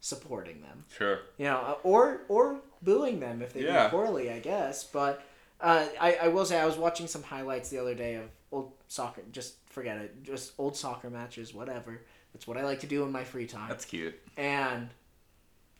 supporting 0.00 0.60
them 0.62 0.84
Sure. 0.96 1.20
you 1.38 1.44
know, 1.44 1.58
uh, 1.58 1.76
or 1.84 2.22
or 2.28 2.60
booing 2.82 3.20
them 3.20 3.40
if 3.42 3.52
they 3.52 3.62
Yeah. 3.64 3.84
do 3.84 3.90
poorly, 3.90 4.30
I 4.30 4.40
guess. 4.40 4.82
But 4.84 5.22
uh, 5.60 5.86
I 6.00 6.14
I 6.22 6.28
will 6.28 6.44
say 6.44 6.58
I 6.58 6.66
was 6.66 6.76
watching 6.76 7.06
some 7.06 7.22
highlights 7.22 7.70
the 7.70 7.78
other 7.78 7.94
day 7.94 8.16
of 8.16 8.24
old 8.50 8.72
soccer. 8.88 9.22
Just 9.30 9.54
forget 9.68 9.96
it, 9.98 10.22
just 10.24 10.52
old 10.58 10.76
soccer 10.76 11.08
matches, 11.08 11.54
whatever. 11.54 12.00
That's 12.32 12.46
what 12.48 12.56
I 12.56 12.64
like 12.64 12.80
to 12.80 12.86
do 12.86 13.04
in 13.04 13.12
my 13.12 13.22
free 13.24 13.46
time. 13.46 13.68
That's 13.68 13.84
cute. 13.84 14.18
and 14.36 14.88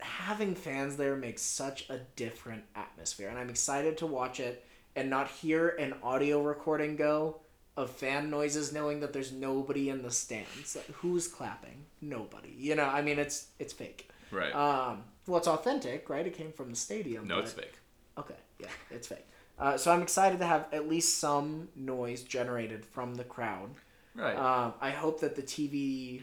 having 0.03 0.55
fans 0.55 0.97
there 0.97 1.17
makes 1.17 1.43
such 1.43 1.88
a 1.91 1.99
different 2.17 2.65
atmosphere, 2.75 3.29
and 3.29 3.38
I'm 3.38 3.50
excited 3.50 3.96
to 3.98 4.07
watch 4.07 4.40
it 4.40 4.65
and 4.94 5.09
not 5.09 5.29
hear 5.29 5.69
an 5.71 5.94
audio 6.03 6.42
recording 6.42 6.96
go 6.96 7.37
of 7.77 7.90
fan 7.90 8.29
noises 8.29 8.73
knowing 8.73 9.00
that 9.00 9.13
there's 9.15 9.33
nobody 9.33 9.88
in 9.88 10.03
the 10.03 10.11
stands 10.11 10.77
like, 10.77 10.85
who's 10.96 11.27
clapping 11.27 11.87
nobody 12.03 12.53
you 12.59 12.75
know 12.75 12.85
i 12.85 13.00
mean 13.00 13.19
it's 13.19 13.46
it's 13.59 13.73
fake 13.73 14.11
Right. 14.31 14.55
um, 14.55 15.05
well, 15.27 15.37
it's 15.38 15.46
authentic, 15.46 16.09
right? 16.09 16.27
It 16.27 16.35
came 16.35 16.53
from 16.53 16.71
the 16.71 16.77
stadium. 16.77 17.29
no, 17.29 17.38
it's 17.38 17.53
fake. 17.53 17.75
Okay, 18.19 18.35
yeah, 18.59 18.69
it's 18.90 19.07
fake. 19.07 19.27
Uh, 19.59 19.77
so 19.77 19.92
I'm 19.92 20.00
excited 20.03 20.38
to 20.40 20.46
have 20.46 20.67
at 20.73 20.88
least 20.88 21.19
some 21.19 21.69
noise 21.77 22.23
generated 22.23 22.85
from 22.85 23.15
the 23.15 23.25
crowd. 23.25 23.71
Right. 24.15 24.35
Um, 24.35 24.73
I 24.81 24.90
hope 24.90 25.21
that 25.21 25.37
the 25.37 25.42
TV, 25.42 26.23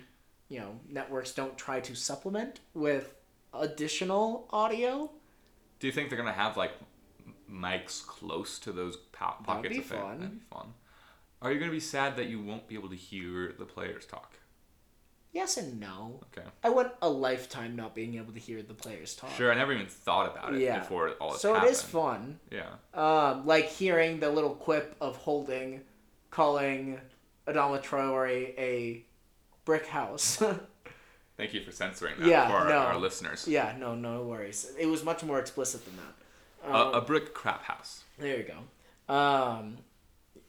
you 0.49 0.59
know, 0.59 0.71
networks 0.89 1.33
don't 1.33 1.55
try 1.57 1.79
to 1.81 1.95
supplement 1.95 2.59
with 2.73 3.13
additional 3.53 4.47
audio. 4.51 5.09
Do 5.79 5.87
you 5.87 5.93
think 5.93 6.09
they're 6.09 6.17
gonna 6.17 6.31
have 6.33 6.57
like 6.57 6.71
mics 7.51 8.05
close 8.05 8.59
to 8.59 8.71
those 8.71 8.95
po- 8.97 9.35
pockets 9.43 9.77
of 9.79 9.85
fun. 9.85 10.19
That'd 10.19 10.33
be 10.39 10.45
fun. 10.51 10.73
Are 11.41 11.51
you 11.51 11.59
gonna 11.59 11.71
be 11.71 11.79
sad 11.79 12.15
that 12.17 12.27
you 12.27 12.41
won't 12.41 12.67
be 12.67 12.75
able 12.75 12.89
to 12.89 12.95
hear 12.95 13.53
the 13.57 13.65
players 13.65 14.05
talk? 14.05 14.33
Yes 15.31 15.57
and 15.57 15.79
no. 15.79 16.19
Okay. 16.35 16.47
I 16.63 16.69
went 16.69 16.91
a 17.01 17.09
lifetime 17.09 17.75
not 17.75 17.93
being 17.93 18.15
able 18.15 18.33
to 18.33 18.39
hear 18.39 18.61
the 18.63 18.73
players 18.73 19.13
talk. 19.15 19.31
Sure, 19.35 19.51
I 19.51 19.55
never 19.55 19.73
even 19.73 19.85
thought 19.87 20.31
about 20.35 20.55
it 20.55 20.61
Yeah. 20.61 20.79
before 20.79 21.09
all 21.21 21.31
this 21.33 21.41
So 21.41 21.53
happened. 21.53 21.69
it 21.69 21.71
is 21.73 21.81
fun. 21.81 22.39
Yeah. 22.51 22.69
Um, 22.93 23.45
like 23.45 23.65
hearing 23.65 24.19
the 24.19 24.29
little 24.29 24.55
quip 24.55 24.95
of 24.99 25.17
Holding 25.17 25.81
calling 26.31 26.99
Adama 27.47 27.81
Traore 27.81 28.53
a 28.57 29.05
brick 29.65 29.85
house. 29.87 30.41
Thank 31.39 31.53
you 31.53 31.61
for 31.63 31.71
censoring 31.71 32.15
that 32.19 32.27
Yeah, 32.27 32.47
for 32.49 32.55
our, 32.57 32.67
no. 32.69 32.77
our 32.77 32.97
listeners. 32.97 33.47
yeah, 33.47 33.73
no, 33.79 33.95
no 33.95 34.23
worries. 34.23 34.71
It 34.77 34.87
was 34.87 35.03
much 35.05 35.23
more 35.23 35.39
explicit 35.39 35.85
than 35.85 35.95
that. 35.95 36.75
A, 36.77 36.97
a 36.97 37.01
brick 37.01 37.33
crap 37.33 37.63
house. 37.63 38.03
There 38.17 38.37
you 38.37 38.43
go. 38.43 39.13
Um, 39.13 39.77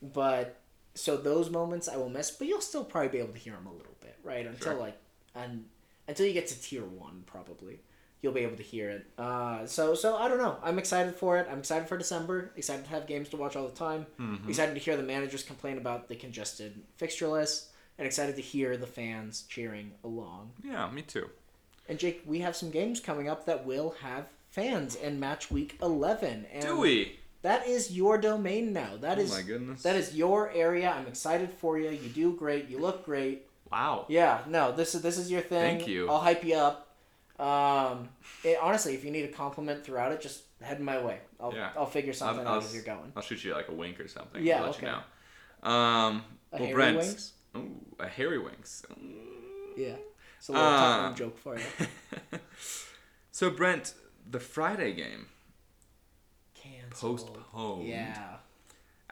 but 0.03 0.59
so 0.95 1.17
those 1.17 1.49
moments 1.49 1.89
I 1.89 1.97
will 1.97 2.09
miss, 2.09 2.33
but 2.33 2.49
you'll 2.49 2.61
still 2.61 2.83
probably 2.85 3.09
be 3.11 3.19
able 3.19 3.33
to 3.35 3.39
hear 3.39 3.53
them 3.55 3.67
a 3.69 3.73
little 3.73 3.95
bit, 4.01 4.19
right? 4.25 4.45
Until 4.47 4.73
Sure. 4.73 4.81
like, 4.81 4.99
and 5.35 5.67
until 6.09 6.27
you 6.27 6.33
get 6.33 6.49
to 6.49 6.61
tier 6.61 6.83
one, 6.85 7.23
probably 7.25 7.79
you'll 8.23 8.33
be 8.33 8.41
able 8.41 8.57
to 8.57 8.63
hear 8.63 8.91
it. 8.91 9.07
Uh, 9.17 9.65
so 9.67 9.95
so 9.95 10.17
I 10.17 10.29
don't 10.29 10.39
know. 10.39 10.59
I'm 10.63 10.79
excited 10.81 11.15
for 11.15 11.39
it. 11.39 11.47
I'm 11.51 11.61
excited 11.61 11.89
for 11.89 11.97
December. 11.97 12.51
Excited 12.57 12.85
to 12.87 12.91
have 12.91 13.07
games 13.07 13.29
to 13.31 13.37
watch 13.37 13.55
all 13.57 13.67
the 13.69 13.75
time. 13.77 14.07
Excited 14.49 14.75
to 14.75 14.81
hear 14.81 14.97
the 14.97 15.03
managers 15.05 15.43
complain 15.45 15.79
about 15.79 16.09
the 16.09 16.17
congested 16.17 16.83
fixture 16.97 17.29
list, 17.29 17.70
and 18.01 18.07
excited 18.07 18.35
to 18.35 18.41
hear 18.41 18.79
the 18.79 18.87
fans 18.87 19.45
cheering 19.47 19.93
along. 20.03 20.53
Yeah, 20.65 20.91
me 20.91 21.03
too. 21.03 21.29
And 21.87 21.99
Jake, 21.99 22.23
we 22.25 22.39
have 22.39 22.57
some 22.57 22.71
games 22.71 22.99
coming 22.99 23.29
up 23.29 23.45
that 23.45 23.67
will 23.67 23.95
have 24.01 24.25
fans 24.49 24.95
in 24.95 25.21
match 25.21 25.51
week 25.51 25.77
11. 25.83 26.47
And 26.51 26.63
Do 26.63 26.79
we? 26.79 27.19
that 27.43 27.67
is 27.69 27.93
your 27.93 28.17
domain 28.17 28.73
now. 28.73 28.97
That 28.99 29.19
Oh 29.19 29.21
is 29.21 29.31
my 29.31 29.43
goodness. 29.43 29.83
that 29.83 29.97
is 29.97 30.17
your 30.17 30.51
area. 30.53 30.91
I'm 30.91 31.07
excited 31.07 31.51
for 31.53 31.79
you. 31.79 31.91
You 31.91 32.09
do 32.09 32.33
great. 32.35 32.71
You 32.71 32.79
look 32.79 33.05
great. 33.05 33.47
Wow. 33.71 34.07
Yeah, 34.09 34.41
no, 34.49 34.73
this 34.73 34.95
is 34.95 35.03
this 35.03 35.19
is 35.19 35.31
your 35.31 35.43
thing. 35.43 35.77
Thank 35.79 35.87
you. 35.87 36.09
I'll 36.09 36.21
hype 36.21 36.43
you 36.43 36.55
up. 36.57 36.87
Um, 37.39 38.09
it, 38.45 38.57
honestly, 38.63 38.95
if 38.95 39.05
you 39.05 39.11
need 39.11 39.25
a 39.27 39.33
compliment 39.33 39.85
throughout 39.85 40.13
it, 40.13 40.23
just 40.23 40.43
head 40.63 40.81
my 40.81 41.05
way. 41.05 41.19
I'll 41.39 41.53
Yeah. 41.55 41.71
I'll 41.77 41.85
figure 41.87 42.15
something 42.15 42.47
I'll, 42.47 42.55
out 42.55 42.63
I'll, 42.63 42.67
as 42.67 42.75
you're 42.75 42.83
going. 42.83 43.13
I'll 43.15 43.23
shoot 43.23 43.45
you 43.45 43.53
like 43.53 43.69
a 43.69 43.73
wink 43.75 44.01
or 44.01 44.09
something. 44.09 44.43
Yeah, 44.43 44.65
okay. 44.69 44.87
you 44.87 44.93
know. 44.93 45.71
Um, 45.71 46.25
well, 46.51 46.73
Brent. 46.73 46.97
wings? 46.97 47.33
Ooh, 47.57 47.81
a 47.99 48.07
hairy 48.09 48.39
wings. 48.39 48.85
Yeah, 49.77 49.97
it's 50.39 50.49
a 50.49 50.53
little 50.53 50.67
Uh, 50.69 51.15
joke 51.15 51.39
for 51.39 51.57
you. 51.59 51.65
so 53.31 53.51
Brent, 53.51 53.95
the 54.29 54.41
Friday 54.41 54.93
game 54.93 55.27
Canceled. 56.55 57.35
postponed. 57.35 57.89
Yeah, 57.89 58.37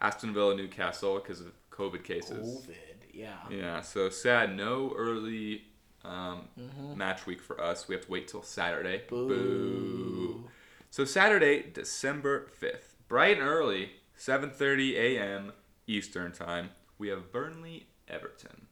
Aston 0.01 0.34
Villa, 0.34 0.55
Newcastle 0.55 1.16
because 1.18 1.41
of 1.41 1.53
COVID 1.70 2.05
cases. 2.05 2.66
COVID. 2.66 2.74
Yeah. 3.12 3.34
Yeah, 3.51 3.80
so 3.80 4.11
sad. 4.11 4.57
No 4.57 4.93
early 4.97 5.62
um, 6.05 6.49
Mm-hmm. 6.59 6.97
match 6.97 7.26
week 7.26 7.41
for 7.41 7.61
us. 7.61 7.89
We 7.89 7.95
have 7.97 8.05
to 8.05 8.11
wait 8.11 8.28
till 8.28 8.43
Saturday. 8.43 9.03
Boo. 9.09 10.49
So 10.91 11.05
Saturday, 11.05 11.64
December 11.72 12.47
fifth, 12.59 12.95
bright 13.09 13.39
and 13.39 13.47
early, 13.49 13.91
seven 14.16 14.51
thirty 14.51 14.97
a.m. 14.97 15.53
Eastern 15.86 16.32
time. 16.32 16.70
We 16.99 17.09
have 17.09 17.30
Burnley, 17.32 17.89
Everton. 18.09 18.67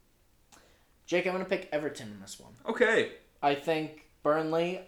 Jake, 1.06 1.26
I'm 1.26 1.32
gonna 1.32 1.44
pick 1.44 1.68
Everton 1.72 2.08
in 2.08 2.20
this 2.20 2.40
one. 2.40 2.52
Okay. 2.68 3.12
I 3.42 3.54
think 3.54 4.08
Burnley. 4.22 4.80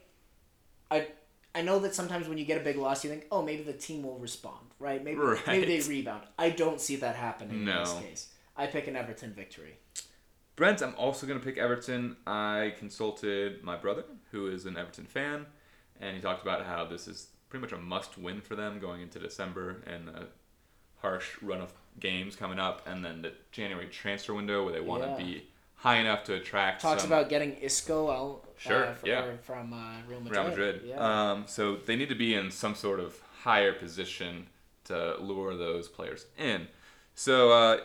I 0.91 1.09
I 1.55 1.63
know 1.63 1.79
that 1.81 1.95
sometimes 1.95 2.29
when 2.29 2.39
you 2.39 2.45
get 2.45 2.61
a 2.61 2.65
big 2.65 2.77
loss, 2.77 3.05
you 3.05 3.11
think, 3.11 3.27
oh, 3.33 3.43
maybe 3.43 3.63
the 3.63 3.73
team 3.73 4.03
will 4.03 4.19
respond, 4.19 4.67
right? 4.79 5.03
Maybe 5.03 5.21
maybe 5.47 5.67
they 5.67 5.81
rebound. 5.89 6.23
I 6.39 6.51
don't 6.51 6.81
see 6.81 6.97
that 6.97 7.17
happening 7.17 7.61
in 7.61 7.65
this 7.65 7.93
case. 7.95 8.29
I 8.57 8.67
pick 8.67 8.89
an 8.89 8.97
Everton 8.97 9.33
victory. 9.33 9.79
Brent, 10.57 10.83
I'm 10.83 10.95
also 10.97 11.25
going 11.25 11.39
to 11.39 11.45
pick 11.45 11.57
Everton. 11.57 12.17
I 12.27 12.75
consulted 12.79 13.63
my 13.63 13.77
brother, 13.77 14.03
who 14.33 14.49
is 14.49 14.67
an 14.67 14.77
Everton 14.77 15.07
fan, 15.07 15.47
and 16.01 16.17
he 16.17 16.21
talked 16.21 16.43
about 16.43 16.67
how 16.67 16.85
this 16.85 17.07
is 17.07 17.29
pretty 17.49 17.61
much 17.63 17.73
a 17.73 17.79
must 17.79 18.19
win 18.19 18.41
for 18.41 18.57
them 18.57 18.81
going 18.81 19.01
into 19.01 19.21
December 19.21 19.83
and 19.87 20.09
a 20.09 20.27
harsh 20.97 21.41
run 21.41 21.61
of 21.61 21.73
games 22.01 22.37
coming 22.37 22.59
up, 22.59 22.87
and 22.87 23.05
then 23.05 23.23
the 23.23 23.33
January 23.53 23.87
transfer 23.89 24.35
window 24.35 24.65
where 24.65 24.73
they 24.73 24.81
want 24.81 25.03
to 25.03 25.09
Yeah. 25.11 25.17
be 25.17 25.47
high 25.77 25.97
enough 25.97 26.25
to 26.25 26.35
attract 26.35 26.83
Talks 26.83 27.03
some 27.03 27.13
about 27.13 27.29
getting 27.29 27.55
Isco 27.57 28.11
out. 28.11 28.45
Sure, 28.59 28.87
uh, 28.87 28.95
fr- 28.95 29.07
yeah. 29.07 29.37
from 29.43 29.73
uh, 29.73 30.01
Real 30.09 30.21
Madrid. 30.21 30.37
Real 30.41 30.49
Madrid. 30.49 30.83
Yeah. 30.85 31.31
Um, 31.31 31.45
so 31.47 31.77
they 31.77 31.95
need 31.95 32.09
to 32.09 32.17
be 32.17 32.35
in 32.35 32.51
some 32.51 32.75
sort 32.75 32.99
of 32.99 33.21
higher 33.43 33.73
position 33.73 34.49
to 34.85 35.17
lure 35.21 35.57
those 35.57 35.87
players 35.89 36.27
in. 36.37 36.67
So 37.15 37.53
uh, 37.53 37.81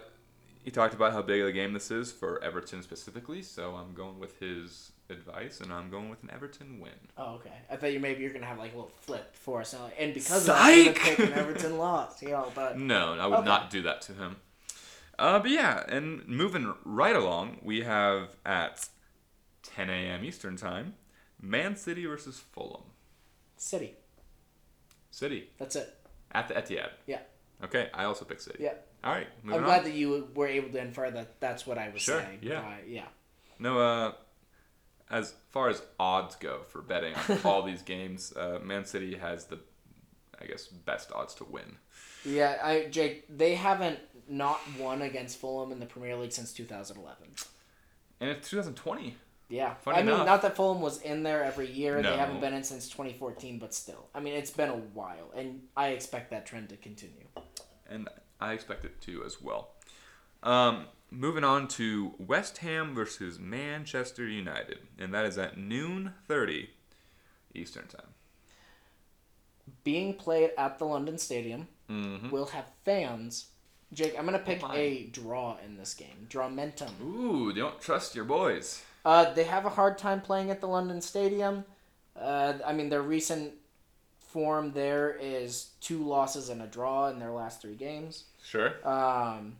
he 0.63 0.71
talked 0.71 0.93
about 0.95 1.11
how 1.11 1.21
big 1.21 1.41
of 1.41 1.47
a 1.47 1.51
game 1.51 1.73
this 1.73 1.91
is 1.91 2.11
for 2.11 2.41
Everton 2.43 2.81
specifically. 2.81 3.43
So 3.43 3.75
I'm 3.75 3.93
going 3.93 4.17
with 4.19 4.39
his 4.39 4.92
advice, 5.13 5.61
and 5.61 5.71
I'm 5.71 5.89
going 5.89 6.09
with 6.09 6.21
an 6.23 6.29
Everton 6.33 6.79
win. 6.79 6.91
oh, 7.17 7.35
okay. 7.35 7.53
I 7.71 7.75
thought 7.77 7.93
you 7.93 7.99
maybe 7.99 8.21
you're 8.21 8.33
gonna 8.33 8.45
have 8.45 8.57
like 8.57 8.73
a 8.73 8.75
little 8.75 8.91
flip 9.01 9.33
for 9.35 9.61
us, 9.61 9.73
and 9.97 10.13
because 10.13 10.41
of 10.49 10.55
that, 10.55 10.95
pick 10.95 11.19
an 11.19 11.33
Everton 11.33 11.77
loss. 11.77 12.21
Yeah, 12.21 12.43
but 12.53 12.77
No, 12.77 13.13
I 13.13 13.25
would 13.27 13.39
Okay. 13.39 13.45
not 13.45 13.69
do 13.69 13.81
that 13.83 14.01
to 14.03 14.13
him. 14.13 14.35
Uh, 15.17 15.39
but 15.39 15.51
yeah, 15.51 15.83
and 15.87 16.27
moving 16.27 16.73
right 16.83 17.15
along, 17.15 17.59
we 17.61 17.81
have 17.81 18.35
at 18.45 18.89
10 19.63 19.89
a.m. 19.89 20.25
Eastern 20.25 20.57
time, 20.57 20.95
Man 21.41 21.75
City 21.75 22.05
versus 22.05 22.39
Fulham. 22.39 22.81
City. 23.55 23.93
City 25.11 25.49
That's 25.59 25.75
it. 25.75 25.93
at 26.31 26.47
the 26.47 26.55
Etihad. 26.55 26.89
Yeah. 27.05 27.19
Okay, 27.63 27.89
I 27.93 28.05
also 28.05 28.25
pick 28.25 28.41
City. 28.41 28.63
Yeah. 28.63 28.73
All 29.03 29.11
right, 29.13 29.27
I'm 29.45 29.53
on. 29.53 29.63
glad 29.63 29.83
that 29.85 29.93
you 29.93 30.29
were 30.33 30.47
able 30.47 30.69
to 30.69 30.79
infer 30.79 31.11
that. 31.11 31.39
That's 31.39 31.67
what 31.67 31.77
I 31.77 31.89
was 31.89 32.01
Sure, 32.01 32.19
saying. 32.21 32.39
yeah. 32.41 32.59
Uh, 32.61 32.75
yeah. 32.87 33.05
No, 33.59 33.79
uh, 33.79 34.13
as 35.09 35.33
far 35.51 35.69
as 35.69 35.81
odds 35.99 36.35
go 36.35 36.61
for 36.69 36.81
betting 36.81 37.13
on 37.29 37.39
all 37.43 37.61
these 37.65 37.81
games, 37.81 38.33
uh, 38.35 38.59
Man 38.63 38.85
City 38.85 39.15
has 39.15 39.45
the, 39.45 39.59
I 40.41 40.45
guess, 40.45 40.67
best 40.67 41.11
odds 41.11 41.33
to 41.35 41.43
win. 41.43 41.77
Yeah, 42.25 42.57
I 42.63 42.85
Jake, 42.89 43.25
they 43.29 43.55
haven't 43.55 43.99
not 44.29 44.59
won 44.79 45.01
against 45.01 45.37
Fulham 45.39 45.71
in 45.71 45.79
the 45.79 45.85
Premier 45.85 46.15
League 46.15 46.31
since 46.31 46.53
2011. 46.53 47.27
And 48.21 48.29
it's 48.29 48.49
2020. 48.49 49.15
Yeah, 49.49 49.73
Funny 49.75 49.97
I 49.97 50.03
mean, 50.03 50.25
not 50.25 50.41
that 50.41 50.55
Fulham 50.55 50.81
was 50.81 51.01
in 51.01 51.21
there 51.23 51.43
every 51.43 51.69
year. 51.69 52.01
No. 52.01 52.09
They 52.09 52.17
haven't 52.17 52.39
been 52.39 52.53
in 52.53 52.63
since 52.63 52.87
2014, 52.89 53.59
but 53.59 53.73
still, 53.73 54.07
I 54.15 54.19
mean, 54.21 54.33
it's 54.33 54.49
been 54.49 54.69
a 54.69 54.73
while, 54.77 55.31
and 55.35 55.63
I 55.75 55.89
expect 55.89 56.31
that 56.31 56.45
trend 56.45 56.69
to 56.69 56.77
continue. 56.77 57.27
and 57.89 58.07
I 58.39 58.53
expect 58.53 58.83
it 58.85 58.99
to 59.01 59.23
as 59.25 59.41
well. 59.41 59.71
Um, 60.41 60.85
moving 61.13 61.43
on 61.43 61.67
to 61.69 62.13
West 62.17 62.57
Ham 62.59 62.93
versus 62.95 63.39
Manchester 63.39 64.27
United, 64.27 64.79
and 64.99 65.13
that 65.13 65.25
is 65.25 65.37
at 65.37 65.57
noon 65.57 66.13
thirty 66.27 66.71
Eastern 67.53 67.87
time. 67.87 68.07
Being 69.83 70.13
played 70.15 70.51
at 70.57 70.79
the 70.79 70.85
London 70.85 71.17
Stadium, 71.17 71.67
Mm-hmm. 71.89 72.29
will 72.31 72.45
have 72.47 72.71
fans. 72.85 73.47
Jake, 73.93 74.17
I'm 74.17 74.25
gonna 74.25 74.39
pick 74.39 74.63
Oh 74.63 74.71
a 74.73 75.03
draw 75.11 75.57
in 75.63 75.77
this 75.77 75.93
game. 75.93 76.27
Drawmentum. 76.29 76.89
Ooh, 77.01 77.53
don't 77.53 77.79
trust 77.79 78.15
your 78.15 78.25
boys. 78.25 78.81
Uh, 79.05 79.31
they 79.33 79.43
have 79.43 79.65
a 79.65 79.69
hard 79.69 79.97
time 79.97 80.21
playing 80.21 80.49
at 80.49 80.61
the 80.61 80.67
London 80.67 81.01
Stadium. 81.01 81.65
Uh, 82.19 82.53
I 82.65 82.71
mean, 82.73 82.89
their 82.89 83.01
recent 83.01 83.53
form 84.19 84.71
there 84.71 85.15
is 85.21 85.71
two 85.81 85.99
losses 86.03 86.49
and 86.49 86.61
a 86.61 86.67
draw 86.67 87.09
in 87.09 87.19
their 87.19 87.31
last 87.31 87.61
three 87.61 87.75
games. 87.75 88.23
Sure. 88.43 88.71
Um, 88.87 89.57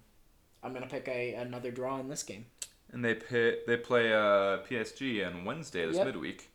I'm 0.64 0.74
gonna 0.74 0.88
pick 0.88 1.08
a 1.08 1.34
another 1.36 1.72
draw 1.72 2.00
in 2.00 2.08
this 2.10 2.24
game. 2.24 2.46
And 2.92 3.04
they 3.04 3.16
pay, 3.16 3.58
they 3.66 3.78
play 3.78 4.14
uh, 4.14 4.60
PSG 4.70 5.26
on 5.26 5.46
Wednesday 5.46 5.86
this 5.88 5.96
Yep. 5.98 6.06
midweek 6.08 6.50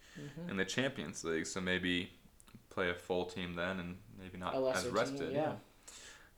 in 0.49 0.57
the 0.57 0.65
Champions 0.65 1.23
League, 1.25 1.47
so 1.47 1.61
maybe 1.61 2.11
play 2.71 2.91
a 2.91 2.95
full 2.95 3.25
team 3.25 3.55
then, 3.55 3.79
and 3.81 3.97
maybe 4.21 4.39
not 4.39 4.55
as 4.55 4.87
rested. 4.89 5.19
team, 5.19 5.31
yeah. 5.33 5.53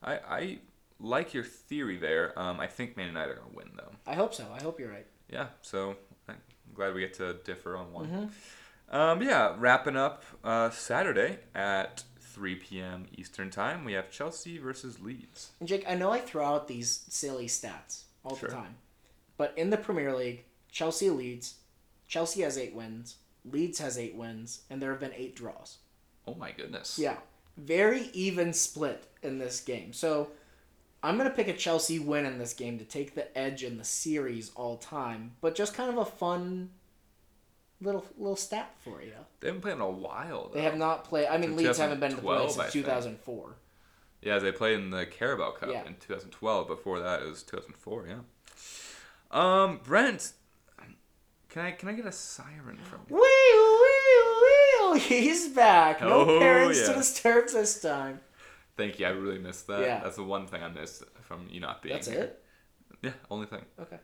I, 0.03 0.13
I 0.17 0.59
like 0.99 1.33
your 1.33 1.43
theory 1.43 1.97
there. 1.97 2.37
Um, 2.37 2.59
I 2.59 2.67
think 2.67 2.97
Man 2.97 3.07
United 3.07 3.31
are 3.33 3.35
gonna 3.35 3.49
win 3.53 3.71
though. 3.75 3.91
I 4.07 4.15
hope 4.15 4.33
so. 4.33 4.45
I 4.53 4.61
hope 4.61 4.79
you're 4.79 4.89
right. 4.91 5.05
Yeah, 5.29 5.47
so 5.61 5.95
I'm 6.27 6.35
glad 6.73 6.93
we 6.93 7.01
get 7.01 7.13
to 7.15 7.33
differ 7.45 7.77
on 7.77 7.91
one. 7.93 8.07
Mm-hmm. 8.07 8.95
Um, 8.95 9.21
yeah, 9.21 9.55
wrapping 9.57 9.95
up 9.95 10.23
uh, 10.43 10.69
Saturday 10.71 11.39
at 11.55 12.03
3 12.31 12.55
p.m. 12.55 13.05
Eastern 13.17 13.49
time, 13.49 13.83
we 13.83 13.93
have 13.93 14.09
Chelsea 14.11 14.57
versus 14.57 14.99
Leeds. 14.99 15.51
And 15.59 15.67
Jake, 15.67 15.85
I 15.87 15.95
know 15.95 16.11
I 16.11 16.19
throw 16.19 16.45
out 16.45 16.67
these 16.67 17.03
silly 17.09 17.47
stats 17.47 18.03
all 18.23 18.35
Sure. 18.37 18.49
the 18.49 18.55
time, 18.55 18.75
but 19.37 19.53
in 19.57 19.69
the 19.69 19.77
Premier 19.77 20.15
League, 20.15 20.45
Chelsea 20.71 21.09
leads. 21.09 21.55
Chelsea 22.07 22.41
has 22.41 22.57
eight 22.57 22.73
wins. 22.73 23.17
Leeds 23.43 23.79
has 23.79 23.97
eight 23.97 24.15
wins, 24.15 24.61
and 24.69 24.81
there 24.81 24.91
have 24.91 24.99
been 24.99 25.13
eight 25.15 25.35
draws. 25.35 25.77
Oh 26.27 26.35
my 26.35 26.51
goodness. 26.51 26.97
Yeah, 26.99 27.17
very 27.57 28.09
even 28.13 28.53
split 28.53 29.07
in 29.23 29.39
this 29.39 29.59
game. 29.61 29.91
So 29.93 30.29
I'm 31.03 31.17
gonna 31.17 31.29
pick 31.31 31.47
a 31.47 31.53
Chelsea 31.53 31.99
win 31.99 32.25
in 32.25 32.37
this 32.37 32.53
game 32.53 32.77
to 32.77 32.85
take 32.85 33.15
the 33.15 33.35
edge 33.37 33.63
in 33.63 33.77
the 33.77 33.83
series 33.83 34.51
all 34.55 34.77
time, 34.77 35.31
but 35.41 35.55
just 35.55 35.73
kind 35.73 35.89
of 35.89 35.97
a 35.97 36.05
fun 36.05 36.69
little 37.81 38.05
little 38.17 38.35
stat 38.35 38.73
for 38.83 39.01
you. 39.01 39.11
They 39.39 39.47
haven't 39.47 39.61
played 39.61 39.73
in 39.75 39.81
a 39.81 39.89
while. 39.89 40.49
Though. 40.49 40.53
They 40.55 40.63
have 40.63 40.77
not 40.77 41.03
played. 41.03 41.27
I 41.27 41.37
mean, 41.37 41.55
Leeds 41.55 41.77
haven't 41.77 41.99
been 41.99 42.11
to 42.11 42.15
the 42.17 42.21
playoffs 42.21 42.51
since 42.51 42.71
2004. 42.73 43.55
Yeah, 44.21 44.37
they 44.39 44.51
played 44.51 44.79
in 44.79 44.91
the 44.91 45.05
Carabao 45.05 45.51
Cup 45.51 45.69
Yeah. 45.71 45.85
in 45.87 45.95
2012. 45.95 46.67
Before 46.67 46.99
that, 46.99 47.23
it 47.23 47.27
was 47.27 47.41
2004. 47.43 48.07
Yeah. 48.07 48.15
Um, 49.31 49.79
Brent, 49.83 50.33
can 51.49 51.65
I 51.65 51.71
can 51.71 51.89
I 51.89 51.93
get 51.93 52.05
a 52.05 52.11
siren 52.11 52.77
from 52.77 52.99
you? 53.09 53.15
Wee 53.15 53.21
wee 54.91 54.91
wee! 54.93 54.99
He's 54.99 55.49
back. 55.49 56.01
No 56.01 56.21
Oh, 56.21 56.39
parents 56.39 56.81
to 56.85 56.91
yeah. 56.91 56.97
disturb 56.97 57.47
this 57.49 57.81
time. 57.81 58.19
Thank 58.77 58.99
you. 58.99 59.05
I 59.07 59.09
really 59.09 59.39
missed 59.39 59.67
that. 59.67 59.81
Yeah. 59.81 60.01
That's 60.03 60.15
the 60.17 60.23
one 60.23 60.47
thing 60.47 60.63
I 60.63 60.69
missed 60.69 61.03
from 61.21 61.47
you 61.49 61.59
not 61.59 61.81
being 61.81 61.95
That's 61.95 62.07
here. 62.07 62.21
it. 62.23 62.43
Yeah, 63.01 63.11
only 63.29 63.47
thing. 63.47 63.65
Okay. 63.79 63.97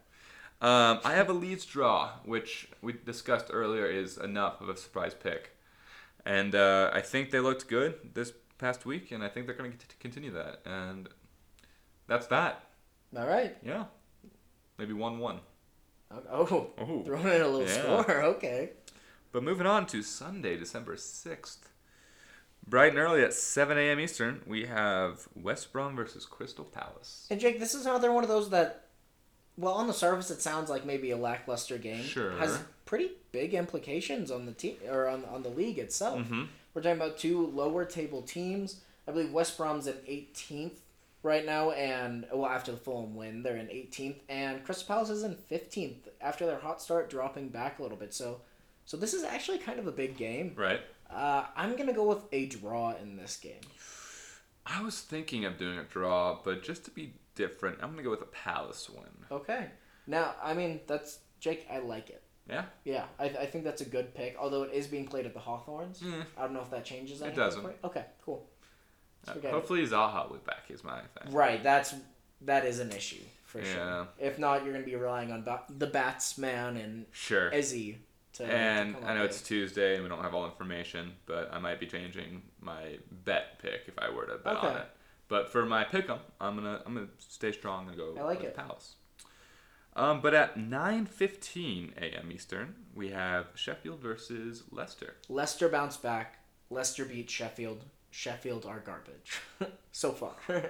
Um, 0.60 1.00
I 1.04 1.14
have 1.14 1.30
a 1.30 1.34
Leeds 1.34 1.66
draw, 1.66 2.12
which 2.26 2.68
we 2.82 2.94
discussed 2.94 3.48
earlier 3.52 3.86
is 3.86 4.18
enough 4.18 4.60
of 4.60 4.70
a 4.70 4.76
surprise 4.78 5.14
pick, 5.14 5.52
and 6.26 6.56
uh, 6.56 6.90
I 6.94 7.02
think 7.02 7.30
they 7.30 7.40
looked 7.40 7.68
good 7.68 7.96
this 8.16 8.34
past 8.58 8.86
week, 8.86 9.12
and 9.12 9.24
I 9.24 9.28
think 9.30 9.46
they're 9.46 9.56
going 9.56 9.74
to 9.74 9.96
continue 10.00 10.32
that, 10.32 10.62
and 10.66 11.10
that's 12.08 12.26
that. 12.28 12.64
All 13.16 13.28
right. 13.28 13.56
Yeah, 13.64 13.86
maybe 14.80 14.94
one-one. 14.94 15.42
Oh, 16.32 16.72
Oh. 16.80 17.04
throwing 17.06 17.28
in 17.28 17.42
a 17.42 17.48
little 17.48 17.68
Yeah. 17.68 18.02
score. 18.04 18.22
Okay. 18.24 18.72
But 19.32 19.44
moving 19.44 19.68
on 19.68 19.86
to 19.88 20.02
Sunday, 20.02 20.58
December 20.58 20.96
6th. 20.96 21.58
Bright 22.66 22.90
and 22.92 22.98
early 22.98 23.22
at 23.24 23.34
7 23.34 23.78
a.m. 23.78 24.00
Eastern, 24.00 24.42
we 24.48 24.66
have 24.66 25.28
West 25.36 25.72
Brom 25.72 25.96
versus 25.96 26.26
Crystal 26.26 26.66
Palace. 26.66 27.28
And 27.30 27.40
Jake, 27.40 27.60
this 27.60 27.76
is 27.76 27.86
another 27.86 28.12
one 28.12 28.24
of 28.24 28.30
those 28.30 28.50
that, 28.50 28.87
well, 29.58 29.74
on 29.74 29.88
the 29.88 29.94
surface, 29.94 30.30
it 30.30 30.42
sounds 30.42 30.70
like 30.70 30.86
maybe 30.86 31.12
a 31.12 31.18
lackluster 31.18 31.78
game. 31.78 32.04
Sure. 32.04 32.32
Has 32.32 32.60
pretty 32.86 33.12
big 33.32 33.54
implications 33.54 34.32
on 34.32 34.46
the 34.46 34.52
team 34.52 34.78
or 34.90 35.08
on, 35.08 35.26
on 35.26 35.44
the 35.44 35.50
league 35.50 35.80
itself. 35.80 36.20
Mm-hmm. 36.20 36.44
We're 36.74 36.82
talking 36.84 36.98
about 36.98 37.18
two 37.18 37.48
lower 37.48 37.84
table 37.86 38.22
teams. 38.22 38.82
I 39.08 39.12
believe 39.12 39.32
West 39.32 39.58
Brom's 39.58 39.88
in 39.88 39.96
18th 40.08 40.78
right 41.24 41.46
now, 41.46 41.72
and 41.72 42.26
well, 42.32 42.50
after 42.50 42.72
the 42.72 42.78
Fulham 42.78 43.16
win, 43.16 43.42
they're 43.42 43.58
in 43.58 43.68
18th, 43.68 44.18
and 44.30 44.64
Crystal 44.64 44.88
Palace 44.88 45.10
is 45.10 45.24
in 45.24 45.36
15th 45.50 46.10
after 46.22 46.46
their 46.46 46.60
hot 46.60 46.82
start, 46.82 47.10
dropping 47.10 47.50
back 47.50 47.80
a 47.80 47.82
little 47.82 47.98
bit. 47.98 48.14
So, 48.14 48.42
so 48.86 48.96
this 48.98 49.14
is 49.14 49.24
actually 49.24 49.58
kind 49.58 49.80
of 49.80 49.88
a 49.88 49.92
big 49.92 50.18
game. 50.18 50.54
Right? 50.56 50.82
Uh, 51.10 51.46
I'm 51.56 51.76
gonna 51.76 51.94
go 51.94 52.06
with 52.06 52.24
a 52.32 52.46
draw 52.48 52.94
in 53.02 53.16
this 53.16 53.38
game. 53.38 53.62
I 54.66 54.82
was 54.84 55.00
thinking 55.00 55.46
of 55.46 55.58
doing 55.58 55.80
a 55.80 55.84
draw, 55.84 56.38
but 56.44 56.64
just 56.64 56.84
to 56.86 56.92
be 56.92 57.14
different, 57.38 57.78
I'm 57.82 57.88
going 57.92 57.98
to 58.00 58.04
go 58.04 58.10
with 58.10 58.22
a 58.22 58.26
Palace 58.26 58.90
one. 58.90 59.06
Okay. 59.32 59.68
Now, 60.08 60.36
I 60.44 60.54
mean, 60.54 60.82
that's 60.88 61.20
Jake. 61.40 61.66
I 61.72 61.78
like 61.80 62.10
it. 62.10 62.22
Yeah? 62.50 62.64
Yeah, 62.86 63.06
I, 63.20 63.26
I 63.26 63.46
think 63.46 63.64
that's 63.64 63.82
a 63.82 63.86
good 63.86 64.14
pick. 64.16 64.36
Although 64.40 64.64
it 64.64 64.74
is 64.74 64.88
being 64.88 65.06
played 65.08 65.26
at 65.26 65.34
the 65.34 65.40
Hawthorns. 65.40 66.00
Mm. 66.02 66.24
I 66.38 66.42
don't 66.44 66.54
know 66.54 66.62
if 66.62 66.72
that 66.72 66.84
changes. 66.86 67.22
It 67.22 67.36
doesn't. 67.36 67.62
you. 67.64 67.74
Okay, 67.84 68.06
cool. 68.26 68.48
Uh, 69.28 69.34
Forget 69.34 69.52
it. 69.52 69.54
hopefully 69.54 69.86
Zaha 69.86 70.30
will 70.30 70.38
be 70.38 70.44
back 70.46 70.64
is 70.70 70.84
my 70.84 71.00
thing. 71.22 71.34
Right, 71.34 71.62
that's 71.62 71.94
that 72.42 72.66
is 72.66 72.80
an 72.80 72.92
issue 72.94 73.24
for 73.46 73.60
Yeah. 73.60 73.74
sure. 73.74 74.08
If 74.20 74.40
not, 74.40 74.64
you're 74.64 74.72
gonna 74.74 74.86
be 74.86 74.96
relying 74.96 75.32
on 75.34 75.44
ba- 75.44 75.64
the 75.78 75.88
Batsman 75.88 76.78
and 76.78 77.06
Sure. 77.12 77.54
Eze 77.54 77.96
to. 78.34 78.46
And 78.46 78.96
to 78.96 79.06
I 79.06 79.16
know 79.16 79.26
it's. 79.26 79.42
Tuesday 79.42 79.96
and 79.96 80.04
we 80.04 80.08
don't 80.10 80.22
have 80.24 80.34
all 80.34 80.46
information, 80.46 81.12
but 81.26 81.50
I 81.52 81.60
might 81.60 81.80
be 81.82 81.86
changing 81.88 82.44
my 82.62 82.98
bet 83.26 83.60
pick 83.62 83.82
if 83.88 84.00
I 84.00 84.10
were 84.10 84.26
to 84.28 84.38
bet 84.38 84.56
on 84.56 84.78
it. 84.78 84.88
But 85.30 85.52
for 85.52 85.66
my 85.66 85.84
pick 85.84 86.10
'em, 86.10 86.20
I'm 86.40 86.56
gonna 86.56 86.82
I'm 86.86 86.94
gonna 86.94 87.08
stay 87.20 87.52
strong 87.52 87.88
and 87.90 87.98
go 87.98 88.16
I 88.18 88.24
like 88.24 88.40
with 88.40 88.50
it. 88.50 88.56
Palace. 88.56 88.96
Um, 89.96 90.22
but 90.22 90.34
at 90.34 90.58
9:15 90.58 91.98
a.m. 91.98 92.32
Eastern, 92.32 92.76
we 92.94 93.10
have 93.10 93.48
Sheffield 93.56 94.00
versus 94.00 94.64
Leicester. 94.72 95.16
Leicester 95.28 95.68
bounce 95.70 95.98
back. 95.98 96.40
Leicester 96.70 97.04
beat 97.06 97.30
Sheffield. 97.30 97.84
Sheffield 98.12 98.66
are 98.66 98.80
garbage 98.80 99.40
so 99.92 100.12
far. 100.12 100.36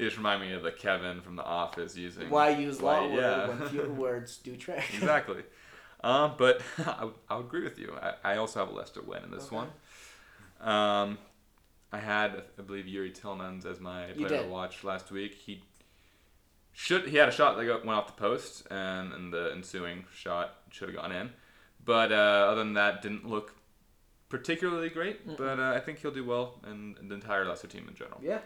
You 0.00 0.06
just 0.06 0.16
remind 0.16 0.40
me 0.42 0.52
of 0.52 0.62
the 0.64 0.72
Kevin 0.72 1.20
from 1.20 1.36
The 1.36 1.44
Office 1.44 1.96
using. 1.96 2.28
Why 2.28 2.50
use 2.50 2.82
law 2.82 3.02
Why- 3.02 3.14
word 3.14 3.20
yeah. 3.20 3.48
when 3.48 3.68
few 3.68 3.82
words 3.96 4.36
do 4.38 4.56
trick? 4.56 4.82
exactly. 4.94 5.42
Um, 6.02 6.34
but 6.36 6.60
I, 6.78 7.08
I 7.28 7.38
agree 7.38 7.62
with 7.62 7.78
you. 7.78 7.96
I, 8.02 8.14
I 8.32 8.36
also 8.38 8.58
have 8.60 8.68
a 8.68 8.72
Leicester 8.76 9.00
win 9.00 9.22
in 9.24 9.30
this 9.30 9.46
Okay. 9.46 9.56
one. 9.56 9.68
Um, 10.60 11.18
I 11.92 11.98
had, 11.98 12.42
I 12.58 12.62
believe, 12.62 12.84
Youri 12.84 13.18
Tielemans 13.18 13.64
as 13.64 13.80
my 13.80 14.06
player 14.16 14.42
to 14.42 14.48
watch 14.48 14.84
last 14.84 15.10
week. 15.10 15.34
He 15.34 15.62
should 16.72 17.08
he 17.08 17.16
had 17.16 17.28
a 17.28 17.32
shot 17.32 17.56
that 17.56 17.66
went 17.66 17.98
off 17.98 18.06
the 18.06 18.12
post, 18.20 18.66
and, 18.70 19.12
and 19.12 19.32
the 19.32 19.52
ensuing 19.54 20.04
shot 20.12 20.54
should 20.70 20.88
have 20.90 20.96
gone 20.96 21.12
in. 21.12 21.30
But 21.84 22.12
uh, 22.12 22.14
other 22.50 22.62
than 22.62 22.74
that, 22.74 23.02
didn't 23.02 23.28
look 23.28 23.54
particularly 24.28 24.90
great. 24.90 25.36
But 25.36 25.58
uh, 25.58 25.72
I 25.74 25.80
think 25.80 26.00
he'll 26.00 26.10
do 26.10 26.24
well, 26.24 26.60
and, 26.64 26.98
and 26.98 27.10
the 27.10 27.14
entire 27.14 27.44
Leicester 27.46 27.66
team 27.66 27.86
in 27.88 27.94
general. 27.94 28.20
yeah. 28.22 28.40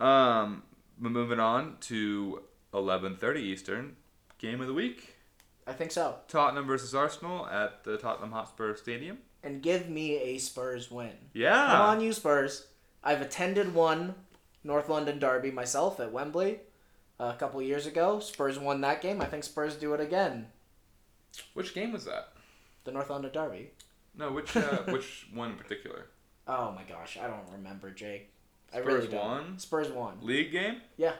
Um, 0.00 0.62
moving 0.98 1.40
on 1.40 1.76
to 1.82 2.42
11:30 2.72 3.36
Eastern, 3.38 3.96
game 4.38 4.60
of 4.60 4.66
the 4.66 4.74
week. 4.74 5.16
I 5.66 5.72
think 5.72 5.90
so. 5.90 6.16
Tottenham 6.28 6.66
versus 6.66 6.94
Arsenal 6.94 7.46
at 7.46 7.84
the 7.84 7.98
Tottenham 7.98 8.32
Hotspur 8.32 8.74
Stadium. 8.76 9.18
And 9.42 9.62
give 9.62 9.88
me 9.88 10.16
a 10.16 10.38
Spurs 10.38 10.90
win. 10.90 11.12
Yeah. 11.34 11.66
Come 11.66 11.80
on, 11.82 12.00
you 12.00 12.12
Spurs. 12.12 12.66
I've 13.02 13.22
attended 13.22 13.74
one 13.74 14.14
North 14.64 14.88
London 14.88 15.18
derby 15.18 15.50
myself 15.50 16.00
at 16.00 16.12
Wembley 16.12 16.60
a 17.18 17.34
couple 17.34 17.60
years 17.62 17.86
ago. 17.86 18.20
Spurs 18.20 18.58
won 18.58 18.80
that 18.82 19.00
game. 19.02 19.20
I 19.20 19.26
think 19.26 19.44
Spurs 19.44 19.76
do 19.76 19.94
it 19.94 20.00
again. 20.00 20.46
Which 21.54 21.74
game 21.74 21.92
was 21.92 22.04
that? 22.04 22.32
The 22.84 22.92
North 22.92 23.10
London 23.10 23.30
derby. 23.32 23.70
No, 24.16 24.32
which 24.32 24.56
uh, 24.56 24.78
which 24.88 25.28
one 25.32 25.52
in 25.52 25.56
particular? 25.56 26.06
Oh 26.46 26.72
my 26.72 26.82
gosh, 26.82 27.18
I 27.22 27.26
don't 27.26 27.48
remember, 27.52 27.90
Jake. 27.90 28.30
I 28.72 28.80
Spurs 28.80 28.86
really 28.94 29.08
don't. 29.08 29.24
won? 29.24 29.58
Spurs 29.58 29.90
won. 29.90 30.18
League 30.22 30.52
game? 30.52 30.80
Yeah. 30.96 31.12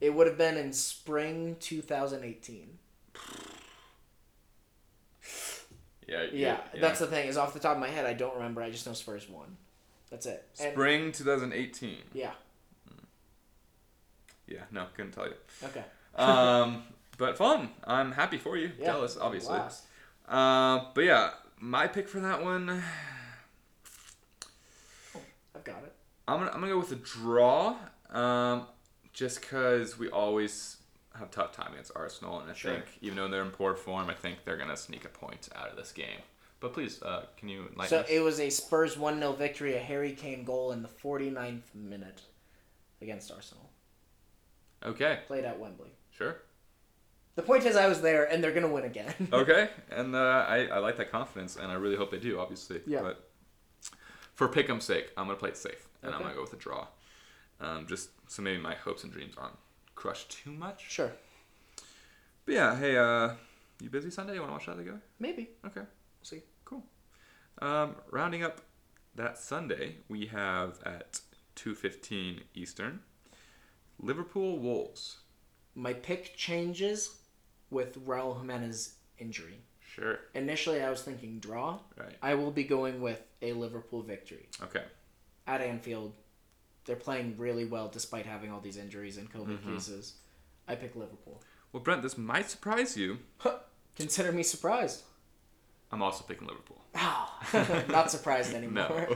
It 0.00 0.12
would 0.14 0.26
have 0.26 0.36
been 0.36 0.56
in 0.56 0.72
spring 0.72 1.56
2018. 1.60 2.78
Yeah. 6.08 6.22
Yeah, 6.32 6.60
that's 6.80 7.00
the 7.00 7.08
thing. 7.08 7.26
Is 7.26 7.36
off 7.36 7.52
the 7.52 7.58
top 7.58 7.74
of 7.74 7.80
my 7.80 7.88
head, 7.88 8.06
I 8.06 8.12
don't 8.12 8.36
remember. 8.36 8.62
I 8.62 8.70
just 8.70 8.86
know 8.86 8.92
Spurs 8.92 9.28
won. 9.28 9.56
That's 10.16 10.26
it. 10.26 10.48
And- 10.60 10.72
Spring 10.72 11.12
2018. 11.12 11.98
yeah. 12.14 12.32
Yeah. 14.46 14.60
No, 14.70 14.86
couldn't 14.94 15.12
tell 15.12 15.26
you. 15.26 15.34
Okay. 15.64 15.84
Um, 16.18 16.84
but 17.18 17.36
fun. 17.36 17.68
I'm 17.84 18.12
happy 18.12 18.38
for 18.38 18.56
you. 18.56 18.70
Yeah. 18.78 18.86
Jealous, 18.86 19.18
obviously. 19.20 19.56
Blast. 19.58 19.84
Uh, 20.26 20.84
but 20.94 21.04
yeah, 21.04 21.30
my 21.60 21.86
pick 21.88 22.08
for 22.08 22.20
that 22.20 22.42
one. 22.42 22.82
I've 25.54 25.62
got 25.64 25.82
it. 25.84 25.92
I'm 26.26 26.38
gonna 26.38 26.50
I'm 26.52 26.60
gonna 26.60 26.72
go 26.72 26.78
with 26.78 26.92
a 26.92 26.96
draw. 26.96 27.76
Um, 28.08 28.66
just 29.12 29.42
because 29.42 29.98
we 29.98 30.08
always 30.08 30.78
have 31.18 31.30
tough 31.30 31.52
time 31.52 31.72
against 31.72 31.92
Arsenal, 31.94 32.40
and 32.40 32.50
I 32.50 32.54
Sure. 32.54 32.72
think 32.72 32.86
even 33.02 33.16
though 33.16 33.28
they're 33.28 33.42
in 33.42 33.50
poor 33.50 33.74
form, 33.74 34.08
I 34.08 34.14
think 34.14 34.44
they're 34.46 34.56
gonna 34.56 34.76
sneak 34.78 35.04
a 35.04 35.08
point 35.10 35.50
out 35.54 35.68
of 35.68 35.76
this 35.76 35.92
game. 35.92 36.20
But 36.60 36.72
please, 36.72 37.02
uh, 37.02 37.26
can 37.36 37.48
you 37.48 37.68
enlighten 37.70 37.88
So 37.90 37.98
us? 38.00 38.06
it 38.10 38.20
was 38.20 38.40
a 38.40 38.48
Spurs 38.50 38.96
1 38.98 39.18
0 39.18 39.32
victory, 39.32 39.76
a 39.76 39.78
Harry 39.78 40.12
Kane 40.12 40.44
goal 40.44 40.72
in 40.72 40.82
the 40.82 40.88
49th 40.88 41.74
minute 41.74 42.22
against 43.02 43.30
Arsenal. 43.30 43.70
okay, 44.84 45.20
Played 45.26 45.44
at 45.44 45.58
Wembley. 45.58 45.90
sure. 46.10 46.36
The 47.34 47.42
point 47.42 47.66
is, 47.66 47.76
I 47.76 47.86
was 47.86 48.00
there, 48.00 48.24
and 48.24 48.42
they're 48.42 48.50
going 48.52 48.62
to 48.66 48.72
win 48.72 48.84
again. 48.84 49.12
Okay, 49.32 49.68
and 49.90 50.14
uh, 50.16 50.46
I 50.48 50.66
I 50.68 50.78
like 50.78 50.96
that 50.96 51.10
confidence, 51.12 51.56
and 51.56 51.70
I 51.70 51.74
really 51.74 51.96
hope 51.96 52.10
they 52.10 52.18
do. 52.18 52.38
Obviously, 52.40 52.80
Yeah. 52.86 53.02
But 53.02 53.28
for 54.34 54.48
Pick'em's 54.48 54.84
sake, 54.84 55.12
I'm 55.18 55.26
gonna 55.26 55.38
play 55.38 55.50
it 55.50 55.56
safe, 55.58 55.86
and 56.02 56.10
I'm 56.14 56.16
Okay. 56.16 56.24
gonna 56.24 56.34
go 56.34 56.40
with 56.42 56.54
a 56.54 56.56
draw. 56.56 56.86
Um, 57.60 57.86
just 57.86 58.08
so 58.26 58.40
maybe 58.42 58.58
my 58.58 58.74
hopes 58.74 59.04
and 59.04 59.12
dreams 59.12 59.34
aren't 59.36 59.56
crushed 59.94 60.30
too 60.30 60.50
much. 60.52 60.86
sure. 60.90 61.12
But 62.46 62.54
yeah, 62.54 62.76
hey, 62.78 62.96
uh, 62.96 63.34
you 63.82 63.90
busy 63.90 64.10
Sunday? 64.10 64.32
You 64.34 64.40
wanna 64.40 64.52
watch 64.52 64.66
that 64.66 64.76
together? 64.78 65.02
Maybe. 65.18 65.50
Okay. 65.66 65.82
See. 66.26 66.42
Cool. 66.64 66.82
Um, 67.62 67.94
rounding 68.10 68.42
up 68.42 68.60
that 69.14 69.38
Sunday, 69.38 69.98
we 70.08 70.26
have 70.26 70.80
at 70.84 71.20
2:15 71.54 72.40
Eastern, 72.54 73.00
Liverpool 74.00 74.58
Wolves. 74.58 75.18
My 75.74 75.92
pick 75.92 76.36
changes 76.36 77.16
with 77.70 78.04
Raul 78.06 78.38
Jimenez 78.38 78.94
injury. 79.18 79.60
Sure. 79.80 80.18
Initially, 80.34 80.82
I 80.82 80.90
was 80.90 81.02
thinking 81.02 81.38
draw. 81.38 81.78
Right. 81.96 82.16
I 82.22 82.34
will 82.34 82.50
be 82.50 82.64
going 82.64 83.00
with 83.00 83.22
a 83.40 83.52
Liverpool 83.52 84.02
victory 84.02 84.48
Okay. 84.62 84.84
at 85.46 85.60
Anfield. 85.60 86.12
They're 86.84 86.96
playing 86.96 87.36
really 87.38 87.64
well 87.64 87.88
despite 87.88 88.26
having 88.26 88.50
all 88.50 88.60
these 88.60 88.76
injuries 88.76 89.16
and 89.16 89.32
COVID 89.32 89.58
Mm-hmm. 89.58 89.74
cases. 89.74 90.14
I 90.68 90.74
pick 90.74 90.96
Liverpool. 90.96 91.40
Well, 91.72 91.82
Brent, 91.82 92.02
this 92.02 92.18
might 92.18 92.50
surprise 92.50 92.96
you. 92.96 93.18
Consider 93.96 94.32
me 94.32 94.42
surprised. 94.42 95.02
I'm 95.92 96.02
also 96.02 96.24
picking 96.24 96.46
Liverpool. 96.48 96.80
Oh, 96.94 97.84
not 97.88 98.10
surprised 98.10 98.52
No. 98.52 98.58
anymore. 98.58 99.08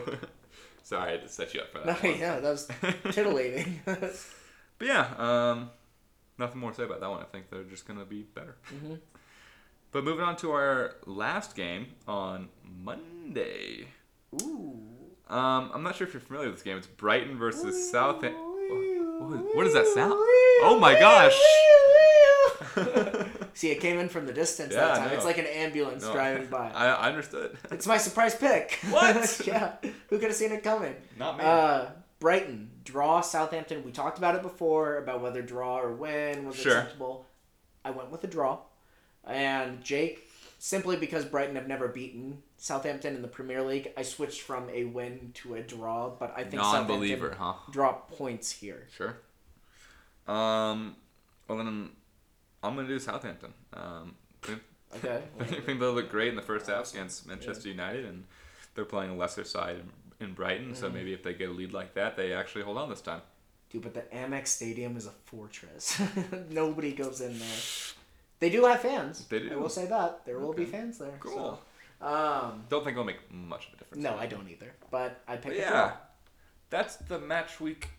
Sorry, 0.83 1.15
I 1.15 1.17
to 1.19 1.29
set 1.29 1.53
you 1.55 1.61
up 1.61 1.71
for 1.73 1.79
No, 1.79 1.85
that. 1.87 2.03
one. 2.03 2.19
yeah, 2.19 2.41
that 2.41 2.51
was 2.51 2.69
titillating. 3.11 3.81
But 3.85 4.17
yeah, 4.81 5.09
um, 5.19 5.71
nothing 6.39 6.59
more 6.61 6.71
to 6.71 6.77
say 6.77 6.85
about 6.85 7.01
that 7.01 7.11
one. 7.11 7.21
I 7.21 7.25
think 7.25 7.51
they're 7.51 7.63
just 7.65 7.87
gonna 7.87 8.05
be 8.05 8.23
better. 8.23 8.57
Mm-hmm. 8.75 8.95
But 9.93 10.05
moving 10.05 10.25
on 10.25 10.37
to 10.37 10.53
our 10.53 10.95
last 11.07 11.55
game 11.57 11.89
on 12.09 12.49
Monday. 12.65 13.89
Ooh. 14.43 14.79
Um, 15.29 15.71
I'm 15.75 15.83
not 15.83 15.97
sure 15.97 16.07
if 16.07 16.13
you're 16.15 16.21
familiar 16.21 16.49
with 16.49 16.57
this 16.57 16.63
game. 16.65 16.77
It's 16.77 16.87
Brighton 16.87 17.37
versus 17.39 17.91
South. 17.91 18.23
What, 18.23 19.65
does 19.65 19.75
that 19.75 19.87
sound? 19.89 20.15
Oh 20.63 20.79
my 20.81 20.99
gosh! 20.99 21.39
See, 23.55 23.71
it 23.71 23.81
came 23.81 23.99
in 23.99 24.09
from 24.09 24.27
the 24.27 24.33
distance 24.33 24.73
Yeah, 24.75 24.81
that 24.87 24.97
time. 24.99 25.11
It's 25.13 25.25
like 25.25 25.39
an 25.39 25.47
ambulance 25.47 26.03
No, 26.03 26.13
driving 26.13 26.47
by. 26.49 26.71
I, 26.71 26.87
I 27.05 27.09
understood. 27.09 27.57
It's 27.71 27.87
my 27.87 27.97
surprise 27.99 28.35
pick. 28.35 28.79
What? 28.91 29.41
yeah. 29.47 29.75
Who 30.09 30.19
could 30.19 30.29
have 30.29 30.35
seen 30.35 30.53
it 30.53 30.63
coming? 30.63 30.95
Not 31.19 31.39
me. 31.39 31.45
Uh, 31.45 31.87
Brighton 32.19 32.71
draw 32.85 33.21
Southampton. 33.21 33.83
We 33.85 33.93
talked 33.93 34.19
about 34.19 34.35
it 34.35 34.43
before 34.43 34.99
about 34.99 35.21
whether 35.23 35.43
draw 35.43 35.79
or 35.81 35.93
win 35.93 36.47
was 36.47 36.57
Sure. 36.57 36.77
acceptable. 36.79 37.27
I 37.85 37.91
went 37.93 38.11
with 38.11 38.23
a 38.25 38.27
draw, 38.27 38.59
and 39.27 39.83
Jake 39.83 40.29
simply 40.59 40.97
because 40.97 41.25
Brighton 41.25 41.57
have 41.57 41.67
never 41.67 41.89
beaten 41.89 42.43
Southampton 42.59 43.15
in 43.17 43.23
the 43.23 43.29
Premier 43.29 43.63
League. 43.63 43.93
I 43.97 44.03
switched 44.03 44.43
from 44.43 44.69
a 44.69 44.85
win 44.85 45.31
to 45.37 45.55
a 45.55 45.63
draw, 45.63 46.11
but 46.11 46.35
I 46.37 46.43
think 46.43 46.57
Non-believer, 46.57 47.31
Southampton 47.31 47.63
huh? 47.67 47.73
drop 47.73 48.11
points 48.11 48.53
here. 48.53 48.87
Sure. 48.95 49.17
Um, 50.29 50.97
well 51.49 51.57
then, 51.59 51.91
I'm 52.63 52.77
gonna 52.77 52.89
do 52.89 52.99
Southampton. 52.99 53.53
Um, 53.75 54.15
Okay. 54.97 55.23
I 55.39 55.45
think 55.45 55.79
they'll 55.79 55.93
look 55.93 56.11
great 56.11 56.29
in 56.31 56.35
the 56.35 56.43
first 56.43 56.67
half 56.67 56.93
against 56.93 57.25
Manchester 57.25 57.69
United, 57.69 58.05
and 58.07 58.25
they're 58.75 58.85
playing 58.85 59.13
a 59.13 59.17
lesser 59.17 59.45
side 59.45 59.77
in, 60.21 60.27
in 60.27 60.35
Brighton. 60.35 60.75
So 60.75 60.91
maybe 60.91 61.13
if 61.13 61.23
they 61.23 61.33
get 61.33 61.49
a 61.49 61.53
lead 61.53 61.73
like 61.73 61.95
that, 61.95 62.17
they 62.17 62.33
actually 62.33 62.65
hold 62.65 62.77
on 62.77 62.89
this 62.91 63.01
time. 63.01 63.21
Dude, 63.71 63.83
but 63.83 63.95
the 63.95 64.01
Amex 64.13 64.49
Stadium 64.49 64.97
is 64.97 65.07
a 65.07 65.13
fortress. 65.27 66.01
Nobody 66.51 66.91
goes 66.93 67.21
in 67.21 67.39
there. 67.39 67.49
They 68.41 68.51
do 68.51 68.65
have 68.65 68.81
fans. 68.81 69.27
They 69.27 69.39
do. 69.39 69.53
I 69.53 69.57
will 69.57 69.69
say 69.69 69.87
that 69.87 70.27
there 70.27 70.41
will 70.41 70.55
be 70.55 70.65
fans 70.65 70.99
there. 70.99 71.15
Cool. 71.21 71.61
So, 72.01 72.05
um, 72.07 72.65
Don't 72.69 72.83
think 72.83 72.95
it'll 72.95 73.05
make 73.05 73.31
much 73.33 73.69
of 73.69 73.75
a 73.75 73.77
difference. 73.77 74.03
no, 74.03 74.17
I 74.17 74.27
don't 74.27 74.49
either. 74.49 74.73
But 74.91 75.23
I 75.29 75.35
But 75.37 75.43
picked. 75.45 75.57
a 75.57 75.61
yeah, 75.61 75.93
that's 76.69 76.97
the 76.97 77.21
match 77.21 77.61
week 77.61 77.91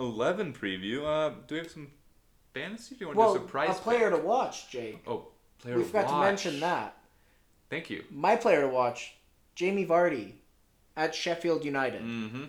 eleven 0.00 0.52
preview. 0.52 1.04
Uh, 1.04 1.34
do 1.46 1.54
we 1.54 1.58
have 1.60 1.70
some 1.70 1.92
fantasy? 2.58 2.94
Do 2.94 3.00
you 3.00 3.06
want 3.08 3.18
Well, 3.18 3.32
to 3.34 3.38
do 3.40 3.44
a 3.44 3.48
surprise? 3.48 3.78
a 3.78 3.80
player 3.82 4.10
pick? 4.10 4.20
to 4.20 4.26
watch, 4.26 4.70
Jake. 4.70 5.02
Oh, 5.06 5.26
player 5.58 5.76
we 5.76 5.84
forgot 5.84 6.08
to 6.08 6.20
mention 6.20 6.60
that. 6.60 6.96
Thank 7.68 7.90
you. 7.90 8.04
My 8.10 8.36
player 8.36 8.62
to 8.62 8.68
watch, 8.68 9.14
Jamie 9.54 9.86
Vardy, 9.86 10.32
at 10.96 11.14
Sheffield 11.14 11.64
United. 11.64 12.02
Mm-hmm. 12.02 12.44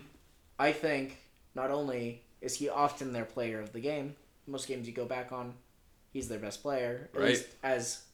I 0.58 0.72
think 0.72 1.18
not 1.54 1.70
only 1.70 2.22
is 2.40 2.54
he 2.56 2.68
often 2.68 3.12
their 3.12 3.24
player 3.24 3.60
of 3.60 3.72
the 3.72 3.80
game, 3.80 4.14
most 4.46 4.68
games 4.68 4.86
you 4.86 4.92
go 4.92 5.04
back 5.04 5.32
on, 5.32 5.54
he's 6.12 6.28
their 6.28 6.38
best 6.38 6.62
player, 6.62 7.10
at 7.12 7.18
Right. 7.20 7.28
least 7.30 7.46
as 7.62 8.04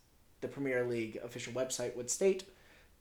the 0.40 0.48
Premier 0.48 0.84
League 0.84 1.20
official 1.22 1.52
website 1.52 1.94
would 1.96 2.10
state. 2.10 2.44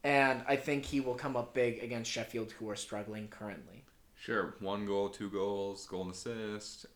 And 0.04 0.42
I 0.48 0.56
think 0.56 0.84
he 0.86 1.00
will 1.00 1.14
come 1.14 1.38
up 1.38 1.54
big 1.54 1.82
against 1.84 2.10
Sheffield, 2.12 2.52
who 2.54 2.70
are 2.70 2.76
struggling 2.76 3.28
currently. 3.28 3.86
Sure. 4.16 4.56
One 4.60 4.86
goal, 4.86 5.10
two 5.10 5.30
goals, 5.30 5.86
goal 5.86 6.04
and 6.04 6.12
assist. 6.12 6.88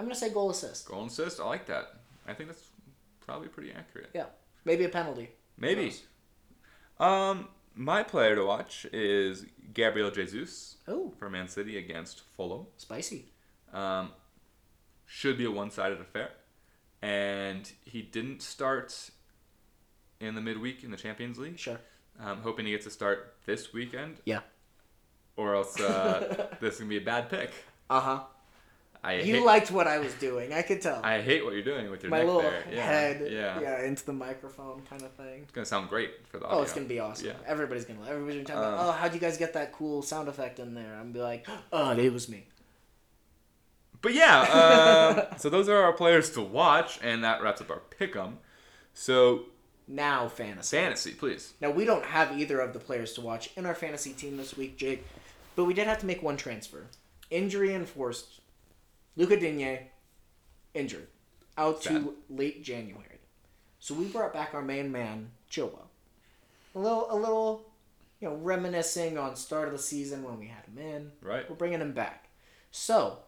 I'm 0.00 0.06
going 0.06 0.14
to 0.14 0.18
say 0.18 0.30
goal 0.32 0.48
assist. 0.48 0.88
Goal 0.88 1.04
assist. 1.04 1.40
I 1.40 1.44
like 1.44 1.66
that. 1.66 1.92
I 2.26 2.32
think 2.32 2.48
that's 2.48 2.70
probably 3.20 3.48
pretty 3.48 3.70
accurate. 3.70 4.08
Yeah. 4.14 4.24
Maybe 4.64 4.84
a 4.84 4.88
penalty. 4.88 5.28
Maybe. 5.58 5.92
Um, 6.98 7.48
my 7.74 8.02
player 8.02 8.34
to 8.34 8.42
watch 8.46 8.86
is 8.94 9.44
Gabriel 9.74 10.10
Jesus 10.10 10.76
Oh, 10.88 11.12
for 11.18 11.28
Man 11.28 11.48
City 11.48 11.76
against 11.76 12.22
Fulham. 12.34 12.66
spicy. 12.78 13.26
Um, 13.74 14.12
should 15.04 15.36
be 15.36 15.44
a 15.44 15.50
one-sided 15.50 16.00
affair, 16.00 16.30
and 17.02 17.70
he 17.84 18.00
didn't 18.00 18.40
start 18.40 19.10
in 20.18 20.34
the 20.34 20.40
midweek 20.40 20.82
in 20.82 20.90
the 20.90 20.96
Champions 20.96 21.38
League. 21.38 21.58
Sure. 21.58 21.78
I'm 22.18 22.38
hoping 22.40 22.64
he 22.64 22.72
gets 22.72 22.86
a 22.86 22.90
start 22.90 23.34
this 23.44 23.72
weekend, 23.74 24.16
Yeah. 24.24 24.40
or 25.36 25.54
else 25.56 25.78
uh, 25.78 26.48
this 26.60 26.74
is 26.74 26.80
gonna 26.80 26.88
be 26.88 26.96
a 26.96 27.00
bad 27.02 27.28
pick. 27.28 27.50
Uh 27.90 28.00
huh. 28.00 28.20
I 29.02 29.14
You 29.14 29.36
hate, 29.36 29.44
liked 29.44 29.70
what 29.70 29.86
I 29.86 29.98
was 29.98 30.12
doing. 30.14 30.52
I 30.52 30.60
could 30.60 30.82
tell. 30.82 31.00
I 31.02 31.22
hate 31.22 31.42
what 31.42 31.54
you're 31.54 31.62
doing 31.62 31.90
with 31.90 32.02
your 32.02 32.10
My 32.10 32.18
neck 32.18 32.26
little 32.26 32.42
there. 32.42 32.64
Yeah, 32.70 32.84
head, 32.84 33.28
yeah. 33.32 33.82
into 33.84 34.04
the 34.04 34.12
microphone 34.12 34.82
kind 34.82 35.00
of 35.02 35.10
thing. 35.12 35.42
It's 35.42 35.52
gonna 35.52 35.64
sound 35.64 35.88
great 35.88 36.26
for 36.26 36.38
the 36.38 36.44
audio. 36.44 36.58
Oh, 36.58 36.62
it's 36.62 36.74
gonna 36.74 36.86
be 36.86 37.00
awesome. 37.00 37.28
Yeah. 37.28 37.32
Everybody's 37.46 37.86
gonna. 37.86 38.00
Everybody's 38.06 38.46
gonna 38.46 38.60
tell 38.60 38.60
me, 38.72 38.78
Um, 38.78 38.88
"Oh, 38.88 38.92
how'd 38.92 39.14
you 39.14 39.20
guys 39.20 39.38
get 39.38 39.54
that 39.54 39.72
cool 39.72 40.02
sound 40.02 40.28
effect 40.28 40.58
in 40.58 40.74
there?" 40.74 40.92
I'm 40.94 41.12
gonna 41.12 41.12
be 41.14 41.20
like, 41.20 41.46
"Oh, 41.72 41.92
it 41.92 42.12
was 42.12 42.28
me." 42.28 42.46
But 44.02 44.14
yeah, 44.14 45.26
um, 45.30 45.38
so 45.38 45.48
those 45.50 45.68
are 45.68 45.76
our 45.82 45.92
players 45.92 46.30
to 46.32 46.40
watch, 46.42 46.98
and 47.02 47.22
that 47.24 47.42
wraps 47.42 47.60
up 47.60 47.70
our 47.70 47.82
pick'em. 47.98 48.34
So 48.94 49.46
Now 49.86 50.28
fantasy. 50.28 50.76
fantasy, 50.76 51.12
please. 51.12 51.54
Now 51.60 51.70
we 51.70 51.84
don't 51.84 52.04
have 52.04 52.38
either 52.38 52.60
of 52.60 52.72
the 52.72 52.78
players 52.80 53.12
to 53.14 53.20
watch 53.20 53.50
in 53.56 53.66
our 53.66 53.74
fantasy 53.74 54.12
team 54.12 54.36
this 54.36 54.56
week, 54.56 54.76
Jake, 54.76 55.04
but 55.56 55.64
we 55.64 55.74
did 55.74 55.86
have 55.86 55.98
to 56.00 56.06
make 56.06 56.22
one 56.22 56.36
transfer. 56.36 56.86
Injury 57.30 57.74
enforced. 57.74 58.39
Luca 59.16 59.38
Digne 59.38 59.90
injured, 60.74 61.08
out 61.58 61.82
Sad. 61.82 62.02
to 62.02 62.14
late 62.28 62.62
January. 62.62 63.06
So 63.78 63.94
we 63.94 64.06
brought 64.06 64.32
back 64.32 64.54
our 64.54 64.62
main 64.62 64.92
man, 64.92 65.30
Chilwell. 65.50 65.88
A 66.74 66.78
little, 66.78 67.06
a 67.10 67.16
little, 67.16 67.72
you 68.20 68.28
know, 68.28 68.36
reminiscing 68.36 69.18
on 69.18 69.34
start 69.36 69.66
of 69.68 69.72
the 69.72 69.78
season 69.78 70.22
when 70.22 70.38
we 70.38 70.46
had 70.46 70.64
him 70.66 70.78
in. 70.78 71.12
Right. 71.22 71.48
We're 71.48 71.56
bringing 71.56 71.80
him 71.80 71.92
back. 71.92 72.28
So 72.70 73.18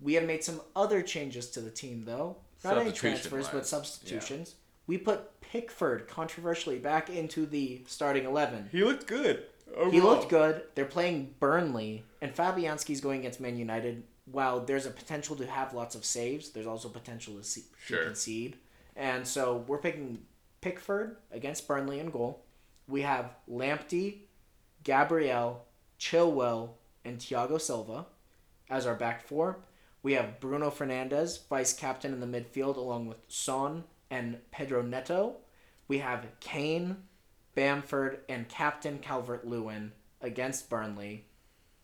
we 0.00 0.14
have 0.14 0.24
made 0.24 0.44
some 0.44 0.60
other 0.74 1.02
changes 1.02 1.50
to 1.50 1.60
the 1.60 1.70
team, 1.70 2.04
though. 2.06 2.36
Not 2.64 2.78
any 2.78 2.92
transfers, 2.92 3.48
but 3.48 3.58
wise, 3.58 3.68
substitutions. 3.68 4.54
We 4.86 4.96
put 4.98 5.40
Pickford 5.40 6.08
controversially 6.08 6.78
back 6.78 7.10
into 7.10 7.44
the 7.44 7.82
starting 7.86 8.24
eleven. 8.24 8.68
He 8.72 8.82
looked 8.82 9.06
good. 9.06 9.44
He 9.90 10.00
looked 10.00 10.30
good. 10.30 10.62
They're 10.74 10.84
playing 10.84 11.34
Burnley, 11.38 12.04
and 12.22 12.34
Fabianski's 12.34 13.00
going 13.00 13.20
against 13.20 13.40
Man 13.40 13.56
United. 13.56 14.04
While 14.30 14.60
there's 14.60 14.86
a 14.86 14.90
potential 14.90 15.36
to 15.36 15.46
have 15.46 15.72
lots 15.72 15.94
of 15.94 16.04
saves, 16.04 16.50
there's 16.50 16.66
also 16.66 16.88
potential 16.88 17.34
to, 17.36 17.44
see, 17.44 17.62
Sure. 17.78 18.00
to 18.00 18.04
concede. 18.06 18.58
And 18.96 19.26
so 19.26 19.64
we're 19.68 19.78
picking 19.78 20.24
Pickford 20.60 21.16
against 21.30 21.68
Burnley 21.68 22.00
in 22.00 22.10
goal. 22.10 22.44
We 22.88 23.02
have 23.02 23.34
Lamptey, 23.48 24.22
Gabriel, 24.82 25.64
Chilwell, 25.98 26.70
and 27.04 27.18
Thiago 27.18 27.60
Silva 27.60 28.06
as 28.68 28.86
our 28.86 28.94
back 28.94 29.22
four. 29.26 29.58
We 30.02 30.14
have 30.14 30.40
Bruno 30.40 30.70
Fernandes, 30.70 31.46
vice 31.48 31.72
captain 31.72 32.12
in 32.12 32.20
the 32.20 32.26
midfield, 32.26 32.76
along 32.76 33.06
with 33.06 33.18
Son 33.28 33.84
and 34.10 34.38
Pedro 34.50 34.82
Neto. 34.82 35.36
We 35.88 35.98
have 35.98 36.26
Kane, 36.40 36.96
Bamford, 37.54 38.20
and 38.28 38.48
Captain 38.48 38.98
Calvert 38.98 39.46
Lewin 39.46 39.92
against 40.20 40.68
Burnley. 40.70 41.26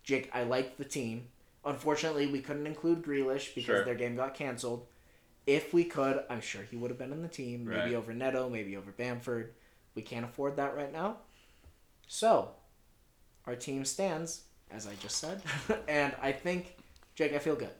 Jake, 0.05 0.30
I 0.32 0.43
like 0.45 0.76
the 0.76 0.84
team. 0.84 1.28
Unfortunately, 1.64 2.26
we 2.26 2.40
couldn't 2.40 2.66
include 2.66 3.02
Grealish 3.02 3.54
because 3.54 3.64
Sure. 3.66 3.84
their 3.84 3.94
game 3.94 4.16
got 4.16 4.34
canceled. 4.34 4.86
If 5.46 5.72
we 5.74 5.84
could, 5.84 6.24
I'm 6.30 6.40
sure 6.40 6.62
he 6.62 6.76
would 6.76 6.90
have 6.90 6.98
been 6.98 7.12
in 7.12 7.22
the 7.22 7.28
team. 7.28 7.64
Maybe 7.64 7.80
Right. 7.80 7.94
over 7.94 8.12
Neto, 8.12 8.48
maybe 8.48 8.76
over 8.76 8.90
Bamford. 8.92 9.54
We 9.94 10.02
can't 10.02 10.24
afford 10.24 10.56
that 10.56 10.74
right 10.76 10.92
now. 10.92 11.18
So, 12.06 12.54
our 13.46 13.56
team 13.56 13.84
stands, 13.84 14.42
as 14.70 14.86
I 14.86 14.94
just 14.96 15.18
said. 15.18 15.42
and 15.88 16.14
I 16.20 16.32
think, 16.32 16.76
Jake, 17.14 17.32
I 17.32 17.38
feel 17.38 17.56
good. 17.56 17.70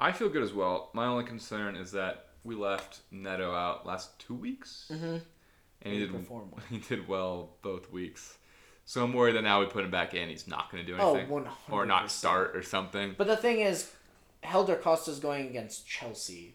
I 0.00 0.12
feel 0.12 0.28
good 0.28 0.42
as 0.42 0.52
well. 0.52 0.90
My 0.94 1.06
only 1.06 1.24
concern 1.24 1.76
is 1.76 1.92
that 1.92 2.26
we 2.44 2.54
left 2.54 3.00
Neto 3.10 3.52
out 3.52 3.86
last 3.86 4.18
two 4.18 4.34
weeks, 4.34 4.90
Mm-hmm. 4.92 5.04
and 5.06 5.22
he 5.82 5.92
He 5.92 5.98
did 6.00 6.12
performed 6.12 6.52
well. 6.52 6.62
he 6.70 6.78
did 6.78 7.08
well 7.08 7.56
both 7.62 7.90
weeks. 7.90 8.36
So 8.88 9.04
I'm 9.04 9.12
worried 9.12 9.36
that 9.36 9.42
now 9.42 9.60
we 9.60 9.66
put 9.66 9.84
him 9.84 9.90
back 9.90 10.14
in, 10.14 10.30
he's 10.30 10.48
not 10.48 10.72
going 10.72 10.82
to 10.82 10.90
do 10.90 10.98
Oh, 10.98 11.14
anything, 11.14 11.30
100%. 11.30 11.46
or 11.70 11.84
not 11.84 12.10
start 12.10 12.56
or 12.56 12.62
something. 12.62 13.14
But 13.18 13.26
the 13.26 13.36
thing 13.36 13.60
is, 13.60 13.92
Helder 14.42 14.76
Costa's 14.76 15.18
going 15.18 15.46
against 15.46 15.86
Chelsea. 15.86 16.54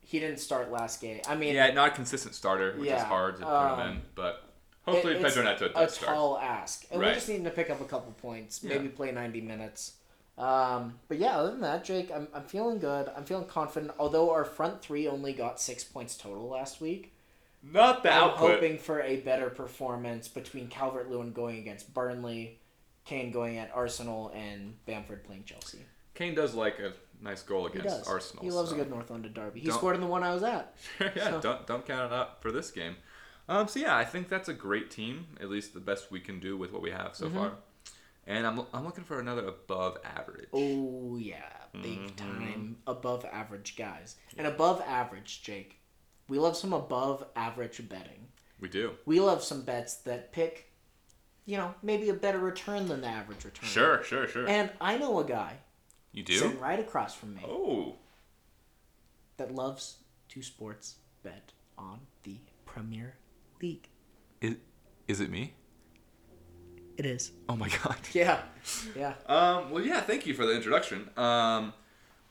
He 0.00 0.18
didn't 0.18 0.38
start 0.38 0.72
last 0.72 1.02
game. 1.02 1.20
I 1.28 1.36
mean, 1.36 1.54
yeah, 1.54 1.70
not 1.72 1.88
a 1.88 1.94
consistent 1.94 2.34
starter, 2.34 2.72
which 2.78 2.88
is 2.88 3.02
hard 3.02 3.36
to 3.40 3.42
put 3.42 3.50
him 3.74 3.78
um, 3.78 3.88
in. 3.90 4.02
But 4.14 4.42
hopefully 4.86 5.16
it's 5.16 5.22
Pedro 5.34 5.52
Neto 5.52 5.66
a 5.66 5.68
does 5.68 5.94
start. 5.96 6.16
tall 6.16 6.38
ask, 6.38 6.86
and 6.90 6.98
we 6.98 7.04
Right. 7.04 7.14
just 7.14 7.28
need 7.28 7.44
to 7.44 7.50
pick 7.50 7.68
up 7.68 7.82
a 7.82 7.84
couple 7.84 8.10
points. 8.12 8.64
Yeah. 8.64 8.76
Maybe 8.78 8.88
play 8.88 9.12
ninety 9.12 9.42
minutes. 9.42 9.96
Um, 10.38 10.98
but 11.08 11.18
yeah, 11.18 11.36
other 11.40 11.50
than 11.50 11.60
that, 11.60 11.84
Jake, 11.84 12.10
I'm, 12.10 12.26
I'm 12.32 12.44
feeling 12.44 12.78
good. 12.78 13.10
I'm 13.14 13.24
feeling 13.24 13.44
confident. 13.44 13.92
Although 13.98 14.30
our 14.30 14.46
front 14.46 14.80
three 14.80 15.06
only 15.06 15.34
got 15.34 15.60
six 15.60 15.84
points 15.84 16.16
total 16.16 16.48
last 16.48 16.80
week, 16.80 17.12
Not 17.62 18.02
the 18.02 18.12
I'm 18.12 18.22
output. 18.24 18.52
hoping 18.54 18.78
for 18.78 19.00
a 19.02 19.16
better 19.16 19.50
performance 19.50 20.28
between 20.28 20.68
Calvert 20.68 21.10
Lewin 21.10 21.32
going 21.32 21.58
against 21.58 21.92
Burnley, 21.92 22.58
Kane 23.04 23.30
going 23.30 23.58
at 23.58 23.70
Arsenal, 23.74 24.32
and 24.34 24.74
Bamford 24.86 25.24
playing 25.24 25.44
Chelsea. 25.44 25.80
Kane 26.14 26.34
does 26.34 26.54
like 26.54 26.78
a 26.78 26.92
nice 27.22 27.42
goal 27.42 27.68
He 27.68 27.78
against 27.78 27.98
does. 27.98 28.08
Arsenal. 28.08 28.42
He 28.44 28.50
loves 28.50 28.70
so. 28.70 28.76
a 28.76 28.78
good 28.78 28.90
North 28.90 29.10
London 29.10 29.32
derby. 29.32 29.60
He 29.60 29.68
Don't- 29.68 29.76
scored 29.76 29.94
in 29.94 30.00
the 30.00 30.06
one 30.06 30.22
I 30.22 30.32
was 30.32 30.42
at. 30.42 30.74
yeah, 31.00 31.30
So- 31.30 31.40
don't 31.40 31.66
don't 31.66 31.86
count 31.86 32.12
it 32.12 32.14
out 32.16 32.40
for 32.42 32.50
this 32.50 32.70
game. 32.70 32.96
Um, 33.48 33.66
so 33.68 33.80
yeah, 33.80 33.96
I 33.96 34.04
think 34.04 34.28
that's 34.28 34.48
a 34.48 34.54
great 34.54 34.90
team. 34.90 35.26
At 35.40 35.50
least 35.50 35.74
the 35.74 35.80
best 35.80 36.10
we 36.10 36.20
can 36.20 36.38
do 36.40 36.56
with 36.56 36.72
what 36.72 36.82
we 36.82 36.90
have 36.92 37.14
so 37.16 37.28
far. 37.28 37.52
And 38.26 38.46
I'm 38.46 38.60
I'm 38.72 38.84
looking 38.84 39.02
for 39.04 39.18
another 39.18 39.44
above 39.46 39.98
average. 40.04 40.48
Oh 40.52 41.16
yeah, 41.18 41.42
big 41.82 42.14
time 42.16 42.76
above 42.86 43.24
average 43.24 43.74
guys. 43.76 44.16
And 44.38 44.46
above 44.46 44.80
average, 44.86 45.42
Jake. 45.42 45.79
We 46.30 46.38
love 46.38 46.56
some 46.56 46.72
above 46.72 47.24
average 47.34 47.86
betting. 47.88 48.28
We 48.60 48.68
do. 48.68 48.92
We 49.04 49.18
love 49.18 49.42
some 49.42 49.62
bets 49.62 49.96
that 50.02 50.30
pick, 50.32 50.70
you 51.44 51.56
know, 51.56 51.74
maybe 51.82 52.08
a 52.08 52.14
better 52.14 52.38
return 52.38 52.86
than 52.86 53.00
the 53.00 53.08
average 53.08 53.44
return. 53.44 53.68
Sure, 53.68 54.00
sure, 54.04 54.28
sure. 54.28 54.48
And 54.48 54.70
I 54.80 54.96
know 54.96 55.18
a 55.18 55.24
guy 55.24 55.54
you 56.12 56.22
do? 56.22 56.34
sitting 56.34 56.60
right 56.60 56.78
across 56.78 57.16
from 57.16 57.34
me 57.34 57.42
Oh. 57.44 57.96
that 59.38 59.52
loves 59.52 59.96
to 60.28 60.40
sports 60.40 60.98
bet 61.24 61.50
on 61.76 61.98
the 62.22 62.36
Premier 62.64 63.16
League. 63.60 63.88
Is, 64.40 64.54
is 65.08 65.20
it 65.20 65.30
me? 65.30 65.54
It 66.96 67.06
is. 67.06 67.32
Oh 67.48 67.56
my 67.56 67.68
god. 67.82 67.96
Yeah. 68.12 68.40
Yeah. 68.96 69.14
Um, 69.26 69.72
well, 69.72 69.82
yeah, 69.84 70.00
thank 70.00 70.26
you 70.26 70.34
for 70.34 70.46
the 70.46 70.54
introduction. 70.54 71.10
Um, 71.16 71.72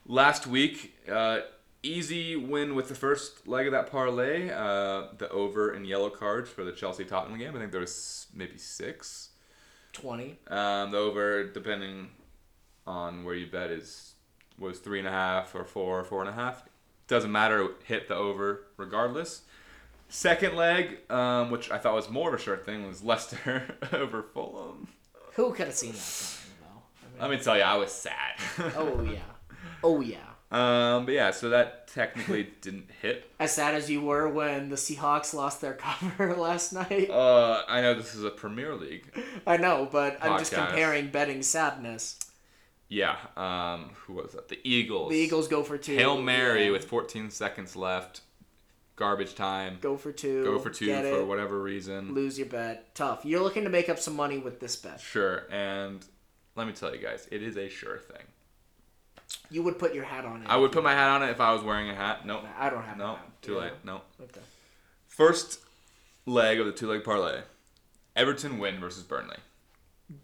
last 0.06 0.48
week, 0.48 0.96
uh, 1.12 1.40
easy 1.84 2.36
win 2.36 2.76
with 2.76 2.88
the 2.90 2.96
first 2.96 3.48
leg 3.48 3.66
of 3.68 3.72
that 3.72 3.92
parlay. 3.92 4.50
Uh, 4.50 5.08
the 5.18 5.30
over 5.32 5.72
and 5.72 5.88
yellow 5.88 6.10
cards 6.10 6.50
for 6.50 6.64
the 6.64 6.72
Chelsea 6.72 7.06
Tottenham 7.06 7.38
game. 7.40 7.56
I 7.56 7.60
think 7.60 7.72
there 7.72 7.82
was 7.82 8.28
maybe 8.34 8.58
six. 8.58 9.30
20. 9.94 10.38
Um, 10.48 10.92
the 10.92 10.98
over, 10.98 11.44
depending 11.46 12.10
on 12.86 13.24
where 13.24 13.36
you 13.36 13.48
bet, 13.48 13.72
is 13.72 14.14
was 14.58 14.80
three 14.80 15.00
and 15.00 15.08
a 15.08 15.12
half 15.12 15.56
or 15.56 15.64
four 15.64 16.00
or 16.00 16.04
four 16.04 16.22
and 16.22 16.30
a 16.30 16.34
half. 16.34 16.64
Doesn't 17.08 17.32
matter. 17.32 17.70
Hit 17.86 18.08
the 18.08 18.16
over 18.16 18.66
regardless. 18.78 19.42
Second 20.10 20.56
leg, 20.56 20.98
um, 21.12 21.50
which 21.52 21.70
I 21.72 21.78
thought 21.78 21.94
was 21.94 22.10
more 22.10 22.34
of 22.34 22.40
a 22.40 22.44
sure 22.44 22.58
thing, 22.58 22.86
was 22.88 23.04
Leicester 23.04 23.78
over 23.94 24.22
Fulham. 24.24 24.88
Who 25.36 25.54
could 25.54 25.68
have 25.68 25.76
seen 25.76 25.92
that 25.94 25.98
coming, 26.42 26.58
though? 26.62 26.82
I 27.08 27.22
mean, 27.22 27.32
Let 27.32 27.38
me 27.40 27.44
tell 27.44 27.58
you, 27.58 27.64
I 27.64 27.76
was 27.78 27.92
sad. 27.92 28.40
oh, 28.76 29.02
yeah. 29.04 29.20
Oh, 29.84 30.02
yeah. 30.02 30.18
Um, 30.52 31.06
but 31.06 31.14
yeah, 31.14 31.30
so 31.32 31.50
that 31.50 31.88
technically 31.88 32.48
didn't 32.62 32.90
hit. 33.02 33.30
As 33.40 33.52
sad 33.54 33.76
as 33.76 33.90
you 33.90 34.02
were 34.02 34.28
when 34.28 34.70
the 34.70 34.76
Seahawks 34.76 35.34
lost 35.34 35.62
their 35.62 35.74
cover 35.76 36.36
last 36.36 36.74
night. 36.74 37.10
Uh, 37.10 37.64
I 37.68 37.82
know 37.82 37.94
this 37.94 38.16
is 38.16 38.24
a 38.24 38.32
Premier 38.32 38.76
League. 38.76 39.06
I 39.46 39.58
know, 39.58 39.88
but 39.92 40.18
I'm 40.22 40.40
just 40.40 40.54
comparing 40.54 41.10
betting 41.10 41.44
sadness. 41.44 42.20
Yeah. 42.88 43.16
Um, 43.38 43.92
who 44.08 44.14
was 44.14 44.32
that? 44.32 44.48
The 44.50 44.60
Eagles. 44.64 45.12
The 45.12 45.18
Eagles 45.18 45.48
go 45.48 45.62
for 45.64 45.78
two. 45.78 45.96
Hail 45.96 46.20
Mary 46.20 46.66
Yeah. 46.66 46.72
with 46.72 46.86
14 46.86 47.30
seconds 47.30 47.76
left. 47.76 48.22
Garbage 48.96 49.36
time. 49.36 49.78
Go 49.80 49.96
for 49.96 50.12
two. 50.12 50.44
Go 50.44 50.58
for 50.60 50.72
two 50.72 50.88
get 50.88 51.04
for 51.04 51.20
it, 51.20 51.26
whatever 51.28 51.62
reason. 51.62 52.14
Lose 52.16 52.38
your 52.40 52.48
bet. 52.48 52.94
Tough. 52.96 53.24
You're 53.24 53.42
looking 53.42 53.64
to 53.64 53.70
make 53.70 53.88
up 53.88 54.00
some 54.00 54.16
money 54.16 54.40
with 54.40 54.60
this 54.60 54.76
bet. 54.76 55.00
Sure. 55.00 55.44
And 55.52 56.04
let 56.56 56.66
me 56.68 56.74
tell 56.74 56.94
you 56.94 57.00
guys, 57.02 57.28
it 57.32 57.42
is 57.44 57.56
a 57.56 57.70
sure 57.70 58.00
thing. 58.00 58.24
You 59.52 59.64
would 59.64 59.80
put 59.80 59.94
your 59.94 60.04
hat 60.06 60.26
on 60.26 60.42
it. 60.44 60.48
I 60.50 60.58
would 60.58 60.72
put 60.72 60.84
my 60.84 60.94
hat 60.94 61.10
on 61.10 61.24
it 61.24 61.30
if 61.32 61.40
I 61.42 61.54
was 61.54 61.64
wearing 61.64 61.90
a 61.90 61.96
hat. 61.96 62.26
Nope. 62.26 62.44
I 62.58 62.70
don't 62.70 62.84
have 62.84 62.98
No. 62.98 63.16
hat. 63.16 63.42
Too 63.42 63.54
Yeah. 63.54 63.60
late. 63.60 63.74
No. 63.84 64.02
Okay. 64.22 64.42
First 65.08 65.60
leg 66.26 66.60
of 66.60 66.66
the 66.66 66.72
two 66.72 66.88
leg 66.90 67.04
parlay. 67.04 67.42
Everton 68.16 68.60
win 68.60 68.80
versus 68.80 69.04
Burnley. 69.04 69.38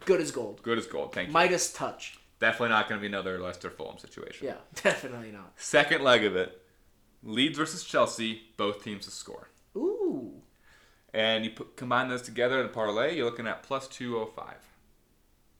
Good 0.04 0.20
as 0.20 0.30
gold. 0.30 0.62
Good 0.62 0.78
as 0.78 0.86
gold. 0.86 1.12
Thank 1.12 1.28
you. 1.28 1.32
Midas 1.32 1.72
touch. 1.72 2.18
Definitely 2.38 2.70
not 2.70 2.88
going 2.88 2.98
to 2.98 3.00
be 3.00 3.06
another 3.06 3.38
Leicester 3.38 3.70
Fulham 3.70 3.98
situation. 3.98 4.46
Yeah, 4.46 4.56
definitely 4.82 5.30
not. 5.32 5.52
Second 5.56 6.02
leg 6.02 6.24
of 6.24 6.36
it, 6.36 6.62
Leeds 7.22 7.56
versus 7.56 7.82
Chelsea, 7.84 8.42
both 8.56 8.82
teams 8.84 9.06
to 9.06 9.10
score. 9.10 9.48
Ooh. 9.76 10.42
And 11.14 11.44
you 11.44 11.50
put, 11.52 11.76
combine 11.76 12.08
those 12.08 12.20
together 12.22 12.60
in 12.60 12.66
a 12.66 12.68
parlay, 12.68 13.16
you're 13.16 13.24
looking 13.24 13.46
at 13.46 13.62
plus 13.62 13.88
205. 13.88 14.54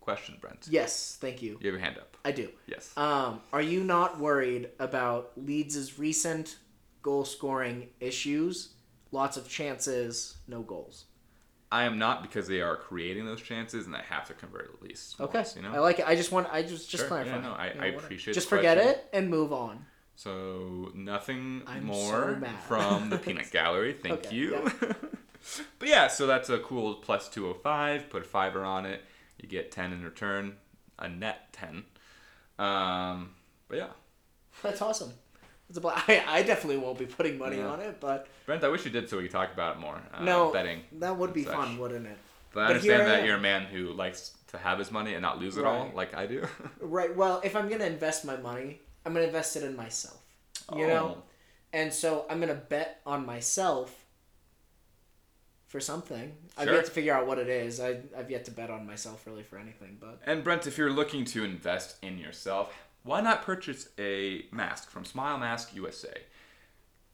Question, 0.07 0.37
Brent. 0.41 0.69
Yes, 0.71 1.19
thank 1.21 1.43
you. 1.43 1.59
You 1.61 1.67
have 1.67 1.75
your 1.75 1.79
hand 1.81 1.99
up. 1.99 2.17
I 2.25 2.31
do. 2.31 2.49
Yes. 2.69 2.93
Um, 2.97 3.41
are 3.53 3.61
you 3.61 3.83
not 3.83 4.21
worried 4.21 4.69
about 4.79 5.33
Leeds' 5.37 5.99
recent 5.99 6.59
goal 7.03 7.25
scoring 7.25 7.89
issues? 7.99 8.69
Lots 9.11 9.37
of 9.37 9.49
chances, 9.49 10.37
no 10.47 10.63
goals. 10.63 11.07
I 11.73 11.83
am 11.87 11.99
not 11.99 12.23
because 12.23 12.47
they 12.47 12.61
are 12.61 12.77
creating 12.77 13.27
those 13.27 13.43
chances 13.43 13.85
and 13.87 13.93
they 13.93 13.99
have 14.09 14.29
to 14.29 14.35
convert 14.35 14.73
at 14.73 14.81
least. 14.81 15.21
Okay, 15.21 15.39
once, 15.39 15.57
you 15.57 15.63
know? 15.63 15.73
I 15.75 15.81
like 15.81 15.99
it. 15.99 16.07
I 16.07 16.15
just 16.15 16.31
want. 16.31 16.47
I 16.53 16.63
just 16.63 16.89
just 16.89 17.01
Sure, 17.03 17.09
clarify. 17.09 17.35
yeah, 17.35 17.41
no, 17.43 17.51
I- 17.55 17.69
You 17.71 17.75
know, 17.75 17.81
I 17.83 17.87
appreciate 17.87 18.35
Just 18.35 18.49
forget 18.49 18.77
question. 18.79 18.95
it 19.01 19.09
and 19.13 19.29
move 19.29 19.53
on. 19.53 19.87
So 20.15 20.93
nothing 20.95 21.63
I'm 21.67 21.85
more 21.85 22.39
so 22.41 22.47
from 22.69 23.11
the 23.11 23.19
peanut 23.25 23.51
gallery. 23.51 23.93
Thank 24.01 24.27
Okay, 24.27 24.37
you. 24.37 24.53
yeah. 24.81 24.93
but 25.81 25.89
yeah, 25.89 26.07
so 26.07 26.29
that's 26.29 26.49
a 26.49 26.61
cool 26.61 26.95
plus 26.95 27.29
205. 27.29 28.09
Put 28.09 28.23
a 28.23 28.25
fiver 28.25 28.63
on 28.65 28.87
it. 28.87 29.03
You 29.41 29.49
get 29.49 29.71
10 29.73 29.93
in 29.93 30.03
return, 30.05 30.57
a 30.99 31.09
net 31.09 31.53
10. 31.53 31.85
Um, 32.59 33.31
but 33.69 33.79
yeah, 33.79 33.89
That's 34.63 34.81
awesome. 34.81 35.13
It's 35.69 35.79
a 35.79 35.81
bla- 35.81 35.95
I, 36.09 36.25
I 36.27 36.43
definitely 36.43 36.79
won't 36.79 36.99
be 36.99 37.07
putting 37.07 37.39
money 37.39 37.59
Yeah. 37.59 37.69
on 37.69 37.81
it, 37.81 37.99
but 38.01 38.29
Brent, 38.47 38.65
I 38.65 38.69
wish 38.69 38.85
you 38.85 38.91
did 38.91 39.09
so 39.11 39.17
we 39.17 39.25
could 39.25 39.33
talk 39.33 39.53
about 39.53 39.77
it 39.77 39.81
more. 39.81 40.01
Uh, 40.15 40.23
no, 40.25 40.53
betting. 40.53 40.81
that 41.01 41.17
would 41.17 41.33
be 41.35 41.45
such. 41.45 41.55
fun, 41.55 41.79
wouldn't 41.79 42.07
it? 42.07 42.17
But 42.53 42.61
I 42.65 42.73
But 42.73 42.81
here 42.83 42.93
understand 42.95 43.11
that 43.11 43.21
am. 43.21 43.27
you're 43.27 43.37
a 43.37 43.41
man 43.41 43.63
who 43.65 43.93
likes 43.93 44.33
to 44.49 44.59
have 44.59 44.79
his 44.79 44.91
money 44.91 45.13
and 45.15 45.23
not 45.23 45.39
lose 45.41 45.57
it 45.59 45.65
all, 45.65 45.91
like 45.95 46.15
I 46.17 46.27
do. 46.27 46.47
Right. 46.81 47.15
Well, 47.15 47.41
if 47.45 47.55
I'm 47.57 47.69
gonna 47.69 47.85
invest 47.85 48.25
my 48.25 48.37
money, 48.37 48.81
I'm 49.05 49.13
gonna 49.13 49.27
invest 49.27 49.57
it 49.57 49.65
in 49.65 49.77
myself. 49.77 50.19
You 50.75 50.87
know, 50.87 51.17
Oh. 51.19 51.23
and 51.73 51.93
so 51.93 52.25
I'm 52.31 52.41
gonna 52.41 52.55
bet 52.55 53.01
on 53.05 53.27
myself 53.27 54.06
for 55.77 55.81
something. 55.81 56.33
I've 56.57 56.69
yet 56.69 56.87
to 56.87 56.91
figure 56.91 57.13
out 57.13 57.27
what 57.27 57.37
it 57.37 57.49
is. 57.49 57.81
I 57.81 57.99
I've 58.17 58.31
yet 58.31 58.47
to 58.47 58.51
bet 58.51 58.71
on 58.71 58.87
myself 58.87 59.27
really 59.27 59.43
for 59.43 59.59
anything, 59.59 59.99
but 60.01 60.23
And 60.25 60.43
Brent, 60.43 60.67
if 60.67 60.79
you're 60.79 60.91
looking 60.91 61.27
to 61.27 61.45
invest 61.45 62.03
in 62.03 62.17
yourself, 62.17 62.73
why 63.03 63.21
not 63.21 63.43
purchase 63.43 63.91
a 63.99 64.47
mask 64.51 64.89
from 64.89 65.05
Smile 65.05 65.37
Mask 65.37 65.75
USA? 65.75 66.23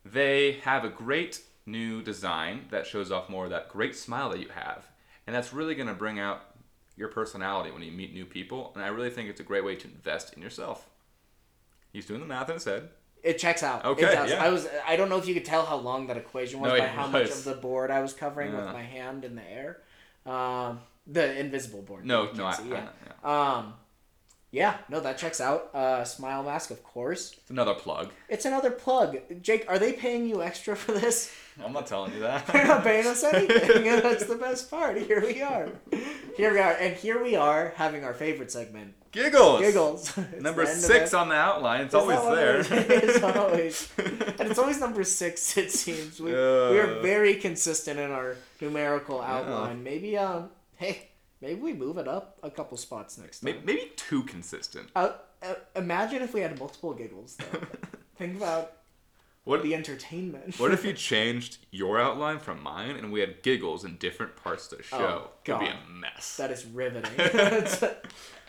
They 0.05 0.61
have 0.63 0.85
a 0.85 0.89
great 0.89 1.43
new 1.67 2.03
design 2.03 2.67
that 2.71 2.87
shows 2.87 3.11
off 3.11 3.29
more 3.29 3.47
of 3.47 3.51
that 3.51 3.69
great 3.69 3.97
smile 3.97 4.31
that 4.31 4.39
you 4.39 4.51
have, 4.51 4.87
and 5.27 5.35
that's 5.35 5.53
really 5.53 5.75
going 5.75 5.89
to 5.89 5.95
bring 5.95 6.21
out 6.21 6.55
your 6.97 7.09
personality 7.09 7.73
when 7.73 7.83
you 7.83 7.91
meet 7.91 8.15
new 8.15 8.25
people. 8.25 8.71
And 8.77 8.85
I 8.85 8.89
really 8.89 9.11
think 9.11 9.29
it's 9.29 9.41
a 9.41 9.45
great 9.45 9.65
way 9.65 9.75
to 9.75 9.89
invest 9.89 10.35
in 10.35 10.41
yourself. 10.41 10.89
He's 11.93 12.07
doing 12.07 12.21
the 12.21 12.27
math 12.27 12.49
in 12.49 12.55
his 12.55 12.65
head. 12.65 12.91
It 13.23 13.39
checks 13.39 13.63
out. 13.63 13.85
Okay, 13.85 14.03
It 14.05 14.13
does. 14.13 14.31
yeah. 14.31 14.45
I 14.45 14.49
was. 14.49 14.69
I 14.87 14.97
don't 14.97 15.09
know 15.09 15.19
if 15.19 15.27
you 15.29 15.35
could 15.35 15.45
tell 15.45 15.65
how 15.65 15.77
long 15.77 16.07
that 16.09 16.17
equation 16.17 16.61
was 16.61 16.73
No, 16.73 16.79
by 16.79 16.87
how 16.87 17.07
much 17.07 17.31
of 17.31 17.45
the 17.45 17.55
board 17.55 17.91
I 17.91 18.01
was 18.01 18.13
covering 18.13 18.55
with 18.55 18.65
my 18.67 18.83
hand 18.83 19.25
in 19.25 19.35
the 19.37 19.49
air. 19.51 19.79
Um, 20.27 20.81
the 21.07 21.39
invisible 21.39 21.83
board. 21.83 22.05
No, 22.07 22.31
no, 22.33 22.47
I, 22.47 22.55
see, 22.55 22.63
I, 22.65 22.77
yeah. 22.77 22.89
yeah. 23.25 23.57
Um, 23.57 23.75
yeah, 24.53 24.77
no, 24.89 25.01
that 25.01 25.19
checks 25.19 25.41
out. 25.41 25.75
Uh, 25.75 26.05
Smile 26.05 26.43
Mask, 26.43 26.71
of 26.71 26.83
course. 26.85 27.33
It's 27.39 27.51
another 27.51 27.75
plug. 27.75 28.11
It's 28.29 28.45
another 28.45 28.71
plug. 28.71 29.17
Jake, 29.41 29.65
are 29.69 29.79
they 29.79 29.93
paying 29.95 30.29
you 30.29 30.43
extra 30.43 30.77
for 30.77 30.93
this? 30.93 31.35
I'm 31.63 31.73
not 31.73 31.87
telling 31.87 32.13
you 32.15 32.21
that. 32.21 32.47
They're 32.53 32.67
not 32.67 32.83
paying 32.83 33.07
us 33.07 33.23
anything. 33.25 33.89
and 33.89 34.03
That's 34.05 34.25
the 34.27 34.37
best 34.37 34.71
part. 34.71 34.97
Here 34.99 35.21
we 35.21 35.43
are. 35.43 35.69
Here 36.37 36.53
we 36.53 36.59
are, 36.61 36.73
and 36.73 36.95
here 36.97 37.23
we 37.23 37.37
are 37.37 37.75
having 37.77 38.05
our 38.05 38.15
favorite 38.15 38.51
segment, 38.51 38.95
Giggles. 39.11 39.61
giggles. 39.61 40.17
It's 40.33 40.43
Number 40.43 40.65
the 40.65 40.71
end 40.71 40.79
of 40.79 40.85
six 40.85 41.13
on 41.13 41.29
the 41.29 41.35
outline. 41.35 41.83
It's 41.83 41.95
always 41.95 42.21
there. 42.23 42.61
it 42.61 43.05
is? 43.05 43.23
Always, 43.23 43.89
and 43.99 44.49
it's 44.51 44.59
always 44.59 44.81
number 44.81 45.05
six. 45.05 45.57
It 45.59 45.71
seems 45.71 46.21
we, 46.21 46.33
we 46.33 46.39
are 46.39 47.01
very 47.03 47.35
consistent 47.35 47.99
in 48.01 48.11
our 48.11 48.37
numerical 48.61 49.21
outline. 49.21 49.83
Maybe 49.85 50.17
um, 50.17 50.49
hey, 50.77 51.11
maybe 51.43 51.61
we 51.61 51.75
move 51.75 51.99
it 51.99 52.09
up 52.09 52.39
a 52.43 52.51
couple 52.51 52.79
spots 52.79 53.19
next 53.19 53.41
time. 53.41 53.55
May- 53.57 53.63
Maybe 53.63 53.93
too 53.97 54.23
consistent. 54.23 54.89
Uh, 54.97 55.13
uh, 55.43 55.55
imagine 55.77 56.23
if 56.23 56.33
we 56.33 56.41
had 56.41 56.59
multiple 56.59 56.95
giggles 56.95 57.37
though. 57.37 57.61
Think 58.17 58.37
about 58.39 58.73
What 59.45 59.63
the 59.63 59.75
entertainment. 59.75 60.59
What 60.59 60.73
if 60.73 60.85
you 60.85 60.93
changed 60.95 61.59
your 61.71 62.01
outline 62.01 62.39
from 62.39 62.63
mine 62.63 62.97
and 62.97 63.11
we 63.13 63.21
had 63.21 63.43
giggles 63.43 63.85
in 63.85 63.97
different 63.97 64.37
parts 64.37 64.71
of 64.71 64.79
the 64.79 64.85
oh, 64.93 64.99
show? 64.99 65.23
Oh, 65.27 65.31
It'd 65.45 65.61
be 65.61 65.67
a 65.67 65.79
mess. 65.93 66.37
that 66.37 66.51
is 66.51 66.65
riveting. 66.65 67.11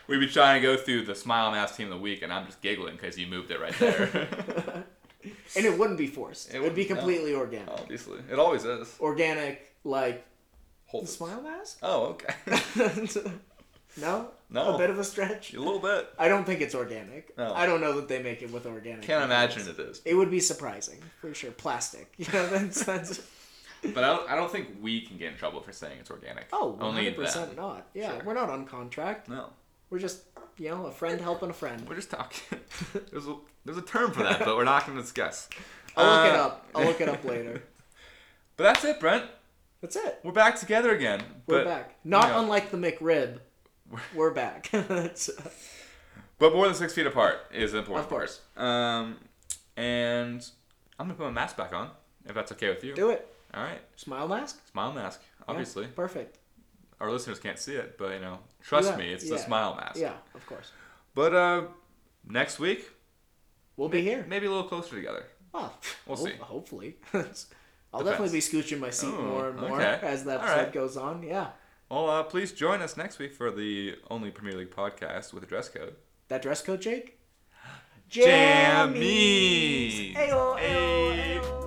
We'd 0.06 0.20
be 0.20 0.28
trying 0.28 0.60
to 0.60 0.66
go 0.66 0.76
through 0.76 1.06
the 1.06 1.14
Smile 1.14 1.50
Mask 1.50 1.76
Team 1.76 1.86
of 1.86 1.94
the 1.94 1.98
Week, 1.98 2.22
and 2.22 2.32
I'm 2.32 2.46
just 2.46 2.60
giggling 2.60 2.94
because 2.94 3.18
you 3.18 3.26
moved 3.26 3.50
it 3.50 3.58
right 3.60 3.74
there. 3.78 4.28
and 5.56 5.64
it 5.64 5.78
wouldn't 5.78 5.98
be 5.98 6.06
forced. 6.06 6.50
It 6.50 6.56
It 6.56 6.62
would 6.62 6.74
be 6.74 6.82
wouldn't, 6.82 6.90
no. 6.90 6.96
completely 6.96 7.34
organic. 7.34 7.70
Obviously, 7.70 8.18
it 8.30 8.38
always 8.38 8.64
is. 8.64 8.94
Organic, 9.00 9.74
like 9.82 10.26
Hold 10.86 11.04
the 11.04 11.08
smile 11.08 11.42
mask. 11.42 11.78
Oh, 11.82 12.16
okay. 12.16 12.34
No, 14.00 14.28
No. 14.50 14.74
a 14.74 14.78
bit 14.78 14.90
of 14.90 14.98
a 14.98 15.04
stretch. 15.04 15.52
a 15.54 15.58
little 15.58 15.78
bit. 15.78 16.08
I 16.18 16.28
don't 16.28 16.44
think 16.44 16.60
it's 16.60 16.74
organic. 16.74 17.36
No. 17.38 17.52
I 17.54 17.66
don't 17.66 17.80
know 17.80 17.92
that 17.94 18.08
they 18.08 18.22
make 18.22 18.42
it 18.42 18.50
with 18.52 18.66
organic. 18.66 19.02
Can't 19.02 19.24
imagine 19.24 19.68
it 19.68 19.78
is. 19.78 20.02
It 20.04 20.14
would 20.14 20.30
be 20.30 20.40
surprising 20.40 20.98
for 21.20 21.32
sure. 21.34 21.50
Plastic. 21.52 22.12
You 22.18 22.26
know, 22.32 22.46
that's, 22.48 22.84
that's 22.84 23.20
But 23.82 24.02
I 24.04 24.08
don't, 24.16 24.30
I 24.30 24.34
don't 24.36 24.50
think 24.50 24.68
we 24.80 25.02
can 25.02 25.16
get 25.18 25.32
in 25.32 25.38
trouble 25.38 25.60
for 25.60 25.72
saying 25.72 25.98
it's 26.00 26.10
organic. 26.10 26.46
oh, 26.52 26.76
only 26.80 27.04
100 27.04 27.16
percent 27.16 27.46
them. 27.48 27.56
not. 27.64 27.86
Yeah, 27.94 28.16
Sure. 28.16 28.24
we're 28.24 28.34
not 28.34 28.48
on 28.50 28.64
contract. 28.66 29.28
No, 29.28 29.50
We're 29.90 29.98
just 29.98 30.22
you 30.56 30.70
know 30.70 30.86
a 30.86 30.92
friend 30.92 31.20
helping 31.20 31.50
a 31.50 31.52
friend. 31.52 31.86
we're 31.88 31.96
just 31.96 32.10
talking. 32.10 32.58
there's 33.10 33.26
a 33.26 33.36
there's 33.64 33.78
a 33.78 33.82
term 33.82 34.12
for 34.12 34.22
that, 34.22 34.38
but 34.44 34.56
we're 34.56 34.64
not 34.64 34.86
going 34.86 34.96
to 34.96 35.02
discuss. 35.02 35.48
I'll 35.96 36.06
look 36.24 36.32
it 36.34 36.38
Uh, 36.38 36.42
up. 36.44 36.66
I'll 36.74 36.84
look 36.84 37.00
it 37.00 37.08
up 37.08 37.24
later. 37.24 37.62
But 38.56 38.64
that's 38.64 38.84
it, 38.84 39.00
Brent. 39.00 39.24
That's 39.80 39.96
it. 39.96 40.18
We're 40.22 40.32
back 40.32 40.58
together 40.58 40.94
again. 40.94 41.22
We're 41.46 41.64
but, 41.64 41.64
back. 41.66 41.94
Not 42.04 42.24
you 42.28 42.30
know, 42.32 42.40
unlike 42.40 42.70
the 42.70 42.76
McRib. 42.78 43.38
We're 44.14 44.32
back. 44.32 44.70
But 46.36 46.52
more 46.52 46.66
than 46.66 46.74
six 46.74 46.92
feet 46.92 47.06
apart 47.06 47.38
is 47.52 47.74
important 47.74 48.04
Of 48.04 48.10
course. 48.10 48.40
Um, 48.56 49.16
and 49.76 50.44
I'm 50.98 51.06
gonna 51.06 51.14
put 51.14 51.24
my 51.26 51.30
mask 51.30 51.56
back 51.56 51.72
on, 51.72 51.90
if 52.26 52.34
that's 52.34 52.50
okay 52.52 52.68
with 52.70 52.82
you. 52.82 52.92
Do 52.94 53.10
it. 53.10 53.28
All 53.54 53.62
right, 53.62 53.80
Smile 53.96 54.26
mask. 54.26 54.60
smile 54.70 54.92
mask, 54.92 55.20
Yeah, 55.22 55.44
obviously. 55.48 55.86
perfect. 55.86 56.38
our 57.00 57.10
listeners 57.12 57.38
can't 57.38 57.58
see 57.58 57.74
it, 57.76 57.96
but 57.98 58.12
you 58.14 58.18
know, 58.20 58.40
trust 58.62 58.90
Yeah, 58.90 58.96
me, 58.96 59.12
it's 59.12 59.24
yeah. 59.24 59.30
the 59.36 59.38
smile 59.38 59.76
mask. 59.76 59.96
Yeah, 59.96 60.14
of 60.34 60.44
course. 60.46 60.72
But 61.14 61.34
uh, 61.34 61.62
next 62.28 62.58
week, 62.58 62.90
We'll 63.76 63.88
be 63.88 64.02
here. 64.02 64.24
maybe 64.28 64.46
a 64.46 64.50
little 64.50 64.68
closer 64.68 64.96
together. 64.96 65.26
Well, 65.52 65.72
We'll 66.04 66.16
ho- 66.16 66.24
see. 66.26 66.32
Hopefully. 66.40 66.96
I'll 67.94 68.02
definitely 68.02 68.32
be 68.32 68.40
scooching 68.40 68.80
my 68.80 68.90
seat 68.90 69.14
Oh, 69.16 69.22
more 69.22 69.48
and 69.50 69.60
more 69.60 69.80
okay. 69.80 70.00
as 70.04 70.24
the 70.24 70.32
episode 70.34 70.56
right. 70.56 70.72
goes 70.72 70.96
on. 70.96 71.22
Yeah. 71.22 71.50
Well, 71.90 72.10
uh, 72.10 72.22
please 72.24 72.52
join 72.52 72.82
us 72.82 72.96
next 72.96 73.18
week 73.18 73.34
for 73.34 73.50
the 73.50 73.96
only 74.10 74.30
Premier 74.30 74.56
League 74.56 74.70
podcast 74.70 75.32
with 75.32 75.42
a 75.42 75.46
dress 75.46 75.68
code. 75.68 75.94
That 76.28 76.42
dress 76.42 76.62
code, 76.62 76.80
Jake? 76.80 77.18
Jammies. 78.10 80.14
Ayo, 80.16 80.56
ayo, 80.56 80.58
ayo. 80.58 81.63